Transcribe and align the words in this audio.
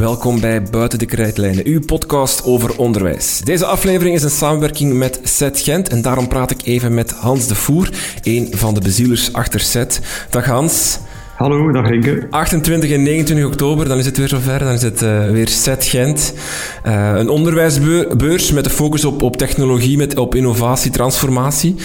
Welkom 0.00 0.40
bij 0.40 0.62
Buiten 0.62 0.98
de 0.98 1.06
Krijtlijnen, 1.06 1.66
uw 1.66 1.80
podcast 1.80 2.44
over 2.44 2.78
onderwijs. 2.78 3.40
Deze 3.40 3.66
aflevering 3.66 4.14
is 4.14 4.22
een 4.22 4.30
samenwerking 4.30 4.92
met 4.92 5.20
SET 5.22 5.60
Gent 5.60 5.88
en 5.88 6.02
daarom 6.02 6.28
praat 6.28 6.50
ik 6.50 6.60
even 6.64 6.94
met 6.94 7.10
Hans 7.10 7.46
de 7.46 7.54
Voer, 7.54 7.90
een 8.22 8.48
van 8.50 8.74
de 8.74 8.80
bezielers 8.80 9.32
achter 9.32 9.60
SET. 9.60 10.00
Dag 10.30 10.44
Hans. 10.44 10.98
Hallo, 11.36 11.72
dag 11.72 11.88
Rinke. 11.88 12.26
28 12.30 12.90
en 12.90 13.02
29 13.02 13.46
oktober, 13.46 13.88
dan 13.88 13.98
is 13.98 14.06
het 14.06 14.16
weer 14.16 14.28
zover. 14.28 14.58
Dan 14.58 14.72
is 14.72 14.82
het 14.82 15.02
uh, 15.02 15.30
weer 15.30 15.48
SET 15.48 15.84
Gent. 15.84 16.34
Uh, 16.86 17.12
een 17.16 17.28
onderwijsbeurs 17.28 18.52
met 18.52 18.64
de 18.64 18.70
focus 18.70 19.04
op, 19.04 19.22
op 19.22 19.36
technologie, 19.36 19.96
met, 19.96 20.18
op 20.18 20.34
innovatie, 20.34 20.90
transformatie. 20.90 21.76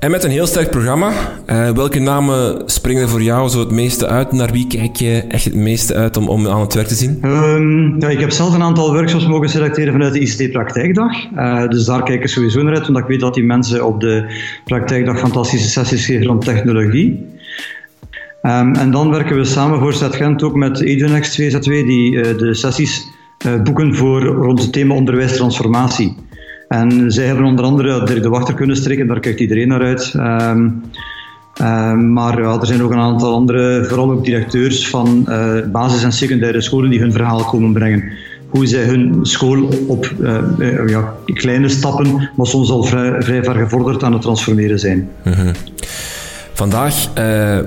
En 0.00 0.10
met 0.10 0.24
een 0.24 0.30
heel 0.30 0.46
sterk 0.46 0.70
programma. 0.70 1.12
Uh, 1.46 1.70
welke 1.70 1.98
namen 1.98 2.62
springen 2.66 3.08
voor 3.08 3.22
jou 3.22 3.48
zo 3.48 3.58
het 3.58 3.70
meeste 3.70 4.06
uit? 4.06 4.32
Naar 4.32 4.50
wie 4.50 4.66
kijk 4.66 4.96
je 4.96 5.24
echt 5.28 5.44
het 5.44 5.54
meeste 5.54 5.94
uit 5.94 6.16
om, 6.16 6.28
om 6.28 6.48
aan 6.48 6.60
het 6.60 6.74
werk 6.74 6.86
te 6.86 6.94
zien? 6.94 7.20
Um, 7.24 8.00
ja, 8.00 8.08
ik 8.08 8.20
heb 8.20 8.30
zelf 8.30 8.54
een 8.54 8.62
aantal 8.62 8.92
workshops 8.92 9.26
mogen 9.26 9.48
selecteren 9.48 9.92
vanuit 9.92 10.12
de 10.12 10.20
ICT-praktijkdag. 10.20 11.12
Uh, 11.36 11.68
dus 11.68 11.84
daar 11.84 12.02
kijk 12.02 12.20
ik 12.20 12.28
sowieso 12.28 12.62
naar 12.62 12.74
uit, 12.74 12.86
want 12.86 12.98
ik 12.98 13.04
weet 13.04 13.20
dat 13.20 13.34
die 13.34 13.44
mensen 13.44 13.86
op 13.86 14.00
de 14.00 14.40
praktijkdag 14.64 15.18
fantastische 15.18 15.68
sessies 15.68 16.06
geven 16.06 16.26
rond 16.26 16.44
technologie. 16.44 17.26
Um, 18.42 18.74
en 18.74 18.90
dan 18.90 19.10
werken 19.10 19.36
we 19.36 19.44
samen 19.44 19.78
voor 19.78 19.92
Gent 19.92 20.42
ook 20.42 20.54
met 20.54 20.80
EduNext 20.80 21.40
2Z2, 21.40 21.62
die 21.62 22.12
uh, 22.12 22.38
de 22.38 22.54
sessies 22.54 23.08
boeken 23.64 23.94
voor 23.94 24.22
rond 24.22 24.62
het 24.62 24.72
thema 24.72 24.94
onderwijstransformatie. 24.94 26.16
En 26.70 27.12
zij 27.12 27.26
hebben 27.26 27.44
onder 27.44 27.64
andere 27.64 28.04
Dirk 28.04 28.22
de 28.22 28.28
Wachter 28.28 28.54
kunnen 28.54 28.76
strikken, 28.76 29.06
daar 29.06 29.20
kijkt 29.20 29.40
iedereen 29.40 29.68
naar 29.68 29.82
uit. 29.82 30.14
Um, 30.16 30.82
um, 31.62 32.12
maar 32.12 32.38
er 32.38 32.66
zijn 32.66 32.82
ook 32.82 32.90
een 32.90 32.98
aantal 32.98 33.34
andere, 33.34 33.84
vooral 33.84 34.10
ook 34.10 34.24
directeurs 34.24 34.88
van 34.88 35.26
uh, 35.28 35.54
basis- 35.72 36.02
en 36.02 36.12
secundaire 36.12 36.60
scholen 36.60 36.90
die 36.90 37.00
hun 37.00 37.12
verhaal 37.12 37.44
komen 37.44 37.72
brengen. 37.72 38.04
Hoe 38.48 38.66
zij 38.66 38.84
hun 38.84 39.18
school 39.22 39.68
op 39.86 40.12
uh, 40.20 40.88
ja, 40.88 41.14
kleine 41.24 41.68
stappen, 41.68 42.30
maar 42.36 42.46
soms 42.46 42.70
al 42.70 42.82
vrij, 42.82 43.22
vrij 43.22 43.44
ver 43.44 43.54
gevorderd 43.54 44.02
aan 44.02 44.12
het 44.12 44.22
transformeren 44.22 44.78
zijn. 44.78 45.08
-hmm. 45.22 45.52
Vandaag 46.60 47.08
uh, 47.18 47.58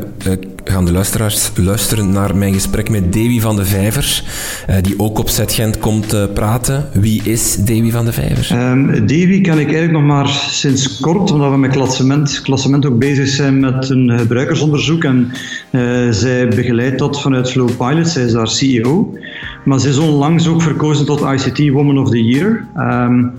gaan 0.63 0.85
de 0.85 0.91
luisteraars 0.91 1.51
luisteren 1.55 2.09
naar 2.09 2.35
mijn 2.35 2.53
gesprek 2.53 2.89
met 2.89 3.13
Davy 3.13 3.39
van 3.39 3.55
de 3.55 3.65
Vijver, 3.65 4.23
uh, 4.69 4.75
die 4.81 4.99
ook 4.99 5.19
op 5.19 5.29
Zet 5.29 5.53
Gent 5.53 5.77
komt 5.77 6.33
praten. 6.33 6.89
Wie 6.93 7.21
is 7.23 7.55
Davy 7.55 7.91
van 7.91 8.05
de 8.05 8.11
Vijver? 8.11 8.69
Um, 8.71 9.07
Davy 9.07 9.41
ken 9.41 9.59
ik 9.59 9.65
eigenlijk 9.65 9.91
nog 9.91 10.03
maar 10.03 10.27
sinds 10.27 10.99
kort, 10.99 11.31
omdat 11.31 11.51
we 11.51 11.57
met 11.57 11.71
klassement, 11.71 12.41
klassement 12.41 12.85
ook 12.85 12.99
bezig 12.99 13.27
zijn 13.27 13.59
met 13.59 13.89
een 13.89 14.19
gebruikersonderzoek. 14.19 15.03
En 15.03 15.31
zij 16.11 16.47
begeleidt 16.47 16.99
dat 16.99 17.21
vanuit 17.21 17.51
Flow 17.51 17.69
Pilot, 17.77 18.07
zij 18.07 18.23
is 18.23 18.31
daar 18.31 18.47
CEO. 18.47 19.17
Maar 19.65 19.79
ze 19.79 19.89
is 19.89 19.97
onlangs 19.97 20.47
ook 20.47 20.61
verkozen 20.61 21.05
tot 21.05 21.21
ICT 21.21 21.69
Woman 21.69 21.97
of 21.97 22.09
the 22.09 22.23
Year. 22.23 22.67
Um, 22.77 23.31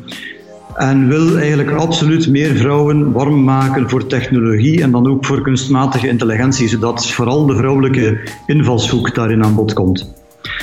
en 0.75 1.09
wil 1.09 1.39
eigenlijk 1.39 1.71
absoluut 1.71 2.29
meer 2.29 2.57
vrouwen 2.57 3.13
warm 3.13 3.45
maken 3.45 3.91
voor 3.91 4.07
technologie 4.07 4.83
en 4.83 4.91
dan 4.91 5.07
ook 5.11 5.27
voor 5.27 5.43
kunstmatige 5.43 6.09
intelligentie, 6.09 6.69
zodat 6.69 7.07
vooral 7.07 7.47
de 7.47 7.57
vrouwelijke 7.57 8.19
invalshoek 8.47 9.15
daarin 9.15 9.45
aan 9.45 9.55
bod 9.55 9.73
komt. 9.73 10.13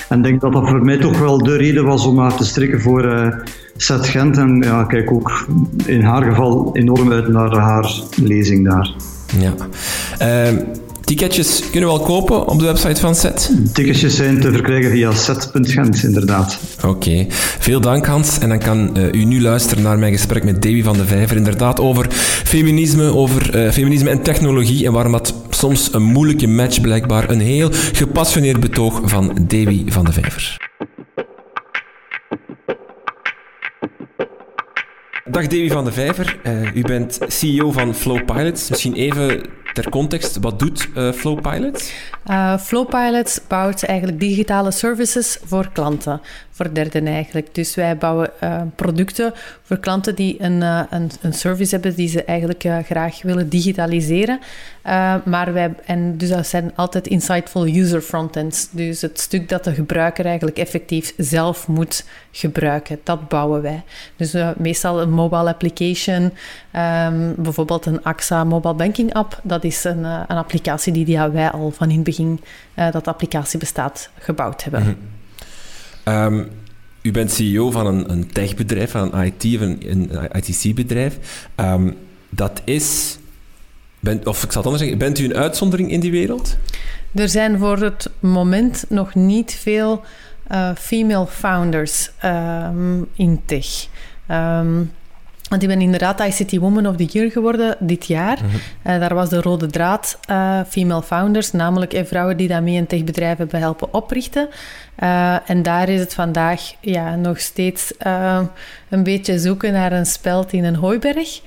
En 0.10 0.18
ik 0.18 0.24
denk 0.24 0.42
dat 0.42 0.54
dat 0.54 0.70
voor 0.70 0.86
mij 0.86 0.98
toch 0.98 1.20
wel 1.20 1.38
de 1.38 1.56
reden 1.56 1.86
was 1.86 2.06
om 2.06 2.20
haar 2.20 2.36
te 2.36 2.46
strikken 2.46 2.82
voor 2.82 3.06
uh, 3.06 3.28
Gent. 3.78 4.38
En 4.38 4.62
ja, 4.62 4.84
kijk 4.84 5.12
ook 5.12 5.48
in 5.86 6.02
haar 6.02 6.24
geval 6.24 6.70
enorm 6.74 7.12
uit 7.12 7.28
naar 7.28 7.58
haar 7.58 7.94
lezing 8.24 8.70
daar. 8.70 8.94
Ja. 9.40 9.54
Uh, 10.52 10.60
Ticketjes 11.12 11.70
kunnen 11.70 11.90
we 11.90 11.96
al 11.96 12.06
kopen 12.06 12.48
op 12.48 12.60
de 12.60 12.66
website 12.66 13.02
van 13.02 13.16
SET? 13.16 13.52
Ticketjes 13.74 14.16
zijn 14.16 14.40
te 14.40 14.52
verkrijgen 14.52 14.92
via 14.92 15.12
set.gent, 15.12 16.04
inderdaad. 16.04 16.60
Oké, 16.78 16.88
okay. 16.88 17.26
veel 17.60 17.82
dank 17.82 18.06
Hans. 18.06 18.40
En 18.40 18.50
dan 18.50 18.60
kan 18.60 18.98
uh, 18.98 19.12
u 19.12 19.24
nu 19.24 19.42
luisteren 19.42 19.84
naar 19.84 20.00
mijn 20.00 20.12
gesprek 20.12 20.44
met 20.44 20.62
Davy 20.62 20.84
van 20.84 20.98
de 20.98 21.06
Vijver. 21.06 21.38
Inderdaad 21.38 21.80
over 21.80 22.08
feminisme, 22.44 23.16
over 23.16 23.56
uh, 23.56 23.72
feminisme 23.72 24.10
en 24.10 24.22
technologie 24.22 24.86
en 24.86 24.92
waarom 24.92 25.12
dat 25.12 25.34
soms 25.50 25.94
een 25.94 26.04
moeilijke 26.04 26.48
match 26.48 26.82
blijkbaar. 26.82 27.30
Een 27.30 27.42
heel 27.42 27.70
gepassioneerd 27.72 28.60
betoog 28.60 29.02
van 29.04 29.28
Davy 29.48 29.84
van 29.92 30.06
de 30.06 30.12
Vijver. 30.12 30.70
Dag 35.26 35.48
Davy 35.48 35.70
van 35.70 35.86
de 35.86 35.92
Vijver, 35.92 36.40
uh, 36.44 36.76
u 36.76 36.82
bent 36.82 37.20
CEO 37.28 37.72
van 37.72 37.96
Flow 37.96 38.26
Pilots. 38.26 38.70
Misschien 38.70 38.94
even 38.94 39.42
ter 39.74 39.90
context, 39.90 40.38
wat 40.42 40.60
doet 40.60 40.90
uh, 40.96 41.12
Flow 41.12 41.42
Pilots? 41.42 41.94
Uh, 42.26 42.58
Flow 42.58 42.90
Pilots 42.90 43.40
bouwt 43.48 43.84
eigenlijk 43.84 44.20
digitale 44.20 44.72
services 44.72 45.40
voor 45.44 45.70
klanten, 45.74 46.22
voor 46.62 46.74
derden 46.74 47.08
eigenlijk. 47.08 47.56
Dus 47.56 47.76
wij 47.76 47.98
bouwen 47.98 48.30
uh, 48.44 48.62
producten 48.76 49.34
voor 49.64 49.78
klanten 49.78 50.16
die 50.16 50.36
een, 50.40 50.62
een, 50.62 51.12
een, 51.22 51.34
service 51.34 51.74
hebben 51.74 51.96
die 51.96 52.08
ze 52.08 52.24
eigenlijk 52.24 52.66
graag 52.86 53.22
willen 53.22 53.50
digitaliseren. 53.50 54.40
maar 55.26 55.54
wij, 55.54 55.74
en 55.86 56.18
dus 56.18 56.30
dat 56.30 56.48
zijn 56.48 56.72
altijd 56.76 57.08
insightful 57.08 57.68
user 57.68 58.02
frontends. 58.02 58.68
Dus 58.72 59.02
het 59.02 59.20
stuk 59.20 59.50
dat 59.50 59.64
de 59.64 59.74
gebruiker 59.74 60.26
eigenlijk 60.26 60.58
effectief 60.58 61.14
zelf 61.18 61.68
moet 61.68 62.06
gebruiken, 62.32 63.00
dat 63.04 63.28
bouwen 63.28 63.62
wij. 63.62 63.84
Dus 64.16 64.36
meestal 64.58 65.02
een 65.02 65.12
mobile 65.12 65.50
application, 65.50 66.24
um, 66.24 67.36
bijvoorbeeld 67.38 67.86
een 67.86 68.04
AXA 68.04 68.44
mobile 68.44 68.74
banking 68.74 69.14
app, 69.14 69.40
dat 69.44 69.64
is 69.64 69.84
een, 69.84 70.04
een 70.04 70.38
applicatie 70.38 70.94
die, 70.94 71.06
die 71.06 71.20
wij 71.20 71.52
al 71.52 71.72
van 71.72 71.90
in 71.90 71.96
het 71.96 72.04
begin 72.04 72.40
dat 72.92 73.08
applicatie 73.08 73.60
bestaat 73.60 74.10
gebouwd 74.18 74.64
hebben. 74.64 74.82
-hmm. 74.82 75.20
Um, 76.06 76.48
u 77.02 77.12
bent 77.12 77.32
CEO 77.32 77.72
van 77.72 77.86
een, 77.86 78.12
een 78.12 78.32
techbedrijf, 78.32 78.92
van 78.92 79.14
een 79.14 79.26
IT 79.26 79.56
of 79.56 79.62
een, 79.62 80.10
ITC-bedrijf. 80.32 81.18
Um, 81.56 81.96
dat 82.30 82.62
is, 82.64 83.18
ben, 84.00 84.28
of 84.28 84.44
ik 84.44 84.52
zal 84.52 84.62
het 84.62 84.72
anders 84.72 84.80
zeggen, 84.80 84.98
bent 84.98 85.20
u 85.20 85.26
een 85.26 85.36
uitzondering 85.36 85.92
in 85.92 86.00
die 86.00 86.12
wereld? 86.12 86.58
Er 87.12 87.30
zijn 87.30 87.58
voor 87.58 87.78
het 87.78 88.10
moment 88.20 88.86
nog 88.90 89.16
niet 89.16 89.54
veel 89.54 90.04
uh, 90.52 90.70
female 90.76 91.28
founders 91.28 92.12
um, 92.26 93.08
in 93.16 93.42
tech. 93.46 93.88
Want 95.52 95.64
ik 95.64 95.70
ben 95.70 95.82
inderdaad 95.82 96.20
ICT 96.20 96.58
Woman 96.58 96.88
of 96.88 96.96
the 96.96 97.04
Year 97.04 97.32
geworden 97.32 97.76
dit 97.80 98.06
jaar. 98.06 98.38
Mm 98.44 98.50
-hmm. 98.50 98.94
uh, 98.94 99.00
daar 99.00 99.14
was 99.14 99.30
de 99.30 99.42
rode 99.42 99.68
draad 99.68 100.20
uh, 100.30 100.60
female 100.68 101.04
founders, 101.04 101.52
namelijk 101.52 101.94
uh, 101.94 102.02
vrouwen 102.04 102.38
die 102.38 102.48
daarmee 102.48 102.78
een 102.78 102.88
techbedrijf 102.88 103.38
hebben 103.38 103.60
helpen 103.60 103.94
oprichten. 103.94 104.50
en 105.46 105.64
daar 105.64 105.90
is 105.90 106.00
het 106.00 106.14
vandaag 106.14 106.62
ja, 106.80 107.16
nog 107.16 107.40
steeds 107.40 107.94
een 108.90 109.04
beetje 109.04 109.40
zoeken 109.40 109.74
naar 109.74 109.92
een 109.92 110.06
speld 110.06 110.54
in 110.54 110.64
een 110.64 110.76
hooiberg. 110.76 111.42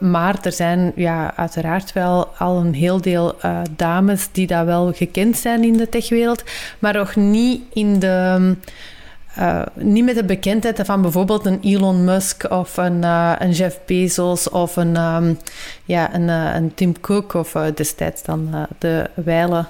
maar 0.00 0.38
er 0.42 0.52
zijn 0.52 0.92
ja, 0.94 1.36
uiteraard 1.36 1.92
wel 1.92 2.26
al 2.38 2.60
een 2.60 2.74
heel 2.74 3.00
deel 3.00 3.36
dames 3.76 4.28
die 4.32 4.46
daar 4.46 4.66
wel 4.66 4.92
gekend 4.92 5.36
zijn 5.36 5.64
in 5.64 5.76
de 5.76 5.88
techwereld, 5.88 6.44
maar 6.78 6.94
nog 6.94 7.16
niet 7.16 7.62
in 7.72 7.98
de... 7.98 8.56
Uh, 9.38 9.62
niet 9.74 10.04
met 10.04 10.14
de 10.14 10.24
bekendheid 10.24 10.80
van 10.84 11.02
bijvoorbeeld 11.02 11.46
een 11.46 11.60
Elon 11.62 12.04
Musk 12.04 12.50
of 12.50 12.76
een, 12.76 13.02
uh, 13.02 13.32
een 13.38 13.50
Jeff 13.50 13.78
Bezos 13.86 14.50
of 14.50 14.76
een, 14.76 14.96
um, 14.96 15.38
ja, 15.84 16.14
een, 16.14 16.28
uh, 16.28 16.54
een 16.54 16.74
Tim 16.74 17.00
Cook 17.00 17.34
of 17.34 17.52
destijds 17.74 18.22
dan 18.22 18.66
de 18.78 19.10
wijle 19.14 19.66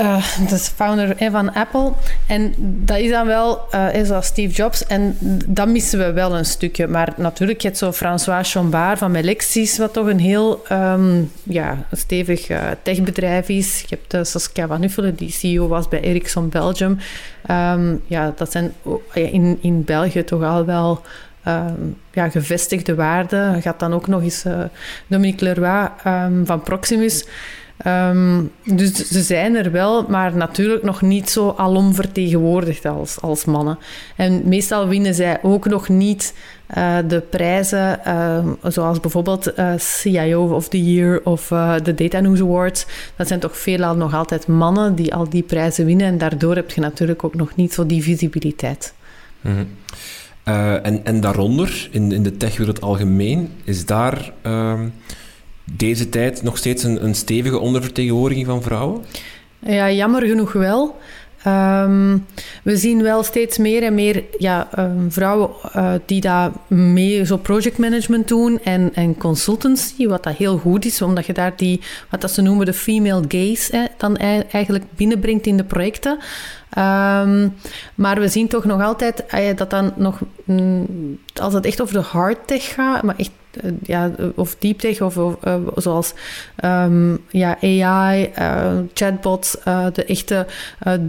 uh, 0.00 0.48
de 0.48 0.58
founder 0.58 1.16
eh, 1.16 1.30
van 1.30 1.52
Apple. 1.52 1.92
En 2.26 2.54
dat 2.58 2.98
is 2.98 3.10
dan 3.10 3.26
wel, 3.26 3.60
uh, 3.74 3.94
is 3.94 4.06
zoals 4.06 4.26
Steve 4.26 4.54
Jobs. 4.54 4.86
En 4.86 5.16
dat 5.46 5.68
missen 5.68 5.98
we 5.98 6.12
wel 6.12 6.36
een 6.36 6.44
stukje. 6.44 6.86
Maar 6.86 7.12
natuurlijk, 7.16 7.60
je 7.60 7.66
hebt 7.66 7.78
zo 7.78 7.92
François 7.92 8.52
Chambard 8.52 8.98
van 8.98 9.10
Melexis, 9.10 9.78
wat 9.78 9.92
toch 9.92 10.06
een 10.06 10.20
heel 10.20 10.62
um, 10.72 11.30
ja, 11.42 11.86
stevig 11.92 12.48
uh, 12.48 12.60
techbedrijf 12.82 13.48
is. 13.48 13.84
Je 13.88 13.98
hebt 13.98 14.28
Saskia 14.28 14.66
Van 14.66 14.82
Uffelen, 14.82 15.14
die 15.14 15.30
CEO 15.30 15.68
was 15.68 15.88
bij 15.88 16.00
Ericsson 16.00 16.48
Belgium. 16.48 16.98
Um, 17.50 18.02
ja, 18.06 18.32
dat 18.36 18.52
zijn 18.52 18.72
in, 19.12 19.58
in 19.60 19.84
België 19.84 20.24
toch 20.24 20.42
al 20.42 20.64
wel... 20.64 21.00
Um, 21.48 21.96
ja, 22.12 22.28
gevestigde 22.28 22.94
waarden. 22.94 23.62
Gaat 23.62 23.80
dan 23.80 23.94
ook 23.94 24.06
nog 24.06 24.22
eens 24.22 24.44
Dominique 25.06 25.44
Leroy 25.44 25.90
van 26.44 26.62
Proximus... 26.62 27.24
Um, 27.86 28.50
dus 28.64 28.92
ze 28.92 29.22
zijn 29.22 29.54
er 29.54 29.70
wel, 29.70 30.06
maar 30.08 30.36
natuurlijk 30.36 30.82
nog 30.82 31.02
niet 31.02 31.30
zo 31.30 31.54
alom 31.56 31.94
vertegenwoordigd 31.94 32.86
als, 32.86 33.20
als 33.20 33.44
mannen. 33.44 33.78
En 34.16 34.42
meestal 34.44 34.88
winnen 34.88 35.14
zij 35.14 35.38
ook 35.42 35.66
nog 35.66 35.88
niet 35.88 36.34
uh, 36.76 36.98
de 37.08 37.20
prijzen, 37.20 38.00
uh, 38.06 38.38
zoals 38.62 39.00
bijvoorbeeld 39.00 39.58
uh, 39.58 39.72
CIO 39.76 40.54
of 40.54 40.68
the 40.68 40.92
Year 40.92 41.20
of 41.24 41.46
de 41.82 41.94
Data 41.94 42.20
News 42.20 42.40
Awards. 42.40 42.86
Dat 43.16 43.28
zijn 43.28 43.40
toch 43.40 43.56
veelal 43.56 43.96
nog 43.96 44.14
altijd 44.14 44.46
mannen 44.46 44.94
die 44.94 45.14
al 45.14 45.28
die 45.28 45.42
prijzen 45.42 45.84
winnen. 45.84 46.06
En 46.06 46.18
daardoor 46.18 46.54
heb 46.54 46.70
je 46.70 46.80
natuurlijk 46.80 47.24
ook 47.24 47.34
nog 47.34 47.56
niet 47.56 47.72
zo 47.72 47.86
die 47.86 48.02
visibiliteit. 48.02 48.94
Mm 49.40 49.52
-hmm. 49.54 49.66
en, 50.82 51.04
en 51.04 51.20
daaronder, 51.20 51.88
in, 51.90 52.12
in 52.12 52.22
de 52.22 52.36
techwereld 52.36 52.80
algemeen, 52.80 53.48
is 53.64 53.86
daar 53.86 54.32
deze 55.76 56.08
tijd 56.08 56.42
nog 56.42 56.56
steeds 56.56 56.82
een, 56.82 57.14
stevige 57.14 57.58
ondervertegenwoordiging 57.58 58.46
van 58.46 58.62
vrouwen? 58.62 59.04
Ja, 59.58 59.90
jammer 59.90 60.26
genoeg 60.26 60.52
wel. 60.52 60.96
Ehm, 61.42 62.18
we 62.62 62.76
zien 62.76 63.02
wel 63.02 63.22
steeds 63.22 63.58
meer 63.58 63.82
en 63.82 63.94
meer 63.94 64.24
ja, 64.38 64.68
ehm, 64.74 65.08
vrouwen 65.08 65.50
uh, 65.76 65.92
die 66.06 66.20
daar 66.20 66.50
mee 66.66 67.26
zo 67.26 67.36
projectmanagement 67.36 68.28
doen 68.28 68.60
en, 68.62 68.90
en 68.94 69.16
consultancy, 69.16 70.06
wat 70.06 70.22
dat 70.22 70.36
heel 70.36 70.58
goed 70.58 70.84
is, 70.84 71.02
omdat 71.02 71.26
je 71.26 71.32
daar 71.32 71.56
die, 71.56 71.80
wat 72.10 72.20
dat 72.20 72.30
ze 72.30 72.42
noemen 72.42 72.66
de 72.66 72.72
female 72.72 73.24
gaze, 73.28 73.88
dan 73.96 74.16
eigenlijk 74.16 74.84
binnenbrengt 74.96 75.46
in 75.46 75.56
de 75.56 75.64
projecten. 75.64 76.18
Um, 76.78 77.54
maar 77.94 78.20
we 78.20 78.28
zien 78.28 78.48
toch 78.48 78.64
nog 78.64 78.82
altijd 78.82 79.24
uh, 79.34 79.56
dat 79.56 79.70
dan 79.70 79.92
nog, 79.96 80.20
mm, 80.44 81.18
als 81.34 81.54
het 81.54 81.66
echt 81.66 81.82
over 81.82 81.94
de 81.94 82.00
hard 82.00 82.46
tech 82.46 82.74
gaat, 82.74 83.02
maar 83.02 83.16
echt 83.16 83.30
eh, 83.30 83.41
ja, 83.82 84.10
of 84.34 84.56
deep 84.58 84.78
tech 84.78 85.00
of, 85.00 85.16
of 85.16 85.36
uh, 85.44 85.54
zoals 85.74 86.14
um, 86.64 87.18
ja, 87.30 87.58
AI, 87.60 88.30
chatbots, 88.94 89.56
de 89.92 90.04
echte 90.04 90.46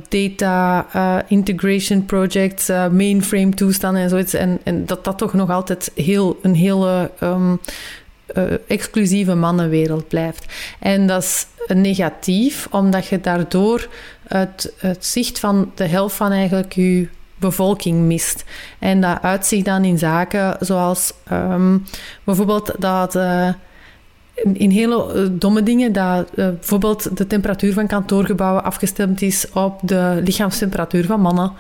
data 0.10 0.86
integration 1.28 2.06
projects, 2.06 2.68
mainframe 2.92 3.54
toestanden 3.54 4.02
en 4.02 4.10
zoiets. 4.10 4.34
En, 4.34 4.60
en 4.64 4.86
dat 4.86 5.04
dat 5.04 5.18
toch 5.18 5.34
nog 5.34 5.50
altijd 5.50 5.92
heel, 5.96 6.40
een 6.42 6.56
hele 6.56 7.12
um, 7.22 7.60
exclusieve 8.68 9.36
mannenwereld 9.36 10.08
blijft. 10.08 10.54
En 10.80 11.08
dat 11.08 11.24
is 11.24 11.48
negatief, 11.68 12.68
omdat 12.72 13.08
je 13.08 13.22
daardoor 13.22 13.88
het, 14.28 14.74
het 14.78 15.06
zicht 15.06 15.40
van 15.40 15.72
de 15.76 15.88
helft 15.88 16.16
van 16.16 16.32
eigenlijk 16.32 16.74
je 16.74 17.08
bevolking 17.48 18.00
mist. 18.00 18.44
En 18.80 19.02
dat 19.02 19.22
uitzicht 19.22 19.66
dan 19.66 19.84
in 19.84 19.98
zaken 19.98 20.58
zoals 20.60 21.14
um, 21.32 21.86
bijvoorbeeld 22.24 22.72
dat. 22.80 23.16
Uh, 23.16 23.50
in 24.54 24.70
hele 24.70 25.14
uh, 25.16 25.28
domme 25.32 25.64
dingen, 25.64 25.94
dat 25.94 26.30
uh, 26.36 26.48
bijvoorbeeld 26.50 27.18
de 27.18 27.28
temperatuur 27.28 27.74
van 27.74 27.88
kantoorgebouwen 27.88 28.64
afgestemd 28.64 29.22
is 29.22 29.52
op 29.52 29.80
de 29.84 30.22
lichaamstemperatuur 30.24 31.06
van 31.06 31.22
mannen. 31.22 31.52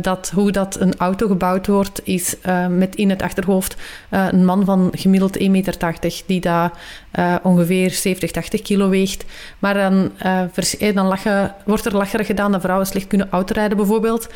Dat 0.00 0.30
hoe 0.34 0.52
dat 0.52 0.80
een 0.80 0.96
auto 0.96 1.26
gebouwd 1.26 1.66
wordt, 1.66 2.00
is 2.04 2.36
met 2.68 2.96
in 2.96 3.10
het 3.10 3.22
achterhoofd 3.22 3.76
een 4.10 4.44
man 4.44 4.64
van 4.64 4.90
gemiddeld 4.92 5.38
1,80 5.38 5.48
meter, 5.50 6.22
die 6.26 6.40
daar 6.40 6.72
ongeveer 7.42 7.90
70, 7.90 8.30
80 8.30 8.62
kilo 8.62 8.88
weegt. 8.88 9.24
Maar 9.58 9.74
dan, 9.74 10.12
dan 10.94 11.06
lachen, 11.06 11.54
wordt 11.64 11.84
er 11.84 11.96
lacherig 11.96 12.26
gedaan 12.26 12.52
dat 12.52 12.60
vrouwen 12.60 12.86
slecht 12.86 13.06
kunnen 13.06 13.30
autorijden, 13.30 13.76
bijvoorbeeld. 13.76 14.28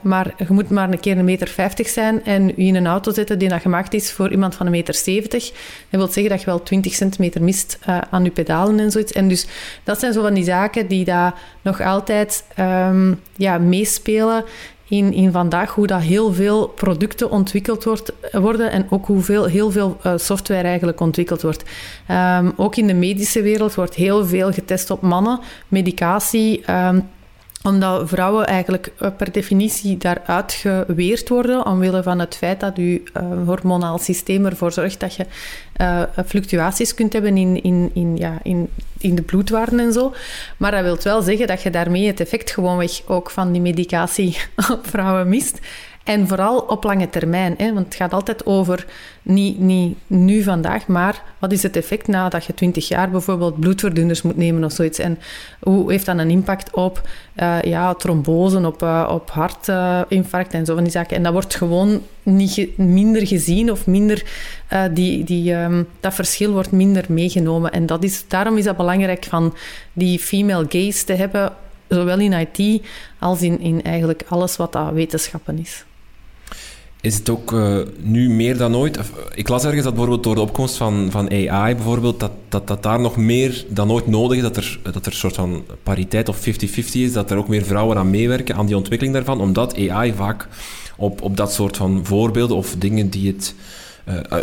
maar 0.00 0.34
je 0.36 0.46
moet 0.48 0.70
maar 0.70 0.90
een 0.90 1.00
keer 1.00 1.18
een 1.18 1.24
meter 1.24 1.48
50 1.48 1.88
zijn 1.88 2.24
en 2.24 2.46
je 2.46 2.54
in 2.56 2.74
een 2.74 2.86
auto 2.86 3.12
zetten 3.12 3.38
die 3.38 3.48
dat 3.48 3.60
gemaakt 3.60 3.94
is 3.94 4.12
voor 4.12 4.30
iemand 4.30 4.54
van 4.54 4.66
een 4.66 4.72
meter 4.72 4.94
70. 4.94 5.50
Dat 5.90 6.00
wil 6.00 6.06
zeggen 6.06 6.28
dat 6.28 6.40
je 6.40 6.46
wel 6.46 6.62
20 6.62 6.94
centimeter 6.94 7.42
mist 7.42 7.78
aan 8.10 8.24
je 8.24 8.30
pedalen 8.30 8.78
en 8.78 8.90
zoiets. 8.90 9.12
En 9.12 9.28
dus 9.28 9.46
dat 9.84 10.00
zijn 10.00 10.12
zo 10.12 10.22
van 10.22 10.34
die 10.34 10.44
zaken 10.44 10.86
die 10.86 11.04
daar 11.04 11.34
nog 11.62 11.80
altijd 11.80 12.44
um, 12.58 13.20
ja, 13.36 13.58
meespelen 13.58 14.44
in, 14.88 15.12
in 15.12 15.32
vandaag 15.32 15.74
hoe 15.74 15.86
dat 15.86 16.00
heel 16.00 16.32
veel 16.32 16.68
producten 16.68 17.30
ontwikkeld 17.30 17.84
wordt, 17.84 18.12
worden 18.32 18.70
en 18.70 18.86
ook 18.90 19.06
hoeveel 19.06 19.44
heel 19.44 19.70
veel 19.70 19.96
uh, 20.06 20.12
software 20.16 20.68
eigenlijk 20.68 21.00
ontwikkeld 21.00 21.42
wordt. 21.42 21.62
Um, 22.10 22.52
ook 22.56 22.76
in 22.76 22.86
de 22.86 22.94
medische 22.94 23.42
wereld 23.42 23.74
wordt 23.74 23.94
heel 23.94 24.26
veel 24.26 24.52
getest 24.52 24.90
op 24.90 25.00
mannen, 25.00 25.40
medicatie. 25.68 26.70
Um, 26.70 27.08
omdat 27.62 28.08
vrouwen 28.08 28.46
eigenlijk 28.46 28.92
eh, 28.98 29.08
per 29.16 29.32
definitie 29.32 29.96
daaruit 29.96 30.52
geweerd 30.52 31.28
worden, 31.28 31.66
omwille 31.66 32.02
van 32.02 32.18
het 32.18 32.36
feit 32.36 32.60
dat 32.60 32.76
je 32.76 32.82
uh, 32.82 33.46
hormonaal 33.46 33.98
systeem 33.98 34.46
ervoor 34.46 34.72
zorgt 34.72 35.00
dat 35.00 35.14
je 35.14 35.26
uh, 35.80 36.02
fluctuaties 36.26 36.94
kunt 36.94 37.12
hebben 37.12 37.36
in, 37.36 37.62
in, 37.62 37.90
in, 37.94 38.16
ja, 38.16 38.38
in, 38.42 38.68
in 38.98 39.14
de 39.14 39.22
bloedwaarden 39.22 39.78
en 39.78 39.92
zo. 39.92 40.14
Maar 40.56 40.70
dat 40.70 40.82
wil 40.82 40.98
wel 41.02 41.22
zeggen 41.22 41.46
dat 41.46 41.62
je 41.62 41.70
daarmee 41.70 42.06
het 42.06 42.20
effect 42.20 42.50
gewoonweg 42.50 43.02
ook 43.06 43.30
van 43.30 43.52
die 43.52 43.60
medicatie 43.60 44.36
op 44.72 44.86
vrouwen 44.86 45.28
mist. 45.28 45.58
En 46.06 46.28
vooral 46.28 46.58
op 46.58 46.84
lange 46.84 47.10
termijn. 47.10 47.54
Hè? 47.56 47.72
Want 47.72 47.86
het 47.86 47.94
gaat 47.94 48.12
altijd 48.12 48.46
over, 48.46 48.86
niet, 49.22 49.58
niet 49.58 49.96
nu 50.06 50.42
vandaag, 50.42 50.86
maar 50.86 51.22
wat 51.38 51.52
is 51.52 51.62
het 51.62 51.76
effect 51.76 52.06
nadat 52.06 52.44
je 52.44 52.54
20 52.54 52.88
jaar 52.88 53.10
bijvoorbeeld 53.10 53.60
bloedverdunners 53.60 54.22
moet 54.22 54.36
nemen 54.36 54.64
of 54.64 54.72
zoiets. 54.72 54.98
En 54.98 55.18
hoe 55.60 55.90
heeft 55.90 56.06
dat 56.06 56.18
een 56.18 56.30
impact 56.30 56.74
op 56.74 57.08
uh, 57.36 57.62
ja, 57.62 57.94
trombose, 57.94 58.66
op, 58.66 58.82
uh, 58.82 59.10
op 59.12 59.30
hartinfarct 59.30 60.52
en 60.52 60.66
zo 60.66 60.74
van 60.74 60.82
die 60.82 60.92
zaken. 60.92 61.16
En 61.16 61.22
dat 61.22 61.32
wordt 61.32 61.54
gewoon 61.54 62.02
niet 62.22 62.78
minder 62.78 63.26
gezien 63.26 63.70
of 63.70 63.86
minder, 63.86 64.24
uh, 64.72 64.82
die, 64.92 65.24
die, 65.24 65.54
um, 65.54 65.88
dat 66.00 66.14
verschil 66.14 66.52
wordt 66.52 66.72
minder 66.72 67.04
meegenomen. 67.08 67.72
En 67.72 67.86
dat 67.86 68.04
is, 68.04 68.24
daarom 68.28 68.56
is 68.56 68.64
dat 68.64 68.76
belangrijk 68.76 69.24
van 69.24 69.54
die 69.92 70.18
female 70.18 70.66
gaze 70.68 71.04
te 71.04 71.12
hebben, 71.12 71.52
zowel 71.88 72.18
in 72.18 72.32
IT 72.32 72.82
als 73.18 73.42
in, 73.42 73.60
in 73.60 73.82
eigenlijk 73.82 74.22
alles 74.28 74.56
wat 74.56 74.72
dat 74.72 74.92
wetenschappen 74.92 75.58
is 75.58 75.84
is 77.06 77.18
het 77.18 77.30
ook 77.30 77.52
uh, 77.52 77.78
nu 78.02 78.30
meer 78.30 78.56
dan 78.56 78.76
ooit... 78.76 78.98
Ik 79.34 79.48
las 79.48 79.64
ergens 79.64 79.82
dat 79.82 79.92
bijvoorbeeld 79.92 80.22
door 80.22 80.34
de 80.34 80.40
opkomst 80.40 80.76
van, 80.76 81.08
van 81.10 81.30
AI 81.30 81.74
bijvoorbeeld, 81.74 82.20
dat, 82.20 82.30
dat, 82.48 82.66
dat 82.66 82.82
daar 82.82 83.00
nog 83.00 83.16
meer 83.16 83.64
dan 83.68 83.90
ooit 83.90 84.06
nodig 84.06 84.36
is, 84.36 84.42
dat 84.42 84.56
er, 84.56 84.78
dat 84.82 85.06
er 85.06 85.12
een 85.12 85.18
soort 85.18 85.34
van 85.34 85.64
pariteit 85.82 86.28
of 86.28 86.38
50-50 86.38 86.42
is, 86.92 87.12
dat 87.12 87.30
er 87.30 87.36
ook 87.36 87.48
meer 87.48 87.64
vrouwen 87.64 87.96
aan 87.96 88.10
meewerken, 88.10 88.54
aan 88.54 88.66
die 88.66 88.76
ontwikkeling 88.76 89.14
daarvan, 89.14 89.40
omdat 89.40 89.88
AI 89.88 90.12
vaak 90.12 90.48
op, 90.96 91.22
op 91.22 91.36
dat 91.36 91.52
soort 91.52 91.76
van 91.76 92.00
voorbeelden 92.02 92.56
of 92.56 92.74
dingen 92.78 93.08
die 93.08 93.26
het 93.26 93.54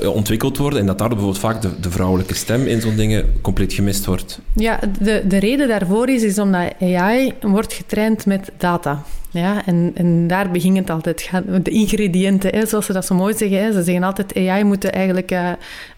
uh, 0.02 0.10
ontwikkeld 0.16 0.58
worden 0.58 0.80
en 0.80 0.86
dat 0.86 0.98
daar 0.98 1.08
bijvoorbeeld 1.08 1.40
vaak 1.40 1.62
de, 1.62 1.80
de 1.80 1.92
vrouwelijke 1.92 2.36
stem 2.36 2.68
in 2.68 2.82
zo'n 2.82 2.96
dingen 2.96 3.34
compleet 3.42 3.74
gemist 3.74 4.06
wordt. 4.06 4.40
Ja, 4.56 4.80
de, 5.00 5.24
de 5.28 5.38
reden 5.38 5.68
daarvoor 5.68 6.10
is, 6.10 6.24
is 6.24 6.40
omdat 6.40 6.74
AI 6.80 7.34
wordt 7.42 7.74
getraind 7.74 8.26
met 8.26 8.52
data. 8.58 9.04
Ja, 9.34 9.66
en, 9.66 9.92
en 9.94 10.28
daar 10.28 10.52
begint 10.52 10.78
het 10.78 10.90
altijd. 10.90 11.30
De 11.64 11.72
ingrediënten, 11.72 12.56
hè, 12.56 12.66
zoals 12.66 12.86
ze 12.86 12.94
dat 12.94 13.06
zo 13.06 13.16
mooi 13.16 13.38
zeggen. 13.38 13.64
Hè. 13.64 13.72
Ze 13.72 13.84
zeggen 13.84 14.04
altijd, 14.04 14.36
AI 14.36 14.64
moet 14.64 14.90
eigenlijk 14.90 15.32
uh, 15.32 15.50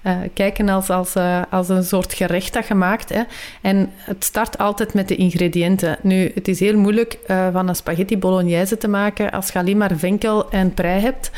uh, 0.04 0.18
kijken 0.34 0.70
als, 0.70 0.90
als, 0.90 1.16
uh, 1.16 1.42
als 1.50 1.70
een 1.70 1.84
soort 1.84 2.14
gerecht 2.14 2.54
dat 2.54 2.66
gemaakt. 2.66 3.10
Hè. 3.10 3.22
En 3.62 3.92
het 3.98 4.24
start 4.24 4.58
altijd 4.58 4.94
met 4.94 5.08
de 5.08 5.16
ingrediënten. 5.16 5.98
Nu, 6.02 6.32
het 6.36 6.48
is 6.48 6.60
heel 6.60 6.78
moeilijk 6.78 7.18
van 7.52 7.68
een 7.68 7.76
spaghetti 7.76 8.18
bolognese 8.18 8.78
te 8.78 8.88
maken 8.88 9.32
als 9.32 9.50
je 9.50 9.60
alleen 9.60 9.78
maar 9.78 9.98
venkel 9.98 10.50
en 10.50 10.74
prei 10.74 11.02
hebt. 11.02 11.32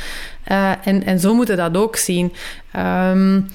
en, 0.83 1.03
en 1.03 1.19
zo 1.19 1.33
moeten 1.33 1.57
dat 1.57 1.77
ook 1.77 1.95
zien. 1.95 2.33
Um, 3.11 3.47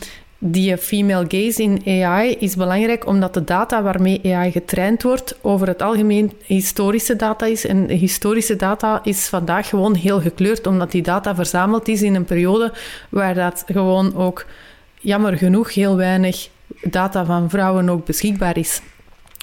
die 0.45 0.77
female 0.77 1.25
gaze 1.29 1.63
in 1.63 1.83
AI 2.05 2.37
is 2.39 2.57
belangrijk 2.57 3.07
omdat 3.07 3.35
de 3.35 3.45
data 3.45 3.83
waarmee 3.83 4.21
AI 4.35 4.51
getraind 4.51 5.03
wordt 5.03 5.39
over 5.41 5.67
het 5.67 5.83
algemeen 5.83 6.33
historische 6.45 7.17
data 7.17 7.47
is. 7.47 7.67
En 7.67 7.89
historische 7.89 8.57
data 8.57 9.01
is 9.05 9.29
vandaag 9.29 9.69
gewoon 9.69 9.95
heel 9.95 10.21
gekleurd, 10.21 10.67
omdat 10.67 10.91
die 10.91 11.03
data 11.03 11.35
verzameld 11.35 11.89
is 11.89 12.03
in 12.03 12.15
een 12.15 12.25
periode 12.25 12.73
waar 13.09 13.35
dat 13.35 13.65
gewoon 13.67 14.17
ook, 14.17 14.47
jammer 15.01 15.37
genoeg, 15.37 15.75
heel 15.75 15.97
weinig 15.97 16.49
data 16.83 17.25
van 17.25 17.51
vrouwen 17.51 17.89
ook 17.89 18.07
beschikbaar 18.07 18.59
is. 18.59 18.81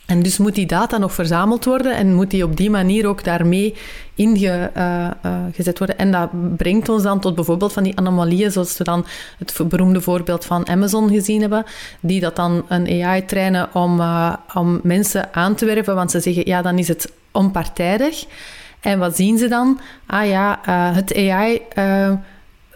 En 0.09 0.21
dus 0.21 0.37
moet 0.37 0.55
die 0.55 0.65
data 0.65 0.97
nog 0.97 1.13
verzameld 1.13 1.65
worden 1.65 1.95
en 1.95 2.13
moet 2.13 2.31
die 2.31 2.43
op 2.43 2.57
die 2.57 2.69
manier 2.69 3.07
ook 3.07 3.23
daarmee 3.23 3.75
ingezet 4.15 4.75
uh, 4.75 5.67
uh, 5.67 5.77
worden. 5.77 5.97
En 5.97 6.11
dat 6.11 6.57
brengt 6.57 6.89
ons 6.89 7.03
dan 7.03 7.19
tot 7.19 7.35
bijvoorbeeld 7.35 7.73
van 7.73 7.83
die 7.83 7.97
anomalieën, 7.97 8.51
zoals 8.51 8.77
we 8.77 8.83
dan 8.83 9.05
het 9.37 9.69
beroemde 9.69 10.01
voorbeeld 10.01 10.45
van 10.45 10.67
Amazon 10.67 11.09
gezien 11.09 11.41
hebben, 11.41 11.65
die 11.99 12.19
dat 12.19 12.35
dan 12.35 12.65
een 12.67 13.03
AI 13.03 13.25
trainen 13.25 13.69
om, 13.73 13.99
uh, 13.99 14.33
om 14.53 14.79
mensen 14.83 15.33
aan 15.33 15.55
te 15.55 15.65
werven, 15.65 15.95
want 15.95 16.11
ze 16.11 16.19
zeggen, 16.19 16.47
ja, 16.47 16.61
dan 16.61 16.77
is 16.77 16.87
het 16.87 17.11
onpartijdig. 17.31 18.25
En 18.79 18.99
wat 18.99 19.15
zien 19.15 19.37
ze 19.37 19.47
dan? 19.47 19.79
Ah 20.05 20.27
ja, 20.27 20.59
het 20.93 21.15
AI 21.15 21.61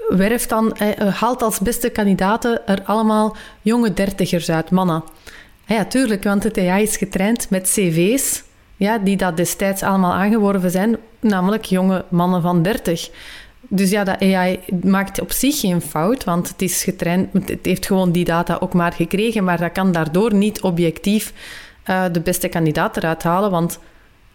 werft 0.10 0.50
dan, 0.50 0.78
haalt 1.14 1.42
als 1.42 1.60
beste 1.60 1.90
kandidaten 1.90 2.68
er 2.68 2.82
allemaal 2.84 3.36
jonge 3.62 3.94
dertigers 3.94 4.50
uit, 4.50 4.72
mannen. 4.72 5.04
Ja, 5.66 5.86
tuurlijk, 5.86 6.24
want 6.24 6.44
het 6.44 6.58
AI 6.58 6.84
is 6.84 6.98
getraind 6.98 7.50
met 7.50 7.70
cv's 7.70 8.44
ja, 8.76 8.98
die 8.98 9.18
dat 9.18 9.38
destijds 9.38 9.84
allemaal 9.84 10.14
aangeworven 10.14 10.72
zijn, 10.72 10.98
namelijk 11.20 11.66
jonge 11.66 12.06
mannen 12.10 12.42
van 12.42 12.64
30. 12.64 13.10
Dus 13.68 13.90
ja, 13.90 14.04
dat 14.04 14.22
AI 14.22 14.60
maakt 14.84 15.22
op 15.22 15.32
zich 15.32 15.60
geen 15.60 15.82
fout, 15.82 16.24
want 16.24 16.50
het 16.50 16.62
is 16.62 16.84
getraind, 16.84 17.34
het 17.34 17.66
heeft 17.66 17.86
gewoon 17.86 18.12
die 18.12 18.26
data 18.26 18.58
ook 18.60 18.74
maar 18.74 18.94
gekregen, 18.94 19.44
maar 19.44 19.58
dat 19.58 19.72
kan 19.72 19.92
daardoor 19.92 20.34
niet 20.34 20.62
objectief 20.62 21.34
uh, 21.90 22.04
de 22.12 22.20
beste 22.20 22.48
kandidaat 22.48 22.98
eruit 22.98 23.24
halen, 23.24 23.52
want 23.52 23.80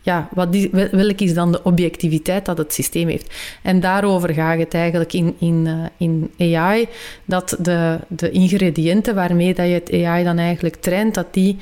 ja, 0.09 0.29
wat 0.33 0.53
die, 0.53 0.71
welk 0.91 1.21
is 1.21 1.35
dan 1.35 1.53
de 1.53 1.63
objectiviteit 1.63 2.45
dat 2.45 2.59
het 2.59 2.75
systeem 2.75 3.09
heeft? 3.09 3.35
En 3.63 3.81
daarover 3.81 4.35
gaat 4.35 4.59
het 4.59 4.75
eigenlijk 4.75 5.13
in, 5.13 5.35
in, 5.39 5.67
uh, 5.67 5.85
in 5.97 6.31
AI, 6.57 6.89
dat 7.25 7.57
de, 7.59 7.99
de 8.09 8.31
ingrediënten 8.31 9.15
waarmee 9.15 9.55
dat 9.55 9.67
je 9.67 9.73
het 9.73 9.93
AI 9.93 10.25
dan 10.25 10.39
eigenlijk 10.39 10.77
traint, 10.77 11.15
dat 11.15 11.27
die 11.31 11.57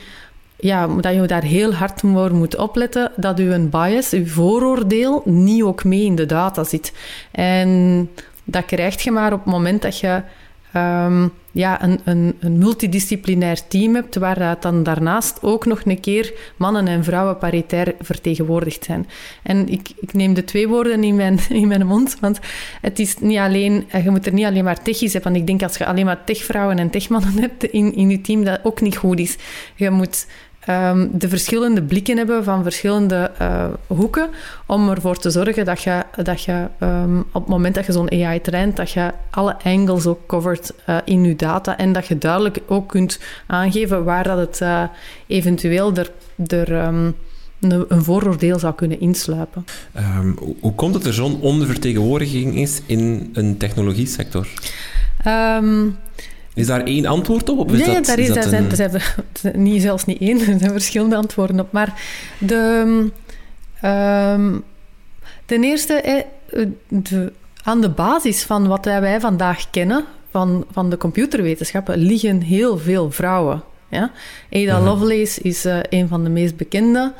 ja, 0.56 0.86
dat 0.86 1.14
je 1.14 1.26
daar 1.26 1.42
heel 1.42 1.74
hard 1.74 2.00
voor 2.00 2.34
moet 2.34 2.56
opletten 2.56 3.12
dat 3.16 3.38
een 3.38 3.70
bias, 3.70 4.10
je 4.10 4.26
vooroordeel, 4.26 5.22
niet 5.24 5.62
ook 5.62 5.84
mee 5.84 6.04
in 6.04 6.14
de 6.14 6.26
data 6.26 6.64
zit. 6.64 6.92
En 7.30 8.10
dat 8.44 8.64
krijg 8.64 9.02
je 9.02 9.10
maar 9.10 9.32
op 9.32 9.44
het 9.44 9.52
moment 9.52 9.82
dat 9.82 9.98
je 9.98 10.22
ehm, 10.76 11.28
ja, 11.52 11.82
een, 11.82 12.00
een, 12.04 12.36
een, 12.40 12.58
multidisciplinair 12.58 13.66
team 13.68 13.94
hebt, 13.94 14.16
waar 14.16 14.56
dan 14.60 14.82
daarnaast 14.82 15.38
ook 15.42 15.66
nog 15.66 15.80
een 15.84 16.00
keer 16.00 16.32
mannen 16.56 16.88
en 16.88 17.04
vrouwen 17.04 17.38
paritair 17.38 17.94
vertegenwoordigd 18.00 18.84
zijn. 18.84 19.08
En 19.42 19.68
ik, 19.68 19.88
ik 20.00 20.12
neem 20.12 20.34
de 20.34 20.44
twee 20.44 20.68
woorden 20.68 21.04
in 21.04 21.16
mijn, 21.16 21.38
in 21.62 21.68
mijn 21.68 21.86
mond, 21.86 22.16
want 22.20 22.40
het 22.80 22.98
is 22.98 23.18
niet 23.18 23.38
alleen, 23.38 23.84
eh, 23.90 24.04
je 24.04 24.10
moet 24.10 24.26
er 24.26 24.32
niet 24.32 24.44
alleen 24.44 24.64
maar 24.64 24.82
techjes 24.82 25.12
hebben, 25.12 25.32
want 25.32 25.42
ik 25.42 25.46
denk 25.46 25.62
als 25.62 25.78
je 25.78 25.86
alleen 25.86 26.04
maar 26.04 26.24
techvrouwen 26.24 26.78
en 26.78 26.90
techmannen 26.90 27.38
hebt 27.46 27.64
in, 27.64 27.94
in 27.94 28.10
je 28.10 28.20
team, 28.20 28.44
dat 28.44 28.60
ook 28.62 28.80
niet 28.80 28.96
goed 28.96 29.18
is. 29.18 29.36
Je 29.74 29.90
moet 29.90 30.26
um, 30.68 31.10
de 31.12 31.28
verschillende 31.28 31.82
blikken 31.82 32.16
hebben 32.16 32.44
van 32.44 32.62
verschillende 32.62 33.30
uh, 33.40 33.64
hoeken 33.86 34.30
om 34.66 34.88
ervoor 34.88 35.16
te 35.16 35.30
zorgen 35.30 35.64
dat 35.64 35.82
je, 35.82 36.02
dat 36.22 36.42
je 36.42 36.66
um, 36.80 37.18
op 37.18 37.42
het 37.42 37.50
moment 37.50 37.74
dat 37.74 37.86
je 37.86 37.92
zo'n 37.92 38.10
AI 38.10 38.40
traint, 38.40 38.76
dat 38.76 38.90
je 38.90 39.12
alle 39.30 39.56
angles 39.62 40.06
ook 40.06 40.26
covert 40.26 40.72
uh, 40.88 40.96
in 41.04 41.24
je 41.24 41.36
data 41.36 41.76
en 41.76 41.92
dat 41.92 42.06
je 42.06 42.18
duidelijk 42.18 42.58
ook 42.66 42.88
kunt 42.88 43.20
aangeven 43.46 44.04
waar 44.04 44.24
dat 44.24 44.38
het 44.38 44.60
uh, 44.60 44.82
eventueel 45.26 45.94
er, 45.94 46.10
er 46.46 46.86
um, 46.86 47.14
een, 47.60 47.84
een, 47.88 48.04
vooroordeel 48.04 48.58
zou 48.58 48.74
kunnen 48.74 49.00
insluipen. 49.00 49.64
Um, 49.96 50.38
hoe 50.60 50.74
komt 50.74 50.94
het 50.94 51.06
er 51.06 51.14
zo'n 51.14 51.40
ondervertegenwoordiging 51.40 52.56
is 52.56 52.80
in 52.86 53.30
een 53.32 53.56
technologie-sector? 53.56 54.46
Um, 55.26 55.96
is 56.56 56.66
daar 56.66 56.84
één 56.84 57.06
antwoord 57.06 57.48
op? 57.48 57.58
Of 57.58 57.72
is 57.72 57.86
nee, 57.86 57.94
dat, 57.94 58.06
daar 58.06 58.18
is, 58.18 58.26
zijn, 58.26 58.70
er 58.78 59.20
zijn 59.32 59.62
niet, 59.62 59.82
zelfs 59.82 60.04
niet 60.04 60.20
één, 60.20 60.38
er 60.52 60.58
zijn 60.58 60.70
verschillende 60.70 61.16
antwoorden 61.16 61.60
op. 61.60 61.72
Maar 61.72 62.00
de, 62.38 62.82
um, 63.84 64.62
ten 65.44 65.64
eerste, 65.64 66.24
de, 66.88 67.32
aan 67.62 67.80
de 67.80 67.88
basis 67.88 68.42
van 68.42 68.66
wat 68.66 68.84
wij 68.84 69.20
vandaag 69.20 69.70
kennen, 69.70 70.04
van, 70.30 70.64
van 70.70 70.90
de 70.90 70.96
computerwetenschappen, 70.96 71.98
liggen 71.98 72.40
heel 72.40 72.78
veel 72.78 73.10
vrouwen. 73.10 73.62
Ja? 73.88 74.10
Ada 74.50 74.76
mhm. 74.76 74.84
Lovelace 74.84 75.40
is 75.40 75.66
uh, 75.66 75.78
een 75.88 76.08
van 76.08 76.24
de 76.24 76.30
meest 76.30 76.56
bekende. 76.56 77.12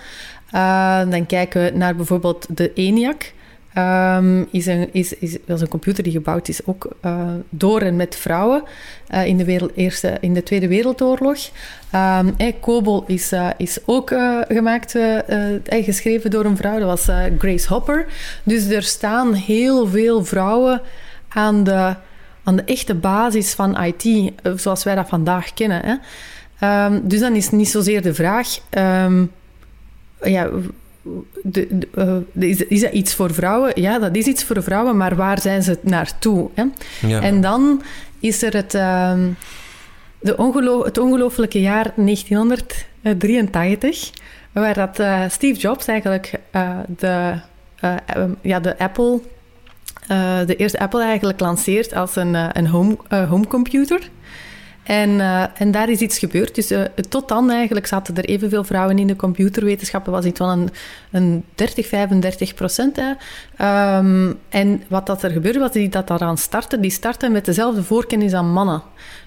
Uh, 0.55 1.11
dan 1.11 1.27
kijken 1.27 1.63
we 1.65 1.71
naar 1.71 1.97
bijvoorbeeld 1.97 2.47
de 2.57 2.73
ENIAC. 2.73 3.33
Um, 3.79 4.47
is 4.51 4.67
een, 4.67 4.89
is, 4.93 5.13
is, 5.13 5.37
is 5.47 5.61
een 5.61 5.69
computer 5.69 6.03
die 6.03 6.13
gebouwd 6.13 6.49
is 6.49 6.67
ook 6.67 6.97
uh, 7.05 7.29
door 7.51 7.81
en 7.81 7.97
met 7.97 8.17
vrouwen 8.17 8.63
uh, 9.11 9.27
in, 9.27 9.37
de 9.37 9.45
wereld, 9.45 9.73
eerste, 9.75 10.17
in 10.21 10.35
de 10.35 10.43
Tweede 10.43 10.69
Wereldoorlog. 10.69 11.39
Um, 11.95 12.35
eh, 12.37 12.53
COBOL 12.61 13.05
is, 13.07 13.33
uh, 13.33 13.51
is 13.57 13.79
ook 13.85 14.15
gemaakt, 14.49 14.99
geschreven 15.65 16.31
door 16.31 16.45
een 16.45 16.57
vrouw, 16.57 16.79
dat 16.79 16.89
was 16.89 17.17
Grace 17.39 17.69
Hopper. 17.69 18.07
Dus 18.43 18.67
er 18.67 18.83
staan 18.83 19.35
heel 19.35 19.87
veel 19.87 20.25
vrouwen 20.25 20.81
aan 21.29 21.65
de, 21.65 21.95
aan 22.45 22.57
de 22.57 22.65
echte 22.65 22.95
basis 22.95 23.55
van 23.55 23.83
IT, 23.83 24.33
zoals 24.55 24.85
wij 24.85 24.95
dat 24.95 25.09
vandaag 25.09 25.55
kennen. 25.55 25.83
Hè. 25.85 25.95
Um, 26.87 27.09
dus 27.09 27.21
dan 27.21 27.35
is 27.35 27.51
niet 27.51 27.69
zozeer 27.69 28.03
de 28.03 28.15
vraag... 28.15 28.59
ja, 30.23 30.49
de, 31.43 31.69
uh, 31.95 32.17
is, 32.51 32.67
is, 32.67 32.81
dat 32.81 32.93
iets 32.93 33.15
voor 33.15 33.35
vrouwen? 33.35 33.81
Ja, 33.81 33.99
dat 33.99 34.17
is 34.17 34.27
iets 34.27 34.45
voor 34.45 34.63
vrouwen, 34.63 34.97
maar 34.97 35.17
waar 35.17 35.41
zijn 35.41 35.63
ze 35.63 35.79
naartoe? 35.83 36.51
Hè? 36.55 36.65
Ja. 37.07 37.21
En 37.21 37.41
dan 37.41 37.83
is 38.21 38.43
er 38.43 38.55
het, 38.55 38.75
uh, 38.75 39.13
de 40.21 40.37
ongeloof, 40.37 40.85
het 40.85 40.99
ongelooflijke 40.99 41.61
jaar 41.61 41.93
1983, 41.97 44.11
waar 44.53 44.75
dat, 44.75 45.01
uh, 45.01 45.23
Steve 45.29 45.61
Jobs 45.61 45.87
eigenlijk 45.87 46.33
eh, 46.51 46.71
de, 46.99 47.35
ja, 48.41 48.61
de 48.61 48.79
Apple, 48.79 49.21
de 50.47 50.57
eerste 50.57 50.79
Apple 50.79 51.03
eigenlijk 51.03 51.41
lanceert 51.41 51.95
als 51.95 52.17
een, 52.17 52.59
een 52.59 52.67
home, 52.67 52.97
homecomputer. 53.29 54.11
En, 54.87 55.11
uh, 55.11 55.45
en 55.55 55.71
daar 55.71 55.89
is 55.89 56.01
iets 56.01 56.19
gebeurd. 56.19 56.55
Dus 56.55 56.73
uh, 56.73 56.83
tot 57.09 57.29
dan 57.29 57.51
eigenlijk 57.51 57.87
zaten 57.87 58.17
er 58.17 58.25
evenveel 58.25 58.65
vrouwen 58.65 58.99
in 58.99 59.07
de 59.07 59.17
computerwetenschappen. 59.17 60.13
was 60.13 60.25
iets 60.25 60.39
van 60.39 60.49
een, 60.49 60.71
een 61.11 61.45
30, 61.55 61.87
35 61.87 62.55
procent. 62.55 62.99
Um, 62.99 64.39
en 64.49 64.83
wat 64.89 65.07
dat 65.07 65.23
er 65.23 65.31
gebeurde, 65.31 65.59
was 65.59 65.73
die 65.73 65.89
dat 65.89 66.07
daaraan 66.07 66.39
starten. 66.39 66.81
Die 66.81 66.91
starten 66.91 67.33
met 67.33 67.45
dezelfde 67.45 67.83
voorkennis 67.83 68.33
aan 68.33 68.53
mannen. 68.53 68.83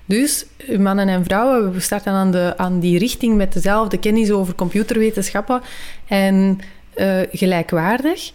Dus 0.06 0.46
mannen 0.78 1.08
en 1.08 1.24
vrouwen, 1.24 1.72
we 1.72 1.80
starten 1.80 2.14
aan, 2.14 2.32
de, 2.32 2.54
aan 2.58 2.80
die 2.80 3.00
richting 3.00 3.36
met 3.36 3.54
dezelfde 3.54 3.98
kennis 3.98 4.32
over 4.32 4.56
computerwetenschappen. 4.56 5.62
En 6.08 6.60
gelijkwaardig. 7.32 8.32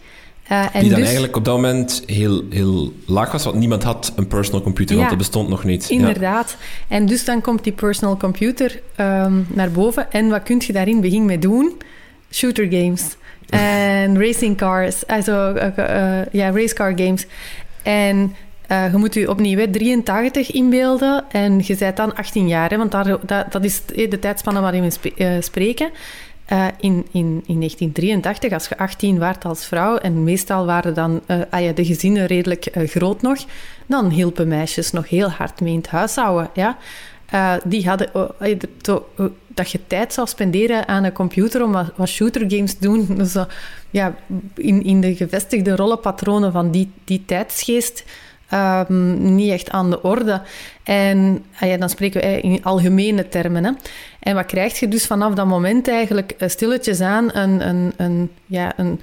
Uh, 0.51 0.61
en 0.61 0.81
die 0.81 0.89
dan 0.89 0.89
dus, 0.89 1.03
eigenlijk 1.07 1.35
op 1.35 1.45
dat 1.45 1.55
moment 1.55 2.03
heel, 2.05 2.43
heel 2.49 2.93
laag 3.05 3.31
was, 3.31 3.43
want 3.43 3.55
niemand 3.55 3.83
had 3.83 4.13
een 4.15 4.27
personal 4.27 4.61
computer, 4.61 4.95
want 4.95 5.09
dat 5.09 5.17
bestond 5.17 5.49
nog 5.49 5.63
niet. 5.63 5.89
Inderdaad. 5.89 6.57
Ja. 6.59 6.95
En 6.95 7.05
dus 7.05 7.25
dan 7.25 7.41
komt 7.41 7.63
die 7.63 7.73
personal 7.73 8.17
computer 8.17 8.81
um, 8.99 9.47
naar 9.49 9.71
boven. 9.71 10.11
En 10.11 10.29
wat 10.29 10.43
kun 10.43 10.61
je 10.65 10.73
daarin 10.73 11.01
beginnen 11.01 11.27
mee 11.27 11.39
doen? 11.39 11.77
Shooter 12.31 12.67
games. 12.69 13.15
en 13.49 14.19
racing 14.19 14.57
cars. 14.57 15.07
Also, 15.07 15.55
uh, 15.55 15.63
uh, 15.77 16.25
ja, 16.31 16.51
racecar 16.51 16.93
games. 16.95 17.25
En 17.83 18.35
uh, 18.71 18.91
je 18.91 18.97
moet 18.97 19.13
je 19.13 19.29
opnieuw 19.29 19.71
83 19.71 20.51
inbeelden 20.51 21.23
en 21.31 21.61
je 21.63 21.75
bent 21.75 21.97
dan 21.97 22.15
18 22.15 22.47
jaar, 22.47 22.69
hè, 22.69 22.77
want 22.77 22.91
daar, 22.91 23.17
dat, 23.25 23.51
dat 23.51 23.63
is 23.63 23.81
de 23.85 24.19
tijdspanne 24.19 24.59
waarin 24.59 24.81
we 24.81 24.89
sp 24.89 25.05
uh, 25.15 25.27
spreken. 25.39 25.89
Uh, 26.51 26.67
in, 26.79 27.05
in, 27.11 27.43
in 27.45 27.59
1983, 27.59 28.51
als 28.51 28.67
je 28.67 28.77
18 28.77 29.19
waart 29.19 29.45
als 29.45 29.65
vrouw, 29.65 29.97
en 29.97 30.23
meestal 30.23 30.65
waren 30.65 30.93
dan 30.93 31.21
uh, 31.27 31.41
ah 31.49 31.61
ja, 31.61 31.71
de 31.71 31.85
gezinnen 31.85 32.25
redelijk 32.25 32.77
uh, 32.77 32.87
groot 32.87 33.21
nog, 33.21 33.45
dan 33.85 34.09
hielpen 34.09 34.47
meisjes 34.47 34.91
nog 34.91 35.09
heel 35.09 35.29
hard 35.29 35.61
mee 35.61 35.71
in 35.71 35.77
het 35.77 35.87
huishouden. 35.87 36.49
Ja? 36.53 36.77
die 37.63 37.87
hadden 37.87 38.09
dat 39.47 39.71
je 39.71 39.79
tijd 39.87 40.13
zou 40.13 40.27
spenderen 40.27 40.87
aan 40.87 41.03
een 41.03 41.11
computer 41.11 41.63
om 41.63 41.71
wat, 41.71 41.91
wat 41.95 42.07
shootergames 42.07 42.73
te 42.73 42.81
doen. 42.81 43.05
Dus, 43.17 43.35
ja, 43.89 44.15
in, 44.55 44.83
in 44.83 45.01
de 45.01 45.15
gevestigde 45.15 45.75
rollenpatronen 45.75 46.51
van 46.51 46.71
die, 46.71 46.91
die 47.03 47.23
tijdsgeest 47.25 48.03
um, 48.53 49.35
niet 49.35 49.51
echt 49.51 49.69
aan 49.69 49.89
de 49.89 50.01
orde. 50.01 50.41
En 50.83 51.45
ah 51.59 51.69
ja, 51.69 51.77
dan 51.77 51.89
spreken 51.89 52.21
we 52.21 52.41
in 52.41 52.63
algemene 52.63 53.27
termen. 53.27 53.63
Hè. 53.63 53.71
En 54.19 54.35
wat 54.35 54.45
krijg 54.45 54.79
je 54.79 54.87
dus 54.87 55.05
vanaf 55.05 55.33
dat 55.33 55.45
moment 55.45 55.87
eigenlijk 55.87 56.31
eh, 56.31 56.49
stilletjes 56.49 57.01
aan 57.01 57.29
een, 57.33 57.67
een, 57.67 57.93
een, 57.97 58.31
ja, 58.45 58.73
een, 58.77 59.01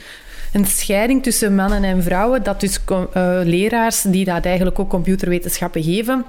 een 0.53 0.67
scheiding 0.67 1.23
tussen 1.23 1.55
mannen 1.55 1.85
en 1.85 2.03
vrouwen, 2.03 2.43
dat 2.43 2.61
dus 2.61 2.79
uh, 2.91 3.05
leraars 3.45 4.03
die 4.03 4.25
dat 4.25 4.45
eigenlijk 4.45 4.79
ook 4.79 4.89
computerwetenschappen 4.89 5.83
geven, 5.83 6.25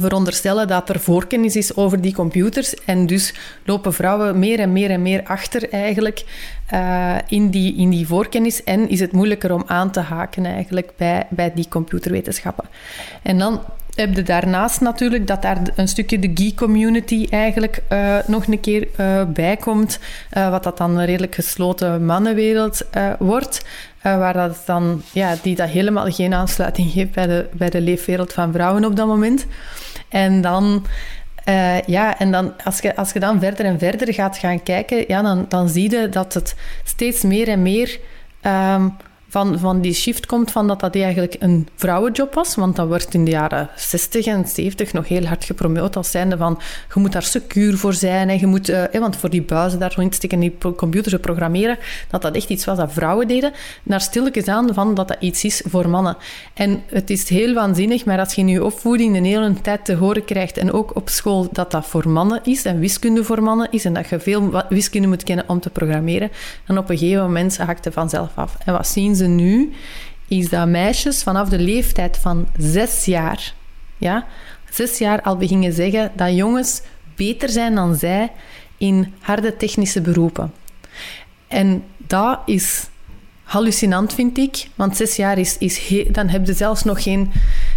veronderstellen 0.00 0.68
dat 0.68 0.88
er 0.88 1.00
voorkennis 1.00 1.56
is 1.56 1.76
over 1.76 2.00
die 2.00 2.14
computers. 2.14 2.74
En 2.74 3.06
dus 3.06 3.34
lopen 3.64 3.92
vrouwen 3.92 4.38
meer 4.38 4.58
en 4.58 4.72
meer 4.72 4.90
en 4.90 5.02
meer 5.02 5.22
achter 5.24 5.70
eigenlijk 5.70 6.24
uh, 6.72 7.16
in, 7.28 7.50
die, 7.50 7.76
in 7.76 7.90
die 7.90 8.06
voorkennis. 8.06 8.64
En 8.64 8.88
is 8.88 9.00
het 9.00 9.12
moeilijker 9.12 9.52
om 9.52 9.62
aan 9.66 9.90
te 9.90 10.00
haken 10.00 10.46
eigenlijk 10.46 10.92
bij, 10.96 11.26
bij 11.30 11.52
die 11.54 11.68
computerwetenschappen. 11.68 12.64
En 13.22 13.38
dan 13.38 13.60
heb 13.94 14.14
je 14.14 14.22
daarnaast 14.22 14.80
natuurlijk 14.80 15.26
dat 15.26 15.42
daar 15.42 15.60
een 15.76 15.88
stukje 15.88 16.18
de 16.18 16.30
geek-community 16.34 17.26
eigenlijk 17.30 17.82
uh, 17.92 18.16
nog 18.26 18.46
een 18.46 18.60
keer 18.60 18.88
uh, 19.00 19.24
bij 19.24 19.56
komt. 19.56 19.98
Wat 20.30 20.62
dat 20.62 20.78
dan 20.78 20.98
een 20.98 21.04
redelijk 21.04 21.34
gesloten 21.34 22.04
mannenwereld 22.04 22.82
wordt. 23.18 23.64
waar 24.02 24.32
dat 24.32 24.62
dan, 24.66 25.02
ja, 25.12 25.36
die 25.42 25.56
dat 25.56 25.68
helemaal 25.68 26.10
geen 26.10 26.34
aansluiting 26.34 26.90
geeft 26.90 27.12
bij 27.12 27.26
de, 27.26 27.48
bij 27.52 27.70
de 27.70 27.80
leefwereld 27.80 28.32
van 28.32 28.52
vrouwen 28.52 28.84
op 28.84 28.96
dat 28.96 29.06
moment. 29.06 29.46
En 30.12 30.40
dan... 30.40 30.86
ja, 31.86 32.18
en 32.18 32.30
dan, 32.30 32.52
als, 32.64 32.80
je, 32.80 32.96
als 32.96 33.12
je 33.12 33.20
dan 33.20 33.40
verder 33.40 33.66
en 33.66 33.78
verder 33.78 34.14
gaat 34.14 34.38
gaan 34.38 34.62
kijken, 34.62 35.04
ja, 35.06 35.22
dan, 35.22 35.44
dan 35.48 35.68
zie 35.68 35.90
je 35.90 36.08
dat 36.08 36.34
het 36.34 36.54
steeds 36.84 37.22
meer 37.22 37.48
en 37.48 37.62
meer 37.62 38.00
um, 38.46 38.96
van, 39.32 39.58
van 39.58 39.80
die 39.80 39.94
shift 39.94 40.26
komt 40.26 40.50
van 40.50 40.66
dat 40.66 40.80
dat 40.80 40.94
eigenlijk 40.94 41.36
een 41.38 41.68
vrouwenjob 41.76 42.34
was. 42.34 42.54
Want 42.54 42.76
dat 42.76 42.86
wordt 42.86 43.14
in 43.14 43.24
de 43.24 43.30
jaren 43.30 43.68
60 43.76 44.26
en 44.26 44.46
70 44.46 44.92
nog 44.92 45.08
heel 45.08 45.24
hard 45.24 45.44
gepromoot 45.44 45.96
als 45.96 46.10
zijnde 46.10 46.36
van 46.36 46.58
je 46.94 47.00
moet 47.00 47.12
daar 47.12 47.22
secuur 47.22 47.76
voor 47.76 47.94
zijn. 47.94 48.28
En 48.28 48.38
je 48.38 48.46
moet, 48.46 48.70
uh, 48.70 48.84
want 48.92 49.16
voor 49.16 49.30
die 49.30 49.42
buizen 49.42 49.78
daar 49.78 49.94
te 49.94 50.06
steken 50.10 50.42
en 50.42 50.52
die 50.58 50.74
computers 50.74 51.20
programmeren, 51.20 51.78
dat 52.10 52.22
dat 52.22 52.34
echt 52.34 52.48
iets 52.48 52.64
was 52.64 52.76
dat 52.76 52.92
vrouwen 52.92 53.28
deden. 53.28 53.52
Naar 53.82 54.00
stilletjes 54.00 54.48
aan 54.48 54.74
van 54.74 54.94
dat 54.94 55.08
dat 55.08 55.16
iets 55.20 55.44
is 55.44 55.62
voor 55.66 55.88
mannen. 55.88 56.16
En 56.54 56.82
het 56.86 57.10
is 57.10 57.28
heel 57.28 57.54
waanzinnig, 57.54 58.04
maar 58.04 58.18
als 58.18 58.34
je 58.34 58.40
in 58.40 58.48
je 58.48 58.64
opvoeding 58.64 59.16
een 59.16 59.24
hele 59.24 59.60
tijd 59.60 59.84
te 59.84 59.94
horen 59.94 60.24
krijgt 60.24 60.56
en 60.56 60.72
ook 60.72 60.96
op 60.96 61.08
school 61.08 61.48
dat 61.52 61.70
dat 61.70 61.86
voor 61.86 62.08
mannen 62.08 62.40
is 62.44 62.64
en 62.64 62.78
wiskunde 62.78 63.24
voor 63.24 63.42
mannen 63.42 63.68
is 63.70 63.84
en 63.84 63.94
dat 63.94 64.08
je 64.08 64.20
veel 64.20 64.64
wiskunde 64.68 65.08
moet 65.08 65.22
kennen 65.22 65.48
om 65.48 65.60
te 65.60 65.70
programmeren, 65.70 66.30
dan 66.66 66.78
op 66.78 66.90
een 66.90 66.98
gegeven 66.98 67.22
moment 67.22 67.58
haakt 67.58 67.84
het 67.84 67.94
vanzelf 67.94 68.30
af. 68.34 68.56
En 68.64 68.72
wat 68.72 68.86
zien 68.86 69.14
ze 69.14 69.21
nu, 69.28 69.72
is 70.28 70.48
dat 70.48 70.68
meisjes 70.68 71.22
vanaf 71.22 71.48
de 71.48 71.58
leeftijd 71.58 72.16
van 72.16 72.48
zes 72.58 73.04
jaar, 73.04 73.54
ja, 73.98 74.26
zes 74.70 74.98
jaar 74.98 75.22
al 75.22 75.36
beginnen 75.36 75.72
zeggen 75.72 76.12
dat 76.16 76.36
jongens 76.36 76.82
beter 77.16 77.48
zijn 77.48 77.74
dan 77.74 77.94
zij 77.94 78.32
in 78.76 79.14
harde 79.20 79.56
technische 79.56 80.00
beroepen. 80.00 80.52
En 81.48 81.84
dat 81.96 82.38
is 82.46 82.88
hallucinant, 83.42 84.14
vind 84.14 84.38
ik. 84.38 84.68
Want 84.74 84.96
zes 84.96 85.16
jaar 85.16 85.38
is... 85.38 85.58
is 85.58 85.92
dan 86.10 86.28
heb 86.28 86.46
je 86.46 86.52
zelfs 86.52 86.84
nog 86.84 87.02
geen, 87.02 87.32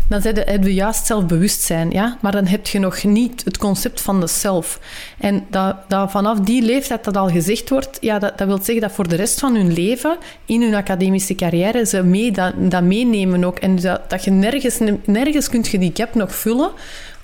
dan 0.10 0.22
heb 0.24 0.64
je 0.64 0.74
juist 0.74 1.06
zelfbewustzijn, 1.06 1.92
ja? 1.92 2.18
maar 2.22 2.32
dan 2.32 2.46
heb 2.46 2.68
je 2.68 2.80
nog 2.80 3.04
niet 3.04 3.42
het 3.46 3.58
concept 3.58 4.02
van 4.02 4.20
de 4.20 4.28
zelf. 4.28 4.80
En 5.18 5.46
dat, 5.50 5.76
dat 5.88 6.12
vanaf 6.12 6.40
die 6.40 6.62
leeftijd 6.62 7.04
dat 7.04 7.18
al 7.18 7.30
gezegd 7.30 7.70
wordt, 7.70 7.98
ja, 8.02 8.20
dat, 8.20 8.38
dat 8.38 8.48
wil 8.48 8.58
zeggen 8.58 8.80
dat 8.80 8.92
voor 8.92 9.08
de 9.08 9.16
rest 9.16 9.40
van 9.40 9.56
hun 9.56 9.74
leven, 9.74 10.18
in 10.46 10.62
hun 10.62 10.76
academische 10.76 11.36
carrière, 11.36 11.86
ze 11.86 12.04
mee, 12.04 12.32
dat, 12.32 12.54
dat 12.58 12.84
meenemen 12.84 13.44
ook. 13.44 13.60
En 13.60 13.76
dat, 13.76 14.10
dat 14.10 14.24
je 14.24 14.32
nergens, 14.32 14.80
nergens 15.06 15.50
kunt 15.50 15.68
je 15.68 15.80
die 15.80 15.92
gap 15.94 16.16
nog 16.16 16.36
vullen 16.36 16.72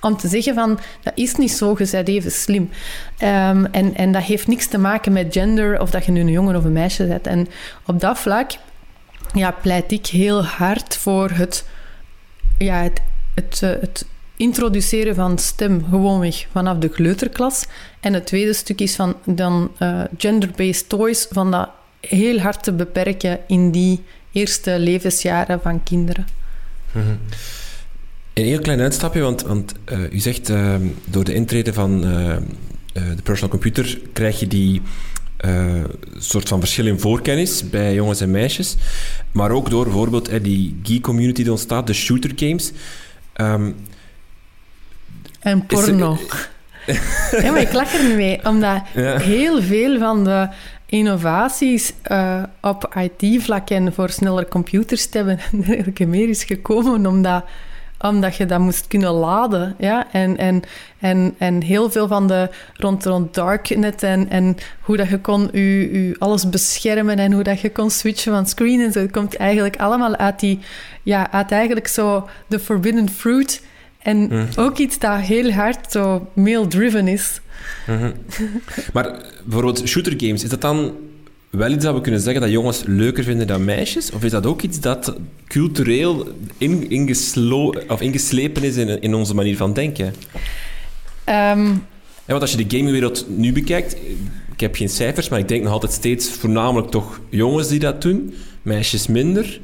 om 0.00 0.16
te 0.16 0.28
zeggen 0.28 0.54
van, 0.54 0.78
dat 1.02 1.12
is 1.16 1.36
niet 1.36 1.52
zo, 1.52 1.74
je 1.78 1.88
bent 1.90 2.08
even 2.08 2.30
slim. 2.30 2.70
Um, 3.18 3.66
en, 3.66 3.94
en 3.94 4.12
dat 4.12 4.22
heeft 4.22 4.46
niks 4.46 4.66
te 4.66 4.78
maken 4.78 5.12
met 5.12 5.26
gender, 5.30 5.80
of 5.80 5.90
dat 5.90 6.04
je 6.04 6.12
nu 6.12 6.20
een 6.20 6.30
jongen 6.30 6.56
of 6.56 6.64
een 6.64 6.72
meisje 6.72 7.06
bent. 7.06 7.26
En 7.26 7.48
op 7.86 8.00
dat 8.00 8.18
vlak 8.18 8.50
ja, 9.34 9.50
pleit 9.50 9.92
ik 9.92 10.06
heel 10.06 10.44
hard 10.44 10.96
voor 10.96 11.30
het, 11.30 11.64
ja, 12.58 12.82
het, 12.82 13.00
het, 13.34 13.60
eh, 13.62 13.70
het 13.80 14.06
introduceren 14.36 15.14
van 15.14 15.38
stem 15.38 15.84
gewoonweg 15.90 16.46
vanaf 16.52 16.78
de 16.78 16.88
kleuterklas. 16.88 17.66
En 18.00 18.12
het 18.12 18.26
tweede 18.26 18.52
stuk 18.52 18.80
is 18.80 18.94
van 18.94 19.16
dan 19.24 19.70
uh, 19.78 20.00
gender-based 20.18 20.88
toys, 20.88 21.26
van 21.30 21.50
dat 21.50 21.68
heel 22.00 22.38
hard 22.38 22.62
te 22.62 22.72
beperken 22.72 23.38
in 23.46 23.70
die 23.70 24.02
eerste 24.32 24.78
levensjaren 24.78 25.60
van 25.60 25.82
kinderen. 25.82 26.26
Een 28.34 28.44
heel 28.44 28.60
klein 28.60 28.80
uitstapje, 28.80 29.20
want, 29.20 29.42
want 29.42 29.72
uh, 29.92 30.12
u 30.12 30.18
zegt 30.18 30.50
uh, 30.50 30.74
door 31.04 31.24
de 31.24 31.34
intrede 31.34 31.72
van 31.72 32.00
de 32.92 33.22
personal 33.22 33.50
computer 33.50 34.00
krijg 34.12 34.40
je 34.40 34.46
die 34.46 34.82
uh, 35.46 35.84
soort 36.18 36.48
van 36.48 36.60
verschil 36.60 36.86
in 36.86 37.00
voorkennis 37.00 37.70
bij 37.70 37.94
jongens 37.94 38.20
en 38.20 38.30
meisjes. 38.30 38.76
Maar 39.32 39.50
ook 39.50 39.70
door 39.70 39.84
bijvoorbeeld 39.84 40.44
die 40.44 40.80
geek-community 40.82 41.42
die 41.42 41.50
ontstaat, 41.50 41.86
de 41.86 41.92
shooter 41.92 42.32
games. 42.36 42.72
Um, 43.36 43.76
en 45.40 45.66
porno. 45.66 46.18
ja, 47.42 47.50
maar 47.50 47.60
ik 47.60 47.72
lach 47.72 47.94
er 47.94 48.04
nu 48.04 48.14
mee, 48.14 48.44
omdat 48.44 48.82
heel 49.22 49.62
veel 49.62 49.98
van 49.98 50.24
de 50.24 50.48
innovaties 50.86 51.92
uh, 52.10 52.42
op 52.60 52.94
IT-vlak 52.96 53.70
en 53.70 53.92
voor 53.92 54.10
sneller 54.10 54.48
computers 54.48 55.08
hebben 55.10 55.38
en 55.94 56.08
meer 56.10 56.28
is 56.28 56.44
gekomen 56.44 57.06
omdat 57.06 57.44
omdat 58.02 58.36
je 58.36 58.46
dat 58.46 58.60
moest 58.60 58.86
kunnen 58.86 59.10
laden. 59.10 59.74
Ja? 59.78 60.06
En, 60.12 60.36
en, 60.36 60.62
en, 60.98 61.34
en 61.38 61.62
heel 61.62 61.90
veel 61.90 62.08
van 62.08 62.26
de 62.26 62.48
rond, 62.74 63.04
rond 63.04 63.34
darknet 63.34 64.02
en, 64.02 64.30
en 64.30 64.56
hoe 64.80 64.96
dat 64.96 65.08
je 65.08 65.20
kon 65.20 65.48
je, 65.52 66.06
je 66.08 66.16
alles 66.18 66.48
beschermen 66.48 67.18
en 67.18 67.32
hoe 67.32 67.42
dat 67.42 67.60
je 67.60 67.70
kon 67.70 67.90
switchen 67.90 68.32
van 68.32 68.46
screen 68.46 68.80
en 68.80 68.92
zo, 68.92 69.00
dat 69.00 69.10
komt 69.10 69.36
eigenlijk 69.36 69.76
allemaal 69.76 70.16
uit 70.16 70.40
die, 70.40 70.58
ja, 71.02 71.30
uit 71.30 71.50
eigenlijk 71.50 71.88
zo 71.88 72.28
de 72.46 72.58
forbidden 72.58 73.08
fruit. 73.08 73.62
En 73.98 74.18
mm. 74.18 74.46
ook 74.56 74.78
iets 74.78 74.98
dat 74.98 75.20
heel 75.20 75.52
hard 75.52 75.92
zo 75.92 76.30
male-driven 76.34 77.08
is. 77.08 77.40
Mm 77.86 77.98
-hmm. 77.98 78.12
maar 78.92 79.16
bijvoorbeeld 79.44 79.88
shooter 79.88 80.14
games, 80.16 80.42
is 80.42 80.50
dat 80.50 80.60
dan 80.60 80.92
wel 81.58 81.70
iets 81.70 81.84
dat 81.84 81.94
we 81.94 82.00
kunnen 82.00 82.20
zeggen 82.20 82.40
dat 82.40 82.50
jongens 82.50 82.82
leuker 82.86 83.24
vinden 83.24 83.46
dan 83.46 83.64
meisjes? 83.64 84.10
Of 84.10 84.24
is 84.24 84.30
dat 84.30 84.46
ook 84.46 84.62
iets 84.62 84.80
dat 84.80 85.14
cultureel 85.46 86.28
in, 86.58 86.90
ingeslo, 86.90 87.74
of 87.88 88.00
ingeslepen 88.00 88.62
is 88.62 88.76
in, 88.76 89.00
in 89.00 89.14
onze 89.14 89.34
manier 89.34 89.56
van 89.56 89.72
denken? 89.72 90.14
Um... 91.26 91.84
Ja, 92.24 92.28
want 92.38 92.40
als 92.42 92.50
je 92.50 92.66
de 92.66 92.76
gamingwereld 92.76 93.26
nu 93.28 93.52
bekijkt, 93.52 93.96
ik 94.52 94.60
heb 94.60 94.74
geen 94.74 94.88
cijfers, 94.88 95.28
maar 95.28 95.38
ik 95.38 95.48
denk 95.48 95.62
nog 95.62 95.72
altijd 95.72 95.92
steeds 95.92 96.30
voornamelijk 96.30 96.90
toch 96.90 97.20
jongens 97.28 97.68
die 97.68 97.78
dat 97.78 98.02
doen, 98.02 98.34
meisjes 98.62 99.06
minder. 99.06 99.60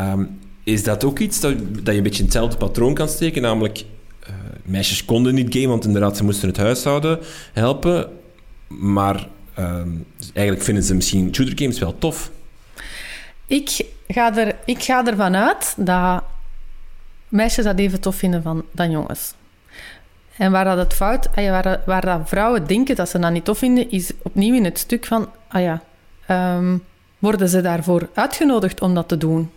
Um, 0.00 0.38
is 0.64 0.82
dat 0.82 1.04
ook 1.04 1.18
iets 1.18 1.40
dat, 1.40 1.54
dat 1.58 1.86
je 1.86 1.92
een 1.92 2.02
beetje 2.02 2.18
in 2.18 2.24
hetzelfde 2.24 2.56
patroon 2.56 2.94
kan 2.94 3.08
steken? 3.08 3.42
Namelijk, 3.42 3.84
uh, 4.28 4.34
meisjes 4.62 5.04
konden 5.04 5.34
niet 5.34 5.54
gamen, 5.54 5.68
want 5.68 5.84
inderdaad, 5.84 6.16
ze 6.16 6.24
moesten 6.24 6.48
het 6.48 6.56
huishouden 6.56 7.18
helpen. 7.52 8.08
Maar 8.68 9.28
Um, 9.58 10.06
eigenlijk 10.32 10.64
vinden 10.64 10.84
ze 10.84 10.94
misschien 10.94 11.34
shooter 11.34 11.58
games 11.58 11.78
wel 11.78 11.98
tof. 11.98 12.30
Ik 13.46 13.86
ga, 14.08 14.36
er, 14.36 14.56
ik 14.64 14.82
ga 14.82 15.06
ervan 15.06 15.36
uit 15.36 15.74
dat 15.76 16.22
meisjes 17.28 17.64
dat 17.64 17.78
even 17.78 18.00
tof 18.00 18.16
vinden 18.16 18.42
van, 18.42 18.64
dan 18.70 18.90
jongens. 18.90 19.34
En 20.36 20.52
waar 20.52 20.64
dat 20.64 20.78
het 20.78 20.94
fout, 20.94 21.28
ah 21.36 21.50
waar, 21.50 21.80
waar 21.86 22.04
dat 22.04 22.20
vrouwen 22.24 22.66
denken 22.66 22.96
dat 22.96 23.08
ze 23.08 23.18
dat 23.18 23.32
niet 23.32 23.44
tof 23.44 23.58
vinden, 23.58 23.90
is 23.90 24.10
opnieuw 24.22 24.54
in 24.54 24.64
het 24.64 24.78
stuk 24.78 25.06
van, 25.06 25.28
ah 25.48 25.62
ja, 25.62 25.82
um, 26.56 26.82
worden 27.18 27.48
ze 27.48 27.60
daarvoor 27.60 28.08
uitgenodigd 28.14 28.80
om 28.80 28.94
dat 28.94 29.08
te 29.08 29.18
doen? 29.18 29.50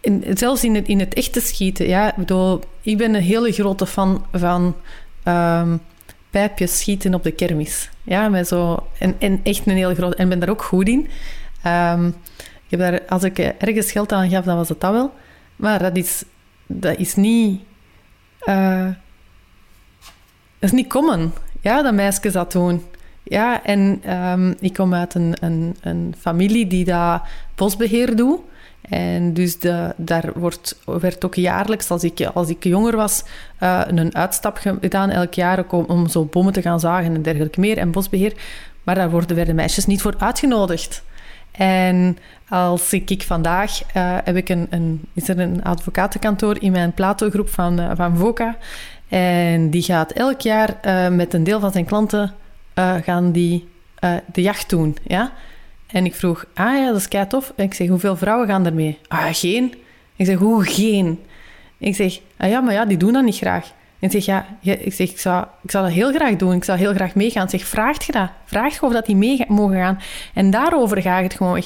In, 0.00 0.24
zelfs 0.34 0.64
in 0.64 0.74
het, 0.74 0.88
in 0.88 1.00
het 1.00 1.14
echte 1.14 1.40
schieten, 1.40 1.88
ja. 1.88 2.08
Ik, 2.08 2.16
bedoel, 2.16 2.60
ik 2.82 2.96
ben 2.96 3.14
een 3.14 3.22
hele 3.22 3.52
grote 3.52 3.86
fan 3.86 4.26
van 4.32 4.74
um, 5.24 5.80
pijpjes 6.36 6.78
schieten 6.78 7.14
op 7.14 7.22
de 7.22 7.30
kermis. 7.30 7.90
Ja, 8.02 8.28
met 8.28 8.48
zo, 8.48 8.86
en, 8.98 9.40
echt 9.42 9.66
een 9.66 9.76
heel 9.76 9.94
groot... 9.94 10.14
En 10.14 10.28
ben 10.28 10.38
daar 10.38 10.48
ook 10.48 10.62
goed 10.62 10.88
in. 10.88 11.08
Um, 11.66 12.06
ik 12.36 12.70
heb 12.70 12.80
daar, 12.80 13.02
als 13.08 13.22
ik 13.22 13.38
ergens 13.38 13.92
geld 13.92 14.12
aan 14.12 14.30
gaf, 14.30 14.44
dan 14.44 14.56
was 14.56 14.68
het 14.68 14.80
dat 14.80 14.92
wel. 14.92 15.12
Maar 15.56 15.78
dat 15.78 15.96
is, 15.96 16.24
dat 16.66 16.98
is 16.98 17.14
niet... 17.14 17.60
Dat 18.44 18.94
is 20.58 20.72
niet 20.72 20.88
common, 20.88 21.32
ja, 21.60 21.82
dat 21.82 21.94
meisjes 21.94 22.32
dat 22.32 22.52
doen. 22.52 22.82
Ja, 23.22 23.64
en 23.64 24.12
um, 24.14 24.54
ik 24.60 24.72
kom 24.72 24.94
uit 24.94 25.14
een, 25.14 25.34
een, 25.40 25.76
een 25.80 26.14
familie 26.18 26.66
die 26.66 26.84
dat 26.84 27.22
bosbeheer 27.54 28.16
doet. 28.16 28.40
En 28.88 29.32
dus 29.32 29.58
daar 29.96 30.30
wordt, 30.34 30.78
werd 30.84 31.24
ook 31.24 31.34
jaarlijks, 31.34 31.90
als 31.90 32.04
ik, 32.04 32.26
als 32.34 32.48
ik 32.48 32.64
jonger 32.64 32.96
was, 32.96 33.24
uh, 33.60 33.80
een 33.86 34.14
uitstap 34.14 34.56
gedaan 34.80 35.10
elk 35.10 35.34
jaar 35.34 35.64
om, 35.70 35.84
om 35.84 36.08
zo 36.08 36.24
bomen 36.24 36.52
te 36.52 36.62
gaan 36.62 36.80
zagen 36.80 37.14
en 37.14 37.22
dergelijke 37.22 37.60
meer 37.60 37.78
en 37.78 37.90
bosbeheer. 37.90 38.32
Maar 38.82 38.94
daar 38.94 39.10
worden, 39.10 39.36
werden 39.36 39.54
meisjes 39.54 39.86
niet 39.86 40.02
voor 40.02 40.14
uitgenodigd. 40.18 41.02
En 41.50 42.18
als 42.48 42.92
ik, 42.92 43.10
ik 43.10 43.22
vandaag 43.22 43.80
uh, 43.80 44.16
heb 44.24 44.36
ik 44.36 44.48
een, 44.48 44.66
een, 44.70 45.02
is 45.12 45.28
er 45.28 45.38
een 45.38 45.64
advocatenkantoor 45.64 46.62
in 46.62 46.72
mijn 46.72 46.92
Plato-groep 46.92 47.48
van, 47.48 47.80
uh, 47.80 47.90
van 47.94 48.16
VOCA. 48.16 48.56
En 49.08 49.70
die 49.70 49.82
gaat 49.82 50.12
elk 50.12 50.40
jaar 50.40 50.78
met 51.12 51.34
een 51.34 51.44
deel 51.44 51.60
van 51.60 51.72
zijn 51.72 51.84
klanten 51.84 52.34
gaan 53.02 53.32
die, 53.32 53.68
de 54.32 54.42
jacht 54.42 54.70
doen. 54.70 54.96
Ja? 55.02 55.32
En 55.86 56.04
ik 56.04 56.14
vroeg, 56.14 56.44
ah 56.54 56.76
ja, 56.76 56.86
dat 56.86 56.96
is 56.96 57.08
kei 57.08 57.26
tof. 57.26 57.52
En 57.56 57.64
ik 57.64 57.74
zeg, 57.74 57.88
hoeveel 57.88 58.16
vrouwen 58.16 58.48
gaan 58.48 58.66
ermee? 58.66 58.98
Ah, 59.08 59.26
geen. 59.30 59.74
Ik 60.16 60.26
zeg, 60.26 60.38
hoe 60.38 60.64
geen? 60.64 61.20
Ik 61.78 61.94
zeg, 61.94 62.20
ah 62.36 62.50
ja, 62.50 62.60
maar 62.60 62.74
ja, 62.74 62.84
die 62.84 62.96
doen 62.96 63.12
dat 63.12 63.24
niet 63.24 63.36
graag. 63.36 63.72
En 63.98 64.08
ik 64.08 64.10
zeg, 64.10 64.24
ja, 64.24 64.46
ik, 64.60 64.92
zeg, 64.92 65.10
ik, 65.10 65.18
zou, 65.18 65.44
ik 65.62 65.70
zou 65.70 65.84
dat 65.84 65.94
heel 65.94 66.12
graag 66.12 66.36
doen. 66.36 66.52
Ik 66.52 66.64
zou 66.64 66.78
heel 66.78 66.94
graag 66.94 67.14
meegaan. 67.14 67.44
Ik 67.44 67.50
zeg, 67.50 67.64
vraagt 67.64 68.04
je 68.04 68.12
dat? 68.12 68.30
Vraag 68.44 68.74
je 68.74 68.82
of 68.82 68.92
dat 68.92 69.06
die 69.06 69.16
mee 69.16 69.44
mogen 69.48 69.76
gaan? 69.76 70.00
En 70.34 70.50
daarover 70.50 71.02
gaat 71.02 71.22
het 71.22 71.34
gewoon. 71.34 71.62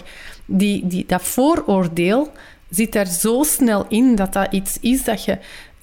Die, 0.47 0.87
die, 0.87 1.05
dat 1.07 1.23
vooroordeel 1.23 2.33
zit 2.69 2.95
er 2.95 3.07
zo 3.07 3.43
snel 3.43 3.85
in 3.89 4.15
dat 4.15 4.33
dat 4.33 4.53
iets 4.53 4.79
is 4.81 5.05
dat 5.05 5.25
je... 5.25 5.39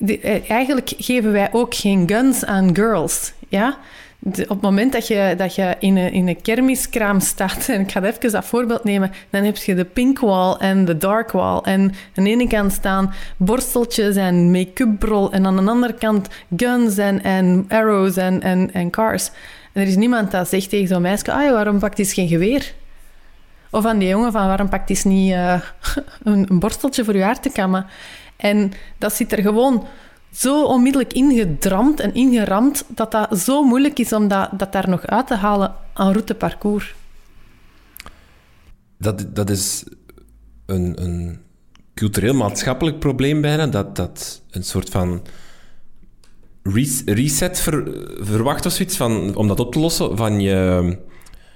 Eh, 0.05 0.49
eigenlijk 0.49 0.93
geven 0.97 1.31
wij 1.31 1.49
ook 1.51 1.75
geen 1.75 2.07
guns 2.09 2.45
aan 2.45 2.75
girls, 2.75 3.33
ja? 3.49 3.77
Op 4.27 4.49
het 4.49 4.61
moment 4.61 4.91
dat 4.91 5.07
je, 5.07 5.33
dat 5.37 5.55
je 5.55 5.75
in, 5.79 5.97
een, 5.97 6.11
in 6.11 6.27
een 6.27 6.41
kermiskraam 6.41 7.19
staat, 7.19 7.69
en 7.69 7.81
ik 7.81 7.91
ga 7.91 8.03
even 8.03 8.31
dat 8.31 8.45
voorbeeld 8.45 8.83
nemen, 8.83 9.11
dan 9.29 9.43
heb 9.43 9.57
je 9.57 9.75
de 9.75 9.85
pink 9.85 10.19
wall 10.19 10.53
en 10.53 10.85
de 10.85 10.97
dark 10.97 11.31
wall. 11.31 11.59
En 11.59 11.81
aan 12.15 12.23
de 12.23 12.29
ene 12.29 12.47
kant 12.47 12.71
staan 12.71 13.13
borsteltjes 13.37 14.15
en 14.15 14.51
make-up 14.51 14.99
brol, 14.99 15.31
en 15.31 15.45
aan 15.45 15.55
de 15.55 15.71
andere 15.71 15.93
kant 15.93 16.27
guns 16.55 16.97
en, 16.97 17.23
en 17.23 17.65
arrows 17.67 18.17
en, 18.17 18.41
en, 18.73 18.89
cars. 18.89 19.29
En 19.73 19.81
er 19.81 19.87
is 19.87 19.95
niemand 19.95 20.31
dat 20.31 20.49
zegt 20.49 20.69
tegen 20.69 20.87
zo'n 20.87 21.01
meisje, 21.01 21.31
ah, 21.31 21.51
waarom 21.51 21.79
pakt 21.79 21.97
hij 21.97 22.05
geen 22.05 22.27
geweer? 22.27 22.73
Of 23.71 23.85
aan 23.85 23.97
die 23.97 24.07
jongen 24.07 24.31
van, 24.31 24.47
waarom 24.47 24.69
pakt 24.69 24.89
hij 24.89 25.11
niet 25.11 25.31
uh, 25.31 25.53
een, 26.23 26.45
een 26.49 26.59
borsteltje 26.59 27.03
voor 27.03 27.15
je 27.15 27.23
haar 27.23 27.39
te 27.39 27.49
kammen? 27.49 27.85
En 28.37 28.71
dat 28.97 29.13
zit 29.13 29.31
er 29.31 29.41
gewoon 29.41 29.87
zo 30.31 30.63
onmiddellijk 30.65 31.13
ingedramd 31.13 31.99
en 31.99 32.13
ingeramd 32.13 32.85
dat 32.87 33.11
dat 33.11 33.39
zo 33.39 33.63
moeilijk 33.63 33.99
is 33.99 34.13
om 34.13 34.27
dat, 34.27 34.49
dat 34.53 34.71
daar 34.71 34.89
nog 34.89 35.05
uit 35.05 35.27
te 35.27 35.35
halen 35.35 35.73
aan 35.93 36.11
routeparcours. 36.11 36.95
Dat, 38.97 39.35
dat 39.35 39.49
is 39.49 39.83
een, 40.65 41.03
een 41.03 41.39
cultureel-maatschappelijk 41.93 42.99
probleem 42.99 43.41
bijna, 43.41 43.67
dat, 43.67 43.95
dat 43.95 44.41
een 44.49 44.63
soort 44.63 44.89
van 44.89 45.21
reset 47.05 47.59
verwacht 48.19 48.65
of 48.65 48.71
zoiets, 48.71 48.97
van, 48.97 49.35
om 49.35 49.47
dat 49.47 49.59
op 49.59 49.71
te 49.71 49.79
lossen 49.79 50.17
van, 50.17 50.39
je, 50.39 50.97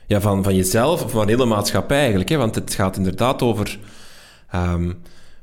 ja, 0.07 0.21
van, 0.21 0.43
van 0.43 0.55
jezelf 0.55 1.03
of 1.03 1.11
van 1.11 1.25
de 1.25 1.31
hele 1.31 1.45
maatschappij 1.45 1.99
eigenlijk. 1.99 2.29
Hè? 2.29 2.37
Want 2.37 2.55
het 2.55 2.73
gaat 2.73 2.97
inderdaad 2.97 3.41
over... 3.41 3.79
Um, 4.55 5.01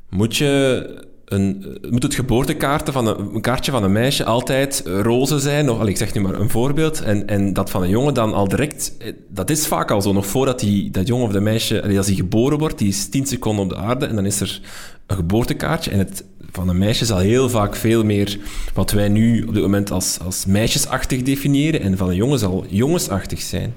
moet 0.09 0.37
je 0.37 1.08
een, 1.29 1.79
moet 1.91 2.03
het 2.03 2.15
geboortekaartje 2.15 2.93
van 2.93 3.07
een, 3.07 3.41
kaartje 3.41 3.71
van 3.71 3.85
een 3.85 3.93
meisje 3.93 4.25
altijd 4.25 4.83
roze 4.85 5.39
zijn? 5.39 5.71
Of, 5.71 5.85
ik 5.85 5.97
zeg 5.97 6.15
nu 6.15 6.21
maar 6.21 6.35
een 6.35 6.51
voorbeeld. 6.51 7.03
En, 7.03 7.27
en 7.27 7.53
dat 7.53 7.71
van 7.71 7.83
een 7.83 7.89
jongen 7.89 8.15
dan 8.15 8.35
al 8.35 8.49
direct... 8.49 8.95
Eh, 8.99 9.13
dat 9.29 9.51
is 9.51 9.67
vaak 9.67 9.91
al 9.91 10.03
zo. 10.03 10.13
Nog 10.13 10.27
voordat 10.27 10.61
die, 10.61 10.91
dat 10.91 11.07
jongen 11.07 11.27
of 11.27 11.33
de 11.33 11.41
meisje... 11.41 11.97
Als 11.97 12.07
hij 12.07 12.15
geboren 12.15 12.59
wordt, 12.59 12.79
die 12.79 12.89
is 12.89 13.09
tien 13.09 13.27
seconden 13.27 13.65
op 13.65 13.71
de 13.71 13.77
aarde. 13.77 14.07
En 14.07 14.15
dan 14.15 14.27
is 14.27 14.41
er 14.41 14.61
een 15.07 15.17
geboortekaartje. 15.17 15.91
En 15.91 15.99
het 15.99 16.25
van 16.51 16.69
een 16.69 16.79
meisje 16.79 17.05
zal 17.05 17.19
heel 17.19 17.49
vaak 17.49 17.77
veel 17.77 18.05
meer... 18.05 18.39
Wat 18.75 18.91
wij 18.91 19.09
nu 19.09 19.43
op 19.43 19.55
dit 19.55 19.63
moment 19.63 19.91
als, 19.91 20.19
als 20.25 20.47
meisjesachtig 20.47 21.23
definiëren. 21.23 21.81
En 21.81 21.97
van 21.97 22.09
een 22.09 22.17
jongen 22.17 22.39
zal 22.39 22.65
jongensachtig 22.69 23.41
zijn. 23.41 23.75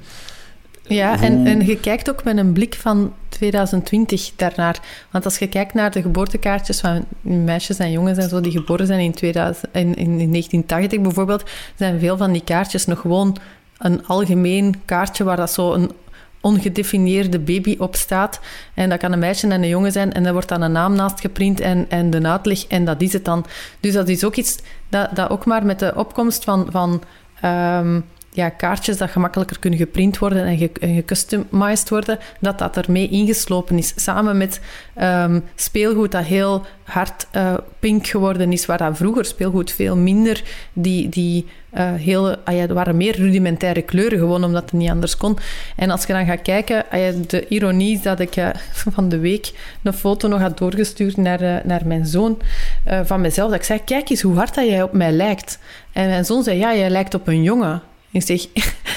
Ja, 0.95 1.21
en, 1.21 1.45
en 1.45 1.65
je 1.65 1.79
kijkt 1.79 2.09
ook 2.09 2.23
met 2.23 2.37
een 2.37 2.53
blik 2.53 2.75
van 2.75 3.13
2020 3.29 4.31
daarnaar. 4.35 4.79
Want 5.11 5.25
als 5.25 5.37
je 5.37 5.47
kijkt 5.47 5.73
naar 5.73 5.91
de 5.91 6.01
geboortekaartjes 6.01 6.79
van 6.79 7.05
meisjes 7.21 7.77
en 7.77 7.91
jongens 7.91 8.17
en 8.17 8.29
zo 8.29 8.41
die 8.41 8.51
geboren 8.51 8.87
zijn 8.87 8.99
in, 8.99 9.13
2000, 9.13 9.65
in, 9.71 9.95
in 9.95 10.17
1980 10.17 11.01
bijvoorbeeld, 11.01 11.43
zijn 11.75 11.99
veel 11.99 12.17
van 12.17 12.31
die 12.31 12.43
kaartjes 12.43 12.85
nog 12.85 12.99
gewoon 12.99 13.37
een 13.77 14.07
algemeen 14.07 14.81
kaartje 14.85 15.23
waar 15.23 15.37
dat 15.37 15.51
zo 15.51 15.73
een 15.73 15.91
ongedefinieerde 16.41 17.39
baby 17.39 17.75
op 17.79 17.95
staat. 17.95 18.39
En 18.73 18.89
dat 18.89 18.99
kan 18.99 19.11
een 19.11 19.19
meisje 19.19 19.47
en 19.47 19.63
een 19.63 19.67
jongen 19.67 19.91
zijn. 19.91 20.13
En 20.13 20.23
daar 20.23 20.33
wordt 20.33 20.49
dan 20.49 20.61
een 20.61 20.71
naam 20.71 20.95
naast 20.95 21.19
geprint 21.19 21.59
en, 21.59 21.85
en 21.89 22.09
de 22.09 22.27
uitleg. 22.27 22.67
En 22.67 22.85
dat 22.85 23.01
is 23.01 23.13
het 23.13 23.25
dan. 23.25 23.45
Dus 23.79 23.93
dat 23.93 24.07
is 24.07 24.23
ook 24.23 24.35
iets 24.35 24.57
dat, 24.89 25.15
dat 25.15 25.29
ook 25.29 25.45
maar 25.45 25.65
met 25.65 25.79
de 25.79 25.93
opkomst 25.95 26.43
van... 26.43 26.67
van 26.71 27.01
ehm, 27.41 27.99
ja, 28.33 28.49
kaartjes 28.49 28.97
dat 28.97 29.09
gemakkelijker 29.09 29.59
kunnen 29.59 29.79
geprint 29.79 30.17
worden 30.17 30.45
en, 30.45 30.57
ge 30.57 30.71
en 30.79 30.95
gecustomized 30.95 31.89
worden, 31.89 32.19
dat 32.39 32.59
dat 32.59 32.77
ermee 32.77 33.09
ingeslopen 33.09 33.77
is. 33.77 33.93
Samen 33.95 34.37
met 34.37 34.59
ehm, 34.93 35.39
speelgoed 35.55 36.11
dat 36.11 36.23
heel 36.23 36.65
hard 36.83 37.27
uh, 37.35 37.53
pink 37.79 38.07
geworden 38.07 38.51
is, 38.51 38.65
waar 38.65 38.77
dat 38.77 38.97
vroeger 38.97 39.25
speelgoed 39.25 39.71
veel 39.71 39.97
minder 39.97 40.43
die, 40.73 41.09
die 41.09 41.45
uh, 41.73 41.93
heel, 41.93 42.37
ah 42.37 42.55
ja, 42.55 42.67
waren 42.67 42.97
meer 42.97 43.15
rudimentaire 43.15 43.81
kleuren, 43.81 44.19
gewoon 44.19 44.43
omdat 44.43 44.63
het 44.63 44.73
niet 44.73 44.89
anders 44.89 45.17
kon. 45.17 45.37
En 45.75 45.89
als 45.89 46.05
je 46.05 46.13
dan 46.13 46.25
gaat 46.25 46.41
kijken, 46.41 46.85
ah 46.89 47.13
de 47.27 47.47
ironie 47.47 47.95
is 47.95 48.01
dat 48.01 48.19
ik 48.19 48.35
uh, 48.35 48.49
van 48.95 49.09
de 49.09 49.19
week 49.19 49.51
een 49.83 49.93
foto 49.93 50.27
nog 50.27 50.41
had 50.41 50.57
doorgestuurd 50.57 51.17
naar, 51.17 51.61
naar 51.65 51.81
mijn 51.85 52.05
zoon 52.05 52.41
van 53.03 53.21
mezelf. 53.21 53.49
Dat 53.49 53.59
ik 53.59 53.65
zei, 53.65 53.83
kijk 53.83 54.09
eens 54.09 54.21
hoe 54.21 54.35
hard 54.35 54.55
dat 54.55 54.65
jij 54.65 54.83
op 54.83 54.93
mij 54.93 55.11
lijkt. 55.11 55.59
En 55.91 56.07
mijn 56.07 56.25
zoon 56.25 56.43
zei, 56.43 56.57
ja, 56.57 56.75
jij 56.75 56.89
lijkt 56.89 57.13
op 57.13 57.27
een 57.27 57.43
jongen. 57.43 57.81
Ik 58.11 58.21
zeg, 58.21 58.45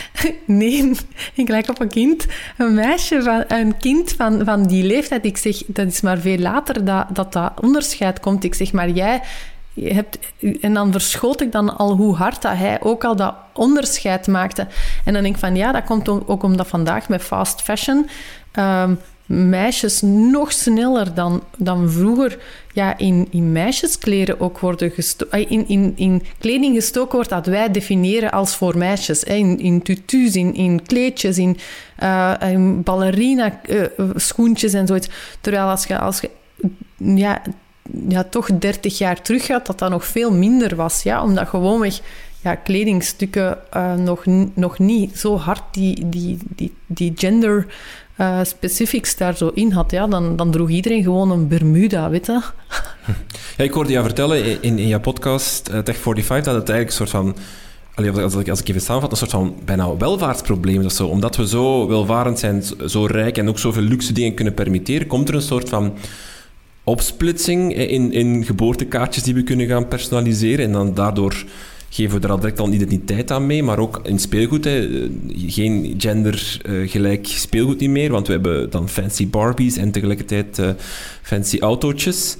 nee, 0.44 0.92
ik 1.34 1.48
lijk 1.48 1.68
op 1.68 1.80
een 1.80 1.88
kind. 1.88 2.26
Een 2.58 2.74
meisje, 2.74 3.22
van, 3.22 3.44
een 3.48 3.76
kind 3.76 4.12
van, 4.12 4.44
van 4.44 4.62
die 4.62 4.84
leeftijd. 4.84 5.24
Ik 5.24 5.36
zeg, 5.36 5.62
dat 5.66 5.86
is 5.86 6.00
maar 6.00 6.18
veel 6.18 6.38
later 6.38 6.84
dat 6.84 7.06
dat, 7.12 7.32
dat 7.32 7.52
onderscheid 7.60 8.20
komt. 8.20 8.44
Ik 8.44 8.54
zeg, 8.54 8.72
maar 8.72 8.90
jij 8.90 9.22
hebt... 9.80 10.18
En 10.60 10.74
dan 10.74 10.92
verschoot 10.92 11.40
ik 11.40 11.52
dan 11.52 11.76
al 11.76 11.96
hoe 11.96 12.14
hard 12.14 12.42
dat 12.42 12.56
hij 12.56 12.82
ook 12.82 13.04
al 13.04 13.16
dat 13.16 13.34
onderscheid 13.52 14.26
maakte. 14.26 14.66
En 15.04 15.12
dan 15.12 15.22
denk 15.22 15.34
ik 15.34 15.40
van, 15.40 15.56
ja, 15.56 15.72
dat 15.72 15.84
komt 15.84 16.08
ook 16.08 16.42
omdat 16.42 16.68
vandaag 16.68 17.08
met 17.08 17.22
fast 17.22 17.62
fashion... 17.62 18.08
Um, 18.58 18.98
meisjes 19.26 20.00
nog 20.02 20.52
sneller 20.52 21.14
dan, 21.14 21.42
dan 21.56 21.90
vroeger 21.90 22.38
ja, 22.72 22.98
in, 22.98 23.28
in 23.30 23.52
meisjeskleren 23.52 24.40
ook 24.40 24.58
worden 24.58 24.90
gestoken, 24.90 25.48
in, 25.48 25.68
in, 25.68 25.92
in 25.96 26.22
kleding 26.38 26.74
gestoken 26.74 27.14
wordt 27.14 27.30
dat 27.30 27.46
wij 27.46 27.70
definiëren 27.70 28.30
als 28.30 28.56
voor 28.56 28.78
meisjes. 28.78 29.24
In, 29.24 29.58
in 29.58 29.82
tutus, 29.82 30.36
in, 30.36 30.54
in 30.54 30.82
kleedjes, 30.82 31.38
in, 31.38 31.56
in 32.40 32.82
ballerina 32.82 33.60
uh, 33.68 33.84
schoentjes 34.14 34.72
en 34.72 34.86
zoiets. 34.86 35.08
Terwijl 35.40 35.66
als 35.66 35.84
je, 35.84 35.98
als 35.98 36.20
je 36.20 36.30
ja, 36.96 37.42
ja, 38.08 38.24
toch 38.24 38.58
30 38.58 38.98
jaar 38.98 39.22
terug 39.22 39.46
gaat, 39.46 39.66
dat 39.66 39.78
dat 39.78 39.90
nog 39.90 40.04
veel 40.04 40.32
minder 40.32 40.76
was. 40.76 41.02
Ja? 41.02 41.22
Omdat 41.22 41.48
gewoonweg 41.48 42.00
ja, 42.42 42.54
kledingstukken 42.54 43.58
uh, 43.76 43.94
nog, 43.94 44.24
nog 44.54 44.78
niet 44.78 45.18
zo 45.18 45.36
hard 45.36 45.62
die, 45.70 46.08
die, 46.08 46.38
die, 46.48 46.74
die 46.86 47.12
gender 47.14 47.66
uh, 48.18 48.38
specifieks 48.42 49.16
daar 49.16 49.36
zo 49.36 49.50
in 49.54 49.72
had, 49.72 49.90
ja, 49.90 50.06
dan, 50.06 50.36
dan 50.36 50.50
droeg 50.50 50.68
iedereen 50.68 51.02
gewoon 51.02 51.30
een 51.30 51.48
Bermuda, 51.48 52.10
weet 52.10 52.26
je. 52.26 52.40
Ja, 53.56 53.64
ik 53.64 53.72
hoorde 53.72 53.92
jou 53.92 54.04
vertellen 54.04 54.62
in, 54.62 54.78
in 54.78 54.88
jouw 54.88 55.00
podcast 55.00 55.68
uh, 55.68 55.78
Tech 55.78 55.96
45 55.96 56.52
dat 56.52 56.60
het 56.60 56.68
eigenlijk 56.70 56.88
een 56.88 57.06
soort 57.06 57.10
van... 57.10 57.36
Als 58.22 58.34
ik, 58.34 58.48
als 58.48 58.60
ik 58.60 58.68
even 58.68 58.80
samenvat, 58.80 59.10
een 59.10 59.16
soort 59.16 59.30
van 59.30 59.54
bijna 59.64 59.96
welvaartsprobleem 59.96 60.88
zo. 60.88 61.06
Omdat 61.06 61.36
we 61.36 61.48
zo 61.48 61.88
welvarend 61.88 62.38
zijn, 62.38 62.62
zo 62.86 63.06
rijk 63.06 63.38
en 63.38 63.48
ook 63.48 63.58
zoveel 63.58 63.82
luxe 63.82 64.12
dingen 64.12 64.34
kunnen 64.34 64.54
permitteren, 64.54 65.06
komt 65.06 65.28
er 65.28 65.34
een 65.34 65.42
soort 65.42 65.68
van 65.68 65.94
opsplitsing 66.84 67.74
in, 67.74 68.12
in 68.12 68.44
geboortekaartjes 68.44 69.22
die 69.22 69.34
we 69.34 69.42
kunnen 69.42 69.66
gaan 69.66 69.88
personaliseren 69.88 70.64
en 70.64 70.72
dan 70.72 70.94
daardoor 70.94 71.44
geven 71.94 72.20
we 72.20 72.26
er 72.26 72.32
al 72.32 72.40
direct 72.40 72.60
al 72.60 72.72
identiteit 72.72 73.30
aan 73.30 73.46
mee, 73.46 73.62
maar 73.62 73.78
ook 73.78 74.00
in 74.02 74.18
speelgoed. 74.18 74.64
Hè, 74.64 75.08
geen 75.36 75.94
gendergelijk 75.98 77.26
uh, 77.26 77.34
speelgoed 77.34 77.80
niet 77.80 77.90
meer, 77.90 78.10
want 78.10 78.26
we 78.26 78.32
hebben 78.32 78.70
dan 78.70 78.88
fancy 78.88 79.28
Barbies 79.28 79.76
en 79.76 79.90
tegelijkertijd 79.90 80.58
uh, 80.58 80.68
fancy 81.22 81.58
autootjes. 81.58 82.36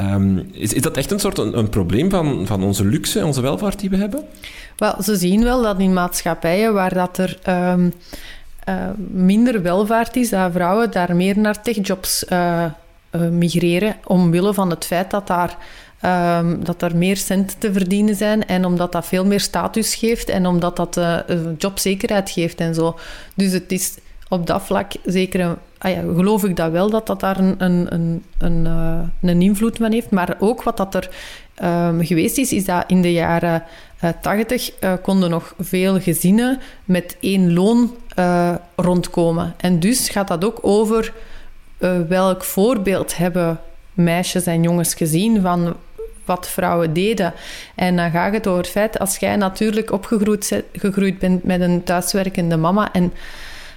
Um, 0.00 0.46
is, 0.52 0.72
is 0.72 0.82
dat 0.82 0.96
echt 0.96 1.10
een 1.10 1.20
soort 1.20 1.38
een, 1.38 1.68
probleem 1.68 2.10
van, 2.10 2.46
van 2.46 2.62
onze 2.62 2.84
luxe, 2.84 3.24
onze 3.24 3.40
welvaart 3.40 3.80
die 3.80 3.90
we 3.90 3.96
hebben? 3.96 4.24
Wel, 4.76 5.02
ze 5.02 5.16
zien 5.16 5.42
wel 5.42 5.62
dat 5.62 5.80
in 5.80 5.92
maatschappijen 5.92 6.74
waar 6.74 6.94
dat 6.94 7.18
er 7.18 7.38
uh, 7.48 7.74
minder 9.12 9.62
welvaart 9.62 10.16
is, 10.16 10.30
dat 10.30 10.52
vrouwen 10.52 10.90
daar 10.90 11.16
meer 11.16 11.38
naar 11.38 11.62
techjobs 11.62 12.24
migreren, 13.30 13.96
omwille 14.04 14.54
van 14.54 14.70
het 14.70 14.84
feit 14.84 15.10
dat 15.10 15.26
daar 15.26 15.56
Um, 16.04 16.64
dat 16.64 16.82
er 16.82 16.96
meer 16.96 17.16
centen 17.16 17.58
te 17.58 17.72
verdienen 17.72 18.14
zijn 18.14 18.46
en 18.46 18.64
omdat 18.64 18.92
dat 18.92 19.06
veel 19.06 19.26
meer 19.26 19.40
status 19.40 19.94
geeft 19.94 20.28
en 20.28 20.46
omdat 20.46 20.76
dat 20.76 20.96
uh, 20.96 21.18
jobzekerheid 21.58 22.30
geeft 22.30 22.60
en 22.60 22.74
zo. 22.74 22.98
Dus 23.34 23.52
het 23.52 23.72
is 23.72 23.94
op 24.28 24.46
dat 24.46 24.62
vlak 24.62 24.92
zeker 25.04 25.56
ah 25.78 25.90
ja, 25.90 26.00
geloof 26.00 26.44
ik 26.44 26.56
dat 26.56 26.70
wel 26.70 26.90
dat 26.90 27.06
dat 27.06 27.20
daar 27.20 27.38
een, 27.38 27.54
een, 27.58 27.86
een, 27.90 28.22
een, 28.38 28.66
een 29.22 29.42
invloed 29.42 29.76
van 29.76 29.92
heeft. 29.92 30.10
Maar 30.10 30.36
ook 30.38 30.62
wat 30.62 30.76
dat 30.76 30.94
er 30.94 31.10
um, 31.62 32.04
geweest 32.04 32.38
is, 32.38 32.52
is 32.52 32.64
dat 32.64 32.84
in 32.86 33.02
de 33.02 33.12
jaren 33.12 33.62
uh, 34.04 34.10
80 34.20 34.70
konden 35.02 35.30
nog 35.30 35.54
veel 35.58 36.00
gezinnen 36.00 36.58
met 36.84 37.16
één 37.20 37.52
loon 37.52 37.96
rondkomen. 38.76 39.54
En 39.56 39.80
dus 39.80 40.08
gaat 40.08 40.28
dat 40.28 40.44
ook 40.44 40.58
over 40.62 41.12
welk 42.08 42.44
voorbeeld 42.44 43.16
hebben 43.16 43.60
meisjes 43.94 44.46
en 44.46 44.62
jongens 44.62 44.94
gezien 44.94 45.40
van 45.40 45.76
wat 46.24 46.48
vrouwen 46.48 46.92
deden. 46.92 47.34
En 47.74 47.96
dan 47.96 48.10
gaat 48.10 48.32
het 48.32 48.46
over 48.46 48.62
het 48.62 48.70
feit, 48.70 48.98
als 48.98 49.16
jij 49.16 49.36
natuurlijk 49.36 49.92
opgegroeid 49.92 50.62
gegroeid 50.72 51.18
bent 51.18 51.44
met 51.44 51.60
een 51.60 51.82
thuiswerkende 51.82 52.56
mama 52.56 52.92
en 52.92 53.12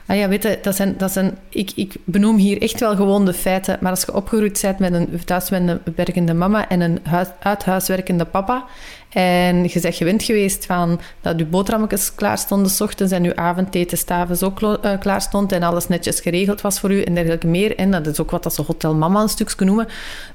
Ah 0.07 0.17
ja, 0.17 0.27
weet 0.27 0.63
dat 0.63 0.75
zijn, 0.75 0.93
dat 0.97 1.11
zijn, 1.11 1.37
ik, 1.49 1.71
ik 1.75 1.95
benoem 2.03 2.37
hier 2.37 2.61
echt 2.61 2.79
wel 2.79 2.95
gewoon 2.95 3.25
de 3.25 3.33
feiten. 3.33 3.77
Maar 3.81 3.91
als 3.91 4.01
je 4.01 4.13
opgegroeid 4.13 4.61
bent 4.61 4.79
met 4.79 4.93
een 4.93 5.23
thuiswerkende 5.25 6.33
mama 6.33 6.69
en 6.69 6.81
een 6.81 6.99
huis, 7.03 7.27
uithuiswerkende 7.39 8.25
papa. 8.25 8.65
En 9.09 9.63
je 9.63 9.79
bent 9.81 9.95
gewend 9.95 10.23
geweest 10.23 10.65
van 10.65 10.99
dat 11.21 11.39
je 11.39 11.45
boterhammetjes 11.45 12.15
klaar 12.15 12.37
stonden 12.37 12.71
s 12.71 12.81
ochtends 12.81 13.13
en 13.13 13.23
je 13.23 13.35
avondeten 13.35 13.97
s'avonds 13.97 14.43
ook 14.43 14.61
uh, 14.61 14.75
klaar 14.99 15.21
stond 15.21 15.51
en 15.51 15.63
alles 15.63 15.87
netjes 15.87 16.19
geregeld 16.19 16.61
was 16.61 16.79
voor 16.79 16.91
u 16.91 17.01
en 17.01 17.13
dergelijke 17.13 17.47
meer. 17.47 17.75
En 17.75 17.91
dat 17.91 18.07
is 18.07 18.19
ook 18.19 18.31
wat 18.31 18.43
dat 18.43 18.53
ze 18.53 18.61
Hotel 18.61 18.95
Mama 18.95 19.21
een 19.21 19.29
stukje 19.29 19.65
noemen. 19.65 19.87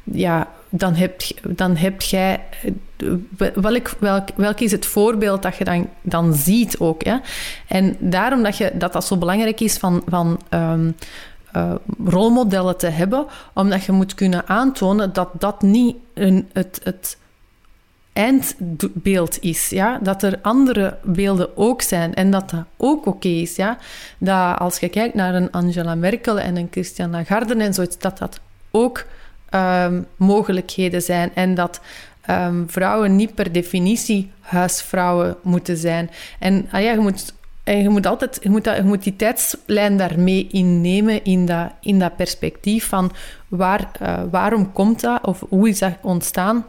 Ja, 0.05 0.49
dan 0.69 0.95
heb, 0.95 1.21
dan 1.49 1.77
heb 1.77 2.03
jij... 2.03 2.41
Welk, 3.55 3.95
welk, 3.99 4.29
welk 4.37 4.61
is 4.61 4.73
het 4.73 4.87
voorbeeld 4.87 5.43
dat 5.43 5.57
je 5.57 5.65
dan, 5.65 5.89
dan 6.03 6.35
ziet 6.35 6.79
ook? 6.79 7.03
En 7.69 7.97
daarom 7.99 8.43
dat, 8.43 8.57
je, 8.57 8.73
dat 8.75 8.93
dat 8.93 9.05
zo 9.05 9.17
belangrijk 9.17 9.61
is 9.61 9.77
van... 9.77 10.03
van 10.07 10.41
um, 10.51 10.97
uh, 11.57 11.73
rolmodellen 12.05 12.77
te 12.77 12.87
hebben, 12.87 13.27
omdat 13.55 13.85
je 13.85 13.93
moet 13.93 14.15
kunnen 14.15 14.49
aantonen 14.49 15.13
dat 15.13 15.29
dat 15.39 15.63
niet 15.63 15.97
een, 16.15 16.49
het, 16.53 16.81
het 16.83 17.17
eindbeeld 18.13 19.39
is. 19.41 19.69
Ja? 19.69 19.99
Dat 20.03 20.23
er 20.23 20.39
andere 20.43 20.99
beelden 21.03 21.57
ook 21.57 21.83
zijn 21.83 22.15
en 22.15 22.31
dat 22.31 22.51
dat 22.51 22.65
ook 22.77 23.07
oké 23.07 23.29
is. 23.29 23.57
Ja? 23.57 23.79
Dat 24.19 24.59
als 24.59 24.79
je 24.79 24.89
kijkt 24.89 25.15
naar 25.15 25.35
een 25.35 25.51
Angela 25.51 25.95
Merkel 25.95 26.41
en 26.41 26.57
een 26.57 26.69
Christian 26.71 27.11
Lagarde 27.11 27.55
en 27.55 27.75
zoiets, 27.75 27.99
dat 27.99 28.19
dat 28.19 28.41
ook 28.71 29.05
um, 29.51 30.07
mogelijkheden 30.17 31.03
zijn 31.03 31.31
en 31.35 31.55
dat 31.55 31.81
um, 32.31 32.65
vrouwen 32.71 33.17
niet 33.17 33.35
per 33.35 33.53
definitie 33.53 34.31
huisvrouwen 34.41 35.37
moeten 35.43 35.77
zijn. 35.77 36.11
En 36.39 36.69
ah 36.71 36.83
ja, 36.83 36.93
je 36.93 36.99
moet 36.99 37.33
en 37.65 37.83
je 37.83 37.89
moet 37.89 38.07
altijd 38.07 38.39
je 38.43 38.51
moet, 38.51 38.65
dat, 38.65 38.77
je 38.77 38.83
moet 38.83 39.03
die 39.03 39.17
tijdslijn 39.17 39.97
daarmee 39.97 40.49
innemen 40.51 41.25
in 41.25 41.47
dat, 41.47 41.71
in 41.81 41.99
dat 41.99 42.17
perspectief 42.17 42.89
van 42.89 43.13
waar, 43.49 43.91
uh, 44.03 44.21
waarom 44.31 44.73
komt 44.73 45.01
dat 45.01 45.27
of 45.27 45.45
hoe 45.49 45.69
is 45.69 45.79
dat 45.79 45.93
ontstaan. 46.01 46.65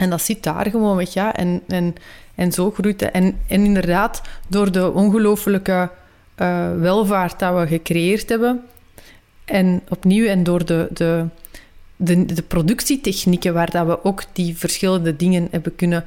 En 0.00 0.10
dat 0.10 0.22
zit 0.22 0.42
daar 0.42 0.70
gewoon 0.70 0.96
weg, 0.96 1.12
ja. 1.12 1.34
En, 1.34 1.62
en, 1.68 1.94
en 2.34 2.52
zo 2.52 2.70
groeit 2.70 3.00
het. 3.00 3.10
En, 3.10 3.38
en 3.46 3.64
inderdaad, 3.64 4.22
door 4.48 4.72
de 4.72 4.92
ongelooflijke 4.92 5.90
uh, 6.36 6.78
welvaart 6.78 7.38
dat 7.38 7.60
we 7.60 7.66
gecreëerd 7.66 8.28
hebben, 8.28 8.64
en 9.44 9.82
opnieuw, 9.88 10.26
en 10.26 10.42
door 10.42 10.64
de, 10.64 10.88
de 10.92 11.26
de, 12.02 12.24
de 12.24 12.42
productietechnieken 12.42 13.54
waar 13.54 13.70
dat 13.70 13.86
we 13.86 14.04
ook 14.04 14.22
die 14.32 14.56
verschillende 14.56 15.16
dingen 15.16 15.48
hebben 15.50 15.76
kunnen 15.76 16.04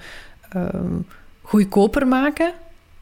um, 0.56 1.08
goedkoper 1.42 2.08
maken. 2.08 2.52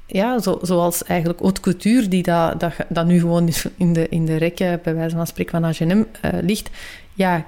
Ja, 0.05 0.39
zo, 0.39 0.59
zoals 0.61 1.03
eigenlijk 1.03 1.39
haute 1.39 1.61
couture, 1.61 2.07
die 2.07 2.23
dat, 2.23 2.59
dat, 2.59 2.73
dat 2.89 3.05
nu 3.05 3.19
gewoon 3.19 3.49
in 3.77 3.93
de, 3.93 4.09
in 4.09 4.25
de 4.25 4.35
rekken, 4.35 4.79
bij 4.83 4.95
wijze 4.95 5.15
van 5.15 5.27
spreken, 5.27 5.61
van 5.61 5.63
H&M 5.63 6.03
uh, 6.25 6.31
ligt. 6.41 6.69
Ja, 7.13 7.45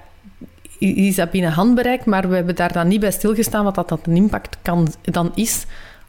is 0.83 1.15
dat 1.15 1.31
binnen 1.31 1.51
handbereik, 1.51 2.05
maar 2.05 2.29
we 2.29 2.35
hebben 2.35 2.55
daar 2.55 2.73
dan 2.73 2.87
niet 2.87 2.99
bij 2.99 3.11
stilgestaan 3.11 3.63
wat 3.63 3.75
dat, 3.75 3.89
dat 3.89 3.99
een 4.03 4.15
impact 4.15 4.57
kan, 4.61 4.93
dan 5.01 5.31
is 5.35 5.65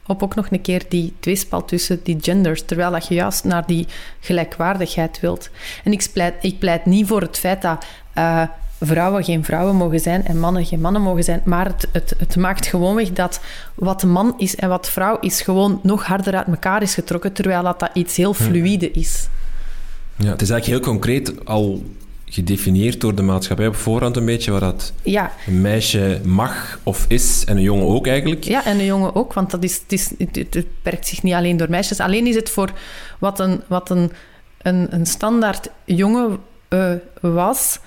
op 0.07 0.23
ook 0.23 0.35
nog 0.35 0.47
een 0.51 0.61
keer 0.61 0.83
die 0.89 1.13
tweespal 1.19 1.65
tussen 1.65 1.99
die 2.03 2.17
genders, 2.21 2.61
terwijl 2.65 2.91
dat 2.91 3.07
je 3.07 3.13
juist 3.13 3.43
naar 3.43 3.65
die 3.65 3.87
gelijkwaardigheid 4.19 5.19
wilt. 5.19 5.49
En 5.83 5.91
ik 5.91 6.09
pleit, 6.13 6.33
ik 6.41 6.59
pleit 6.59 6.85
niet 6.85 7.07
voor 7.07 7.21
het 7.21 7.37
feit 7.37 7.61
dat 7.61 7.85
uh, 8.17 8.41
vrouwen 8.79 9.23
geen 9.23 9.43
vrouwen 9.43 9.75
mogen 9.75 9.99
zijn 9.99 10.25
en 10.25 10.39
mannen 10.39 10.65
geen 10.65 10.81
mannen 10.81 11.01
mogen 11.01 11.23
zijn, 11.23 11.41
maar 11.45 11.65
het, 11.65 11.87
het, 11.91 12.13
het 12.17 12.35
maakt 12.35 12.65
gewoonweg 12.65 13.09
dat 13.09 13.41
wat 13.75 14.03
man 14.03 14.33
is 14.37 14.55
en 14.55 14.69
wat 14.69 14.89
vrouw 14.89 15.19
is 15.19 15.41
gewoon 15.41 15.79
nog 15.83 16.05
harder 16.05 16.35
uit 16.35 16.47
elkaar 16.47 16.81
is 16.81 16.93
getrokken, 16.93 17.33
terwijl 17.33 17.63
dat, 17.63 17.79
dat 17.79 17.89
iets 17.93 18.15
heel 18.15 18.33
fluïde 18.33 18.91
is. 18.91 19.27
Ja, 20.15 20.29
het 20.29 20.41
is 20.41 20.49
eigenlijk 20.49 20.83
heel 20.83 20.93
concreet 20.93 21.45
al 21.45 21.83
gedefinieerd 22.25 23.01
door 23.01 23.15
de 23.15 23.21
maatschappij 23.21 23.67
op 23.67 23.75
voorhand 23.75 24.17
een 24.17 24.25
beetje, 24.25 24.51
wat 24.51 24.59
dat 24.59 24.93
ja. 25.03 25.31
een 25.47 25.61
meisje 25.61 26.21
mag 26.23 26.79
of 26.83 27.05
is 27.07 27.43
en 27.45 27.57
een 27.57 27.63
jongen 27.63 27.87
ook 27.87 28.07
eigenlijk. 28.07 28.43
Ja, 28.43 28.65
en 28.65 28.79
een 28.79 28.85
jongen 28.85 29.15
ook, 29.15 29.33
want 29.33 29.51
dat 29.51 29.63
is, 29.63 29.73
het, 29.75 29.91
is, 29.91 30.11
het, 30.17 30.49
beperkt 30.49 31.07
zich 31.07 31.23
niet 31.23 31.33
alleen 31.33 31.57
door 31.57 31.69
meisjes. 31.69 31.99
Alleen 31.99 32.27
is 32.27 32.35
het 32.35 32.49
voor 32.49 32.71
wat 33.19 33.39
een, 33.39 33.61
wat 33.67 33.89
een, 33.89 34.11
een, 34.61 34.87
een 34.89 35.05
standaard 35.05 35.69
jongen 35.83 36.37
uh, 36.69 36.91
was, 37.21 37.79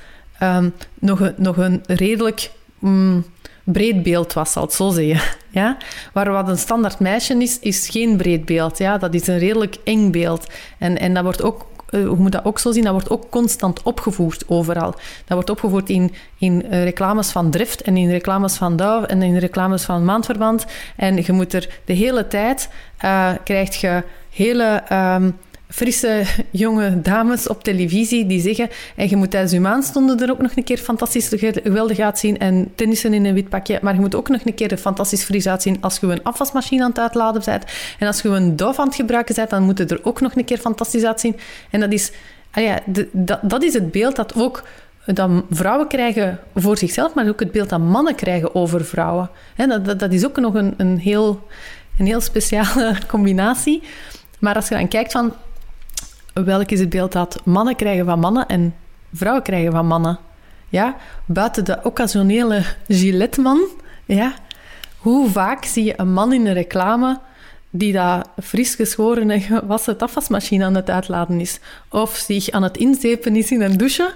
um, 0.42 0.72
nog, 0.94 1.20
een, 1.20 1.35
nog 1.37 1.57
een 1.57 1.83
redelijk... 1.87 2.51
Um, 2.85 3.24
breed 3.72 4.03
beeld 4.03 4.33
was, 4.33 4.53
zal 4.53 4.62
het 4.62 4.72
zo 4.72 4.90
zeggen. 4.90 5.37
Ja? 5.51 5.77
Waar 6.12 6.31
wat 6.31 6.48
een 6.48 6.59
standaard 6.59 6.98
meisje 6.98 7.35
is, 7.35 7.59
is 7.59 7.88
geen 7.88 8.16
breed 8.16 8.44
beeld. 8.44 8.79
Ja? 8.79 8.98
Dat 8.98 9.14
is 9.14 9.27
een 9.27 9.38
redelijk 9.38 9.77
eng 9.85 10.11
beeld. 10.11 10.46
En, 10.79 10.98
en 10.98 11.14
dat 11.14 11.22
wordt 11.22 11.42
ook 11.42 11.66
hoe 11.90 12.16
moet 12.16 12.33
dat 12.33 12.44
ook 12.44 12.59
zo 12.59 12.72
zien, 12.72 12.83
dat 12.83 12.92
wordt 12.92 13.11
ook 13.11 13.31
constant 13.31 13.83
opgevoerd 13.83 14.44
overal. 14.48 14.90
Dat 14.90 15.01
wordt 15.29 15.51
opgevoerd 15.51 15.88
in, 15.88 16.14
in 16.38 16.64
uh, 16.64 16.85
reclames 16.85 17.31
van 17.31 17.51
Drift 17.51 17.83
en 17.83 17.96
in 17.96 18.11
reclames 18.11 18.57
van 18.57 18.77
Douw 18.77 19.05
en 19.05 19.22
in 19.22 19.37
reclames 19.37 19.85
van 19.85 20.05
Maandverband. 20.05 20.66
En 20.96 21.16
je 21.16 21.33
moet 21.33 21.53
er 21.53 21.81
de 21.85 21.92
hele 21.92 22.27
tijd, 22.27 22.68
uh, 23.05 23.31
krijg 23.44 23.81
je 23.81 24.03
hele... 24.31 24.83
Um, 24.92 25.37
frisse 25.69 26.25
jonge 26.51 27.01
dames 27.01 27.49
op 27.49 27.65
televisie 27.65 28.27
die 28.27 28.41
zeggen 28.41 28.69
en 28.97 29.09
je 29.09 29.17
moet 29.17 29.31
tijdens 29.31 29.53
je 29.53 29.61
maandstonden 29.61 30.21
er 30.21 30.31
ook 30.31 30.41
nog 30.41 30.57
een 30.57 30.65
keer 30.65 30.79
fantastisch 30.79 31.29
geweldig 31.39 31.99
uitzien 31.99 32.39
en 32.39 32.73
tennissen 32.75 33.15
in 33.15 33.25
een 33.25 33.35
wit 33.35 33.49
pakje, 33.49 33.79
maar 33.83 33.95
je 33.95 34.01
moet 34.01 34.15
ook 34.15 34.29
nog 34.29 34.41
een 34.45 34.55
keer 34.55 34.77
fantastisch 34.77 35.25
fris 35.25 35.49
uitzien 35.49 35.77
als 35.81 35.99
je 36.01 36.07
een 36.07 36.23
afwasmachine 36.23 36.83
aan 36.83 36.89
het 36.89 36.99
uitladen 36.99 37.43
bent. 37.45 37.65
En 37.99 38.07
als 38.07 38.23
je 38.23 38.29
een 38.29 38.57
Dove 38.57 38.81
aan 38.81 38.87
het 38.87 38.97
gebruiken 38.97 39.35
bent, 39.35 39.51
dan 39.51 39.63
moet 39.63 39.79
het 39.79 39.91
er 39.91 40.01
ook 40.03 40.21
nog 40.21 40.37
een 40.37 40.45
keer 40.45 40.59
fantastisch 40.59 41.05
uitzien. 41.05 41.37
En 41.71 41.81
dat 41.81 41.93
is, 41.93 42.13
ah 42.51 42.65
ja, 42.65 42.79
dat, 43.13 43.39
dat 43.43 43.63
is 43.63 43.75
het 43.75 43.91
beeld 43.91 44.17
dat 44.17 44.35
ook 44.35 44.63
dat 45.07 45.31
vrouwen 45.51 45.87
krijgen 45.89 46.39
voor 46.55 46.79
zichzelf, 46.79 47.15
maar 47.15 47.29
ook 47.29 47.41
het 47.41 47.53
beeld 47.53 47.69
dat 47.69 47.81
mannen 47.81 48.15
krijgen 48.15 48.55
over 48.55 48.85
vrouwen. 48.85 49.31
dat, 49.57 49.85
dat, 49.85 49.99
dat 49.99 50.13
is 50.13 50.27
ook 50.27 50.37
nog 50.37 50.55
een, 50.55 50.75
een, 50.77 50.99
heel, 50.99 51.47
een 51.99 52.07
heel 52.07 52.21
speciale 52.21 52.97
combinatie. 53.07 53.83
Maar 54.39 54.55
als 54.55 54.69
je 54.69 54.75
dan 54.75 54.89
kijkt 54.89 55.13
van 55.13 55.33
welk 56.33 56.71
is 56.71 56.81
het 56.81 56.88
beeld 56.88 57.12
dat 57.12 57.41
mannen 57.45 57.77
krijgen 57.77 58.05
van 58.05 58.21
mannen 58.21 58.47
en 58.47 58.75
vrouwen 59.12 59.43
krijgen 59.43 59.73
van 59.73 59.87
mannen. 59.87 60.19
Ja, 60.69 60.97
buiten 61.27 61.64
de 61.64 61.79
occasionele 61.83 62.62
giletman, 62.88 63.61
ja, 64.05 64.35
hoe 64.99 65.31
vaak 65.31 65.64
zie 65.64 65.85
je 65.85 65.95
een 65.97 66.12
man 66.12 66.33
in 66.33 66.47
een 66.47 66.53
reclame 66.53 67.19
die 67.71 67.93
dat 67.93 68.29
fris 68.43 68.75
geschoren 68.75 69.31
en 69.37 69.41
gewassen 69.41 69.97
aan 70.62 70.75
het 70.75 70.91
uitladen 70.91 71.41
is. 71.41 71.61
Of 71.88 72.17
zich 72.17 72.51
aan 72.51 72.62
het 72.62 72.77
inzepen 72.77 73.37
is 73.37 73.51
in 73.51 73.62
een 73.62 73.77
douche 73.77 74.14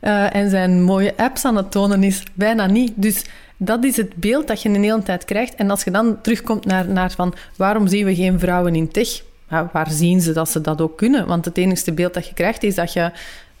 uh, 0.00 0.34
en 0.34 0.50
zijn 0.50 0.82
mooie 0.82 1.16
apps 1.16 1.44
aan 1.44 1.56
het 1.56 1.70
tonen 1.70 2.02
is. 2.02 2.22
Bijna 2.34 2.66
niet. 2.66 2.92
Dus 2.94 3.24
dat 3.56 3.84
is 3.84 3.96
het 3.96 4.14
beeld 4.14 4.46
dat 4.46 4.62
je 4.62 4.68
een 4.68 4.82
hele 4.82 5.02
tijd 5.02 5.24
krijgt. 5.24 5.54
En 5.54 5.70
als 5.70 5.84
je 5.84 5.90
dan 5.90 6.20
terugkomt 6.20 6.64
naar, 6.64 6.88
naar 6.88 7.10
van 7.10 7.34
waarom 7.56 7.86
zien 7.86 8.04
we 8.04 8.14
geen 8.14 8.38
vrouwen 8.38 8.74
in 8.74 8.90
tech? 8.90 9.22
Ja, 9.50 9.70
waar 9.72 9.90
zien 9.90 10.20
ze 10.20 10.32
dat 10.32 10.50
ze 10.50 10.60
dat 10.60 10.80
ook 10.80 10.96
kunnen? 10.96 11.26
Want 11.26 11.44
het 11.44 11.58
enige 11.58 11.92
beeld 11.92 12.14
dat 12.14 12.26
je 12.26 12.34
krijgt 12.34 12.62
is 12.62 12.74
dat 12.74 12.92
je 12.92 13.12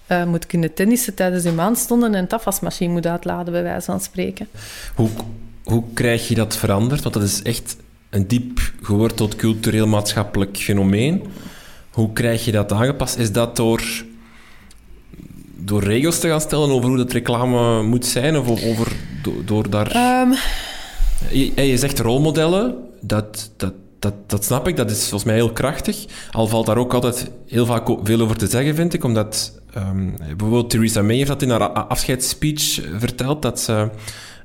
uh, 0.08 0.24
moet 0.24 0.46
kunnen 0.46 0.74
tennissen 0.74 1.14
tijdens 1.14 1.44
je 1.44 1.52
maandstonden 1.52 2.14
en 2.14 2.22
een 2.22 2.28
afwasmachine 2.28 2.92
moet 2.92 3.06
uitladen, 3.06 3.52
bij 3.52 3.62
wijze 3.62 3.86
van 3.86 4.00
spreken. 4.00 4.48
Hoe, 4.94 5.08
hoe 5.64 5.84
krijg 5.94 6.28
je 6.28 6.34
dat 6.34 6.56
veranderd? 6.56 7.02
Want 7.02 7.14
dat 7.14 7.24
is 7.24 7.42
echt 7.42 7.76
een 8.10 8.26
diep 8.26 8.72
geworteld 8.82 9.36
cultureel-maatschappelijk 9.36 10.56
fenomeen. 10.56 11.22
Hoe 11.90 12.12
krijg 12.12 12.44
je 12.44 12.52
dat 12.52 12.72
aangepast? 12.72 13.16
Is 13.16 13.32
dat 13.32 13.56
door, 13.56 13.82
door 15.56 15.82
regels 15.82 16.18
te 16.18 16.28
gaan 16.28 16.40
stellen 16.40 16.70
over 16.70 16.88
hoe 16.88 16.98
dat 16.98 17.12
reclame 17.12 17.82
moet 17.82 18.06
zijn? 18.06 18.36
Of 18.38 18.48
over, 18.48 18.92
door, 19.22 19.44
door 19.44 19.70
daar... 19.70 20.20
Um... 20.22 20.34
Je, 21.30 21.66
je 21.66 21.76
zegt 21.76 21.98
rolmodellen, 21.98 22.76
dat, 23.00 23.50
dat, 23.56 23.72
dat, 24.00 24.14
dat 24.26 24.44
snap 24.44 24.68
ik, 24.68 24.76
dat 24.76 24.90
is 24.90 25.00
volgens 25.00 25.24
mij 25.24 25.34
heel 25.34 25.52
krachtig. 25.52 26.04
Al 26.30 26.46
valt 26.46 26.66
daar 26.66 26.76
ook 26.76 26.94
altijd 26.94 27.30
heel 27.46 27.66
vaak 27.66 27.88
veel 28.02 28.20
over 28.20 28.36
te 28.36 28.46
zeggen, 28.46 28.74
vind 28.74 28.94
ik. 28.94 29.04
Omdat 29.04 29.60
um, 29.76 30.14
bijvoorbeeld 30.18 30.70
Theresa 30.70 31.02
May 31.02 31.16
heeft 31.16 31.28
dat 31.28 31.42
in 31.42 31.50
haar 31.50 31.68
afscheidsspeech 31.68 32.80
verteld, 32.98 33.42
dat 33.42 33.60
ze 33.60 33.88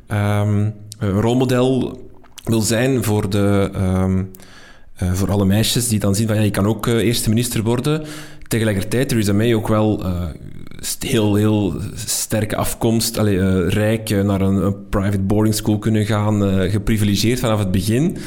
um, 0.08 0.74
een 1.00 1.22
rolmodel 1.22 2.00
wil 2.44 2.62
zijn 2.62 3.04
voor, 3.04 3.30
de, 3.30 3.72
um, 3.76 4.32
uh, 5.04 5.14
voor 5.14 5.32
alle 5.32 5.46
meisjes 5.46 5.88
die 5.88 6.00
dan 6.00 6.16
zien 6.16 6.28
van 6.28 6.36
ja, 6.36 6.42
je 6.42 6.52
kan 6.52 6.66
ook 6.66 6.88
uh, 6.88 6.96
eerste 6.96 7.30
minister 7.30 7.64
worden. 7.64 8.04
Tegelijkertijd, 8.48 9.10
Theresa 9.10 9.34
May 9.34 9.54
ook 9.54 9.68
wel 9.68 10.04
heel, 11.00 11.36
heel 11.36 11.74
sterke 11.96 12.56
afkomst, 12.56 13.18
rijk, 13.68 14.10
naar 14.10 14.42
een, 14.42 14.56
een, 14.56 14.90
private 14.90 15.20
boarding 15.20 15.56
school 15.56 15.80
kunnen 15.80 16.06
gaan, 16.06 16.70
geprivilegeerd 16.70 17.40
vanaf 17.40 17.60
het 17.60 17.72
begin. 17.72 18.18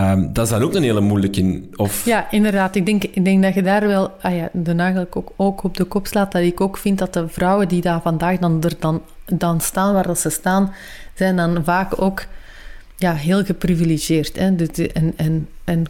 Um, 0.00 0.32
dat 0.32 0.44
is 0.44 0.50
dan 0.50 0.62
ook 0.62 0.74
een 0.74 0.82
hele 0.82 1.00
moeilijke. 1.00 1.62
Of... 1.76 2.04
Ja, 2.04 2.30
inderdaad. 2.30 2.74
Ik 2.74 2.86
denk, 2.86 3.04
ik 3.04 3.24
denk 3.24 3.42
dat 3.42 3.54
je 3.54 3.62
daar 3.62 3.86
wel 3.86 4.10
ah 4.20 4.36
ja, 4.36 4.48
de 4.52 4.72
nagel 4.72 5.06
ook, 5.10 5.32
ook 5.36 5.62
op 5.62 5.76
de 5.76 5.84
kop 5.84 6.06
slaat. 6.06 6.32
Dat 6.32 6.42
ik 6.42 6.60
ook 6.60 6.76
vind 6.76 6.98
dat 6.98 7.12
de 7.12 7.28
vrouwen 7.28 7.68
die 7.68 7.80
daar 7.80 8.00
vandaag 8.00 8.38
dan, 8.38 8.62
er 8.62 8.72
dan, 8.78 9.02
dan 9.24 9.60
staan 9.60 9.92
waar 9.92 10.16
ze 10.16 10.30
staan, 10.30 10.72
zijn 11.14 11.36
dan 11.36 11.64
vaak 11.64 12.02
ook 12.02 12.24
ja, 12.96 13.14
heel 13.14 13.44
geprivilegeerd. 13.44 14.36
Hè? 14.36 14.56
De, 14.56 14.90
en, 14.92 15.12
en, 15.16 15.48
en 15.64 15.84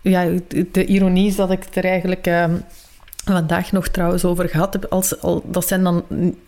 ja, 0.00 0.26
de 0.72 0.84
ironie 0.84 1.26
is 1.26 1.36
dat 1.36 1.50
ik 1.50 1.64
er 1.72 1.84
eigenlijk... 1.84 2.26
Uh, 2.26 2.44
vandaag 3.24 3.72
nog 3.72 3.88
trouwens 3.88 4.24
over 4.24 4.48
gehad 4.48 4.72
heb. 4.72 4.84
Als, 4.84 5.20
al, 5.20 5.42
dat 5.46 5.68
zijn 5.68 5.82
dan, 5.82 6.04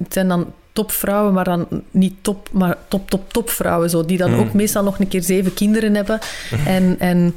zijn 0.08 0.28
dan 0.28 0.52
topvrouwen, 0.72 1.32
maar 1.34 1.44
dan 1.44 1.66
niet 1.90 2.14
top, 2.20 2.48
maar 2.52 2.76
top, 2.88 3.10
top, 3.10 3.32
topvrouwen. 3.32 3.90
Zo, 3.90 4.04
die 4.04 4.18
dan 4.18 4.32
mm. 4.32 4.38
ook 4.38 4.52
meestal 4.52 4.84
nog 4.84 4.98
een 4.98 5.08
keer 5.08 5.22
zeven 5.22 5.54
kinderen 5.54 5.94
hebben. 5.94 6.18
en, 6.66 6.96
en, 6.98 7.34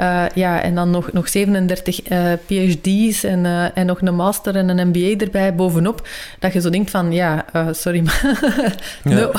uh, 0.00 0.24
ja, 0.34 0.62
en 0.62 0.74
dan 0.74 0.90
nog, 0.90 1.12
nog 1.12 1.28
37 1.28 2.10
uh, 2.10 2.32
PhD's 2.46 3.24
en, 3.24 3.44
uh, 3.44 3.76
en 3.76 3.86
nog 3.86 4.00
een 4.00 4.14
master 4.14 4.56
en 4.56 4.68
een 4.68 4.88
MBA 4.88 5.24
erbij 5.24 5.54
bovenop. 5.54 6.08
Dat 6.38 6.52
je 6.52 6.60
zo 6.60 6.70
denkt 6.70 6.90
van, 6.90 7.12
ja, 7.12 7.44
sorry, 7.70 8.00
maar 8.00 8.38
no. 9.02 9.32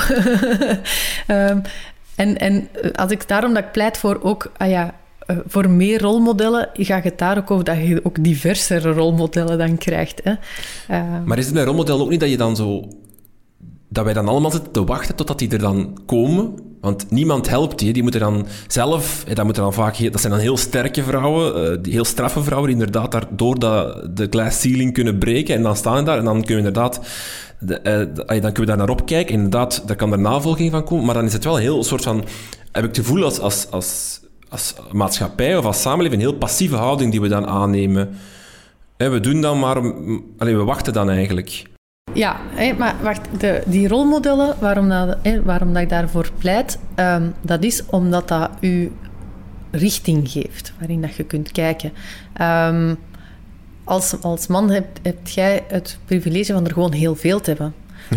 um, 1.26 1.62
en, 2.14 2.38
en 2.38 2.68
als 2.94 3.10
ik 3.10 3.28
daarom 3.28 3.54
dat 3.54 3.64
ik 3.64 3.72
pleit 3.72 3.98
voor 3.98 4.18
ook, 4.22 4.52
ah 4.56 4.68
ja, 4.68 4.94
voor 5.46 5.70
meer 5.70 6.00
rolmodellen 6.00 6.68
gaat 6.72 7.04
het 7.04 7.18
daar 7.18 7.38
ook 7.38 7.50
over 7.50 7.64
dat 7.64 7.76
je 7.76 8.00
ook 8.04 8.24
diversere 8.24 8.92
rolmodellen 8.92 9.58
dan 9.58 9.78
krijgt. 9.78 10.20
Hè. 10.24 10.34
maar 11.24 11.38
is 11.38 11.44
het 11.44 11.54
bij 11.54 11.64
rolmodel 11.64 12.00
ook 12.00 12.10
niet 12.10 12.20
dat 12.20 12.30
je 12.30 12.36
dan 12.36 12.56
zo 12.56 12.88
dat 13.90 14.04
wij 14.04 14.14
dan 14.14 14.28
allemaal 14.28 14.50
zitten 14.50 14.72
te 14.72 14.84
wachten 14.84 15.14
totdat 15.14 15.38
die 15.38 15.50
er 15.50 15.58
dan 15.58 15.98
komen. 16.06 16.54
Want 16.80 17.10
niemand 17.10 17.48
helpt 17.48 17.78
die. 17.78 17.92
Die 17.92 18.02
moeten 18.02 18.20
dan 18.20 18.46
zelf, 18.66 19.24
dat, 19.34 19.44
moeten 19.44 19.62
dan 19.62 19.72
vaak, 19.72 20.12
dat 20.12 20.20
zijn 20.20 20.32
dan 20.32 20.42
heel 20.42 20.56
sterke 20.56 21.02
vrouwen, 21.02 21.78
uh, 21.86 21.92
heel 21.92 22.04
straffe 22.04 22.42
vrouwen, 22.42 22.70
die 22.70 22.78
inderdaad 22.78 23.12
daar 23.12 23.26
door 23.30 23.58
dat, 23.58 24.16
de 24.16 24.26
glass 24.30 24.60
ceiling 24.60 24.92
kunnen 24.92 25.18
breken. 25.18 25.54
En 25.54 25.62
dan 25.62 25.76
staan 25.76 26.04
daar 26.04 26.18
en 26.18 26.24
dan 26.24 26.44
kunnen 26.44 26.62
we 26.62 26.68
inderdaad, 26.68 27.00
de, 27.58 27.80
uh, 27.82 28.26
dan 28.26 28.52
kunnen 28.52 28.54
we 28.54 28.66
daar 28.66 28.76
naar 28.76 28.88
opkijken. 28.88 29.34
Inderdaad, 29.34 29.82
daar 29.86 29.96
kan 29.96 30.12
er 30.12 30.18
navolging 30.18 30.70
van 30.70 30.84
komen. 30.84 31.04
Maar 31.04 31.14
dan 31.14 31.24
is 31.24 31.32
het 31.32 31.44
wel 31.44 31.56
een 31.56 31.62
heel 31.62 31.84
soort 31.84 32.02
van, 32.02 32.24
heb 32.72 32.84
ik 32.84 32.96
het 32.96 32.98
gevoel 32.98 33.24
als, 33.24 33.38
als, 33.38 33.70
als, 33.70 34.19
als 34.50 34.74
maatschappij 34.92 35.56
of 35.56 35.64
als 35.64 35.80
samenleving, 35.80 36.22
een 36.22 36.28
heel 36.28 36.38
passieve 36.38 36.76
houding 36.76 37.10
die 37.10 37.20
we 37.20 37.28
dan 37.28 37.46
aannemen. 37.46 38.16
we 38.96 39.20
doen 39.20 39.40
dan 39.40 39.58
maar, 39.58 39.76
alleen 40.38 40.56
we 40.56 40.64
wachten 40.64 40.92
dan 40.92 41.10
eigenlijk. 41.10 41.62
Ja, 42.14 42.36
maar 42.78 42.94
wacht, 43.02 43.40
de, 43.40 43.62
die 43.66 43.88
rolmodellen, 43.88 44.54
waarom, 44.60 44.88
dat, 44.88 45.16
waarom 45.44 45.72
dat 45.72 45.82
ik 45.82 45.88
daarvoor 45.88 46.30
pleit, 46.38 46.78
ehm, 46.94 47.28
dat 47.40 47.64
is 47.64 47.86
omdat 47.86 48.28
dat 48.28 48.50
u 48.60 48.92
richting 49.70 50.30
geeft, 50.30 50.72
waarin 50.78 51.00
dat 51.00 51.14
je 51.14 51.24
kunt 51.24 51.52
kijken. 51.52 51.92
Um, 52.40 52.98
als, 53.84 54.22
als 54.22 54.46
man 54.46 54.70
hebt, 54.70 54.98
hebt 55.02 55.32
jij 55.32 55.64
het 55.68 55.98
privilege 56.04 56.52
van 56.52 56.64
er 56.64 56.72
gewoon 56.72 56.92
heel 56.92 57.16
veel 57.16 57.40
te 57.40 57.50
hebben. 57.50 57.74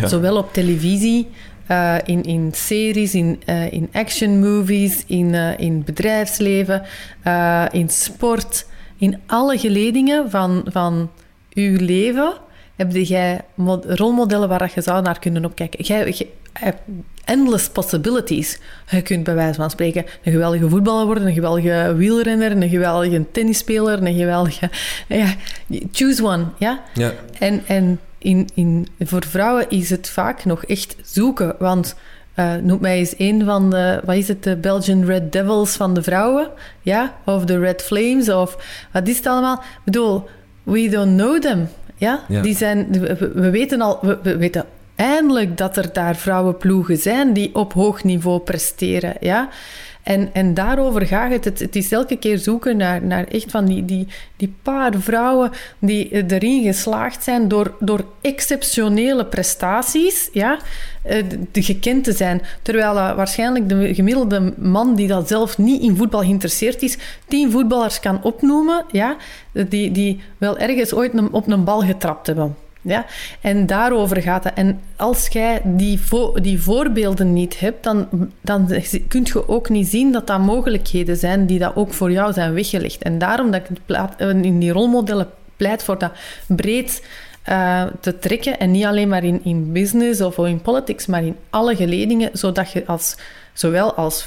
Zowel 0.10 0.38
op 0.38 0.54
televisie 0.54 1.28
uh, 1.72 1.96
in, 2.06 2.24
in 2.24 2.52
series, 2.54 3.14
in, 3.14 3.42
uh, 3.46 3.72
in 3.72 3.90
action 3.92 4.40
movies, 4.40 5.04
in, 5.08 5.34
uh, 5.34 5.60
in 5.60 5.84
bedrijfsleven, 5.84 6.82
in 7.72 7.90
sport, 7.90 8.66
in 8.98 9.22
alle 9.26 9.58
geledingen 9.58 10.30
van, 10.30 10.66
van 10.66 11.12
uw 11.54 11.78
leven 11.80 12.34
heb 12.76 12.92
jij 12.92 13.42
rolmodellen 13.86 14.50
waar 14.50 14.72
je 14.76 14.82
zou 14.82 15.02
naar 15.02 15.20
kunnen 15.20 15.46
opkijken. 15.46 15.84
Jij, 15.84 16.28
hebt 16.54 16.82
endless 17.26 17.70
possibilities. 17.70 18.60
Je 18.90 19.02
kunt 19.02 19.24
bij 19.24 19.36
wijze 19.36 19.54
van 19.54 19.70
spreken 19.70 20.06
een 20.24 20.32
geweldige 20.32 20.70
voetballer 20.70 21.06
worden, 21.06 21.28
een 21.28 21.34
geweldige 21.34 21.94
wielrenner, 21.98 22.52
een 22.52 22.70
geweldige 22.70 23.32
tennisspeler, 23.32 24.04
een 24.04 24.16
geweldige... 24.16 24.70
Ja, 25.08 25.34
choose 25.92 26.24
one, 26.24 26.46
ja? 26.58 26.84
ja. 26.94 27.14
En, 27.40 27.64
en 27.68 28.00
in, 28.24 28.50
in, 28.54 28.88
voor 29.00 29.26
vrouwen 29.26 29.70
is 29.70 29.90
het 29.90 30.10
vaak 30.10 30.46
nog 30.46 30.66
echt 30.66 30.96
zoeken, 31.04 31.56
want... 31.60 31.96
Uh, 32.40 32.54
noem 32.56 32.78
mij 32.82 32.98
eens 32.98 33.14
een 33.18 33.46
van 33.46 33.70
de, 33.70 34.02
wat 34.06 34.16
is 34.16 34.28
het, 34.28 34.44
de 34.44 34.56
Belgian 34.56 35.06
Red 35.06 35.32
Devils 35.32 35.76
van 35.76 35.94
de 35.94 36.04
vrouwen, 36.04 36.50
ja? 36.82 37.16
Of 37.26 37.46
de 37.46 37.60
Red 37.60 37.82
Flames, 37.82 38.30
of 38.30 38.58
wat 38.92 39.08
is 39.08 39.18
het 39.18 39.26
allemaal? 39.26 39.56
Ik 39.56 39.82
bedoel, 39.84 40.30
we 40.64 40.90
don't 40.90 41.18
know 41.18 41.42
them. 41.42 41.68
Ja? 41.96 42.42
Die 42.42 42.56
zijn, 42.56 42.88
we, 43.34 43.50
weten 43.50 43.82
al, 43.82 44.00
we, 44.02 44.38
weten 44.38 44.66
eindelijk 44.96 45.58
dat 45.58 45.78
er 45.78 45.94
daar 45.94 46.16
vrouwenploegen 46.16 46.98
zijn 46.98 47.34
die 47.34 47.56
op 47.56 47.74
hoog 47.74 48.04
niveau 48.04 48.40
presteren. 48.40 49.14
Ja? 49.20 49.50
En, 50.04 50.30
en 50.34 50.54
daarover 50.54 51.06
gaat 51.06 51.32
het. 51.32 51.46
het. 51.46 51.60
het. 51.60 51.76
is 51.76 51.92
elke 51.92 52.18
keer 52.18 52.38
zoeken 52.38 52.78
naar, 52.78 53.04
naar 53.04 53.28
echt 53.28 53.52
van 53.52 53.66
die, 53.66 53.86
die, 53.86 54.08
die 54.36 54.54
paar 54.62 54.94
vrouwen 54.98 55.52
die 55.80 56.26
erin 56.28 56.64
geslaagd 56.64 57.24
zijn 57.24 57.48
door, 57.48 57.76
door 57.80 58.06
exceptionele 58.22 59.26
prestaties 59.26 60.30
ja, 60.32 60.60
eh, 61.02 61.24
gekend 61.54 62.04
te 62.04 62.12
zijn. 62.12 62.42
Terwijl 62.62 62.94
waarschijnlijk 62.94 63.70
de 63.70 63.94
gemiddelde 63.94 64.54
man 64.58 64.96
die 64.96 65.08
dat 65.08 65.28
zelf 65.28 65.58
niet 65.58 65.82
in 65.82 65.96
voetbal 65.96 66.22
geïnteresseerd 66.22 66.82
is, 66.82 66.98
tien 67.28 67.52
voetballers 67.52 68.00
kan 68.00 68.24
opnoemen 68.24 68.86
ja, 68.92 69.16
die, 69.52 69.92
die 69.92 70.22
wel 70.38 70.58
ergens 70.58 70.94
ooit 70.94 71.32
op 71.32 71.48
een 71.48 71.64
bal 71.64 71.82
getrapt 71.82 72.28
hebben. 72.28 72.56
Ja? 72.84 73.06
En 73.42 73.66
daarover 73.66 74.22
gaat 74.22 74.44
het. 74.44 74.54
En 74.54 74.80
als 74.96 75.28
jij 75.28 75.62
die, 75.64 76.00
die 76.42 76.62
voorbeelden 76.62 77.34
niet 77.34 77.60
hebt, 77.60 77.84
dan, 77.84 78.08
dan 78.42 78.68
kun 79.08 79.22
je 79.24 79.48
ook 79.48 79.70
niet 79.70 79.88
zien 79.88 80.12
dat 80.12 80.28
dat 80.28 80.40
mogelijkheden 80.40 81.18
zijn 81.18 81.46
die 81.46 81.60
dat 81.60 81.76
ook 81.76 81.94
voor 81.94 82.12
jou 82.12 82.34
zijn 82.34 82.54
weggelegd. 82.54 83.02
En 83.02 83.18
daarom 83.18 83.52
dat 83.52 83.62
ik 83.70 83.98
eh, 84.18 84.30
in 84.30 84.60
die 84.60 84.72
rolmodellen 84.72 85.28
pleit 85.58 85.84
voor 85.84 85.98
dat 85.98 86.12
breed 86.48 87.04
uh, 87.50 87.84
te 88.00 88.20
trekken. 88.20 88.60
En 88.60 88.72
niet 88.72 88.86
alleen 88.86 89.08
maar 89.08 89.24
in, 89.24 89.40
in 89.44 89.72
business 89.72 90.22
of 90.22 90.38
in 90.38 90.62
politics, 90.62 91.06
maar 91.06 91.24
in 91.24 91.36
alle 91.50 91.76
geledingen, 91.76 92.30
zodat 92.34 92.72
je 92.72 92.86
als 92.86 93.18
zowel 93.54 93.94
als, 93.94 94.26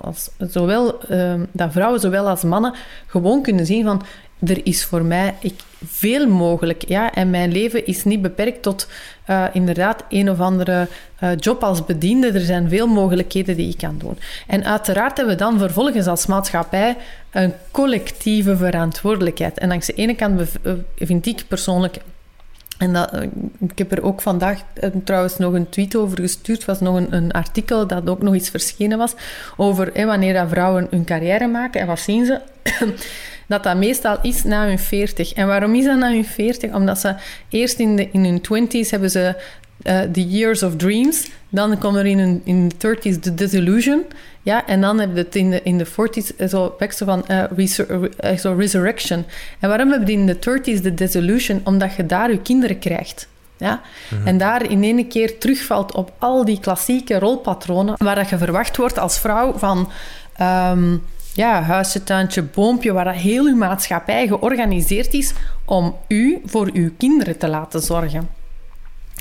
als 0.00 0.30
zowel, 0.38 0.98
uh, 1.10 1.34
dat 1.52 1.72
vrouwen 1.72 2.00
zowel 2.00 2.28
als 2.28 2.42
mannen 2.42 2.74
gewoon 3.06 3.42
kunnen 3.42 3.66
zien 3.66 3.84
van 3.84 4.02
er 4.38 4.66
is 4.66 4.84
voor 4.84 5.04
mij 5.04 5.34
ik, 5.40 5.60
veel 5.84 6.26
mogelijk. 6.28 6.88
Ja? 6.88 7.12
En 7.12 7.30
mijn 7.30 7.52
leven 7.52 7.86
is 7.86 8.04
niet 8.04 8.22
beperkt 8.22 8.62
tot 8.62 8.88
uh, 9.30 9.44
inderdaad 9.52 10.04
een 10.08 10.30
of 10.30 10.40
andere 10.40 10.88
uh, 11.22 11.30
job 11.38 11.62
als 11.62 11.84
bediende. 11.84 12.30
Er 12.30 12.40
zijn 12.40 12.68
veel 12.68 12.86
mogelijkheden 12.86 13.56
die 13.56 13.68
ik 13.68 13.76
kan 13.76 13.98
doen. 13.98 14.18
En 14.46 14.64
uiteraard 14.64 15.16
hebben 15.16 15.36
we 15.36 15.42
dan 15.42 15.58
vervolgens 15.58 16.06
als 16.06 16.26
maatschappij 16.26 16.96
een 17.30 17.52
collectieve 17.70 18.56
verantwoordelijkheid. 18.56 19.58
En 19.58 19.68
langs 19.68 19.86
de 19.86 19.94
ene 19.94 20.14
kant 20.14 20.40
eh, 20.40 20.72
vind 20.96 21.26
ik 21.26 21.44
persoonlijk 21.48 21.98
en 22.78 22.92
dat, 22.92 23.12
ik 23.68 23.78
heb 23.78 23.92
er 23.92 24.02
ook 24.02 24.20
vandaag 24.20 24.60
trouwens 25.04 25.38
nog 25.38 25.52
een 25.52 25.68
tweet 25.68 25.96
over 25.96 26.20
gestuurd. 26.20 26.64
Was 26.64 26.80
nog 26.80 26.96
een, 26.96 27.14
een, 27.14 27.32
artikel 27.32 27.86
dat 27.86 28.08
ook 28.08 28.22
nog 28.22 28.34
iets 28.34 28.48
verschenen 28.48 28.98
was 28.98 29.14
over 29.56 30.06
wanneer 30.06 30.34
dat 30.34 30.48
vrouwen 30.48 30.86
hun 30.90 31.04
carrière 31.04 31.46
maken 31.46 31.80
en 31.80 31.86
wat 31.86 32.00
zien 32.00 32.26
ze 32.26 32.40
dat 33.46 33.62
dat 33.62 33.76
meestal 33.76 34.18
is 34.22 34.44
na 34.44 34.66
hun 34.66 34.78
40. 34.78 35.32
En 35.32 35.46
waarom 35.46 35.74
is 35.74 35.84
dat 35.84 35.98
na 35.98 36.10
hun 36.10 36.24
40? 36.24 36.72
Omdat 36.72 36.98
ze 36.98 37.14
eerst 37.48 37.78
in, 37.78 37.96
de, 37.96 38.08
in 38.10 38.24
hun 38.24 38.40
20s 38.40 38.90
hebben 38.90 39.10
ze 39.10 39.34
uh, 39.82 40.00
the 40.00 40.28
years 40.28 40.62
of 40.62 40.76
dreams. 40.76 41.30
Dan 41.48 41.78
komen 41.78 42.00
er 42.00 42.06
in, 42.06 42.18
hun, 42.18 42.40
in 42.44 42.68
de 42.68 42.96
30s 42.96 43.20
de 43.20 43.34
disillusion. 43.34 44.04
Ja, 44.42 44.66
en 44.66 44.80
dan 44.80 44.98
hebben 44.98 45.16
we 45.16 45.22
het 45.22 45.36
in 45.36 45.50
de, 45.50 45.60
in 45.62 45.78
de 45.78 45.86
40s 45.86 46.36
eh, 46.36 46.48
zo 46.48 46.74
weksten 46.78 47.06
van 47.06 47.24
uh, 47.30 47.44
resur 47.56 48.56
resurrection. 48.56 49.24
En 49.60 49.68
waarom 49.68 49.90
hebben 49.90 50.06
we 50.08 50.14
in 50.14 50.26
de 50.26 50.36
30s 50.36 50.82
de 50.82 50.94
disillusion? 50.94 51.60
Omdat 51.64 51.94
je 51.94 52.06
daar 52.06 52.30
je 52.30 52.38
kinderen 52.38 52.78
krijgt. 52.78 53.28
Ja? 53.56 53.80
Mhm. 54.10 54.26
En 54.26 54.38
daar 54.38 54.70
in 54.70 54.82
één 54.82 55.08
keer 55.08 55.38
terugvalt 55.38 55.94
op 55.94 56.12
al 56.18 56.44
die 56.44 56.60
klassieke 56.60 57.18
rolpatronen 57.18 57.94
waar 57.98 58.14
dat 58.14 58.28
je 58.28 58.38
verwacht 58.38 58.76
wordt 58.76 58.98
als 58.98 59.18
vrouw 59.18 59.58
van... 59.58 59.90
Um, 60.40 61.02
ja, 61.36 61.62
huisje, 61.62 62.02
tuintje, 62.04 62.42
boompje, 62.42 62.92
waar 62.92 63.14
heel 63.14 63.44
uw 63.44 63.56
maatschappij 63.56 64.26
georganiseerd 64.26 65.14
is 65.14 65.32
om 65.64 65.96
u 66.08 66.40
voor 66.44 66.70
uw 66.72 66.90
kinderen 66.98 67.38
te 67.38 67.48
laten 67.48 67.80
zorgen. 67.80 68.28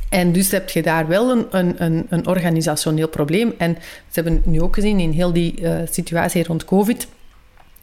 En 0.09 0.31
dus 0.31 0.51
heb 0.51 0.69
je 0.69 0.81
daar 0.81 1.07
wel 1.07 1.31
een, 1.31 1.45
een, 1.51 1.83
een, 1.83 2.05
een 2.09 2.27
organisationeel 2.27 3.07
probleem. 3.07 3.53
En 3.57 3.77
ze 3.81 4.21
hebben 4.21 4.41
nu 4.45 4.61
ook 4.61 4.75
gezien 4.75 4.99
in 4.99 5.11
heel 5.11 5.33
die 5.33 5.61
uh, 5.61 5.75
situatie 5.89 6.43
rond 6.43 6.65
COVID, 6.65 7.07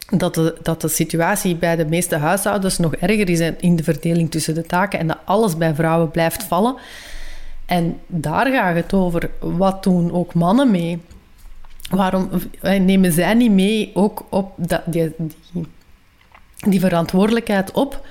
dat 0.09 0.35
de, 0.35 0.55
dat 0.61 0.81
de 0.81 0.87
situatie 0.87 1.55
bij 1.55 1.75
de 1.75 1.85
meeste 1.85 2.15
huishoudens 2.15 2.77
nog 2.77 2.95
erger 2.95 3.29
is 3.29 3.39
in 3.59 3.75
de 3.75 3.83
verdeling 3.83 4.31
tussen 4.31 4.53
de 4.53 4.63
taken 4.63 4.99
en 4.99 5.07
dat 5.07 5.17
alles 5.25 5.57
bij 5.57 5.75
vrouwen 5.75 6.11
blijft 6.11 6.43
vallen. 6.43 6.75
En 7.65 7.99
daar 8.07 8.47
gaat 8.51 8.75
het 8.75 8.93
over. 8.93 9.29
Wat 9.39 9.83
doen 9.83 10.11
ook 10.11 10.33
mannen 10.33 10.71
mee? 10.71 10.99
Waarom 11.89 12.29
nemen 12.61 13.11
zij 13.11 13.33
niet 13.33 13.51
mee 13.51 13.91
ook 13.93 14.25
op 14.29 14.53
dat, 14.57 14.81
die, 14.85 15.11
die, 15.17 15.67
die 16.57 16.79
verantwoordelijkheid 16.79 17.71
op 17.71 18.05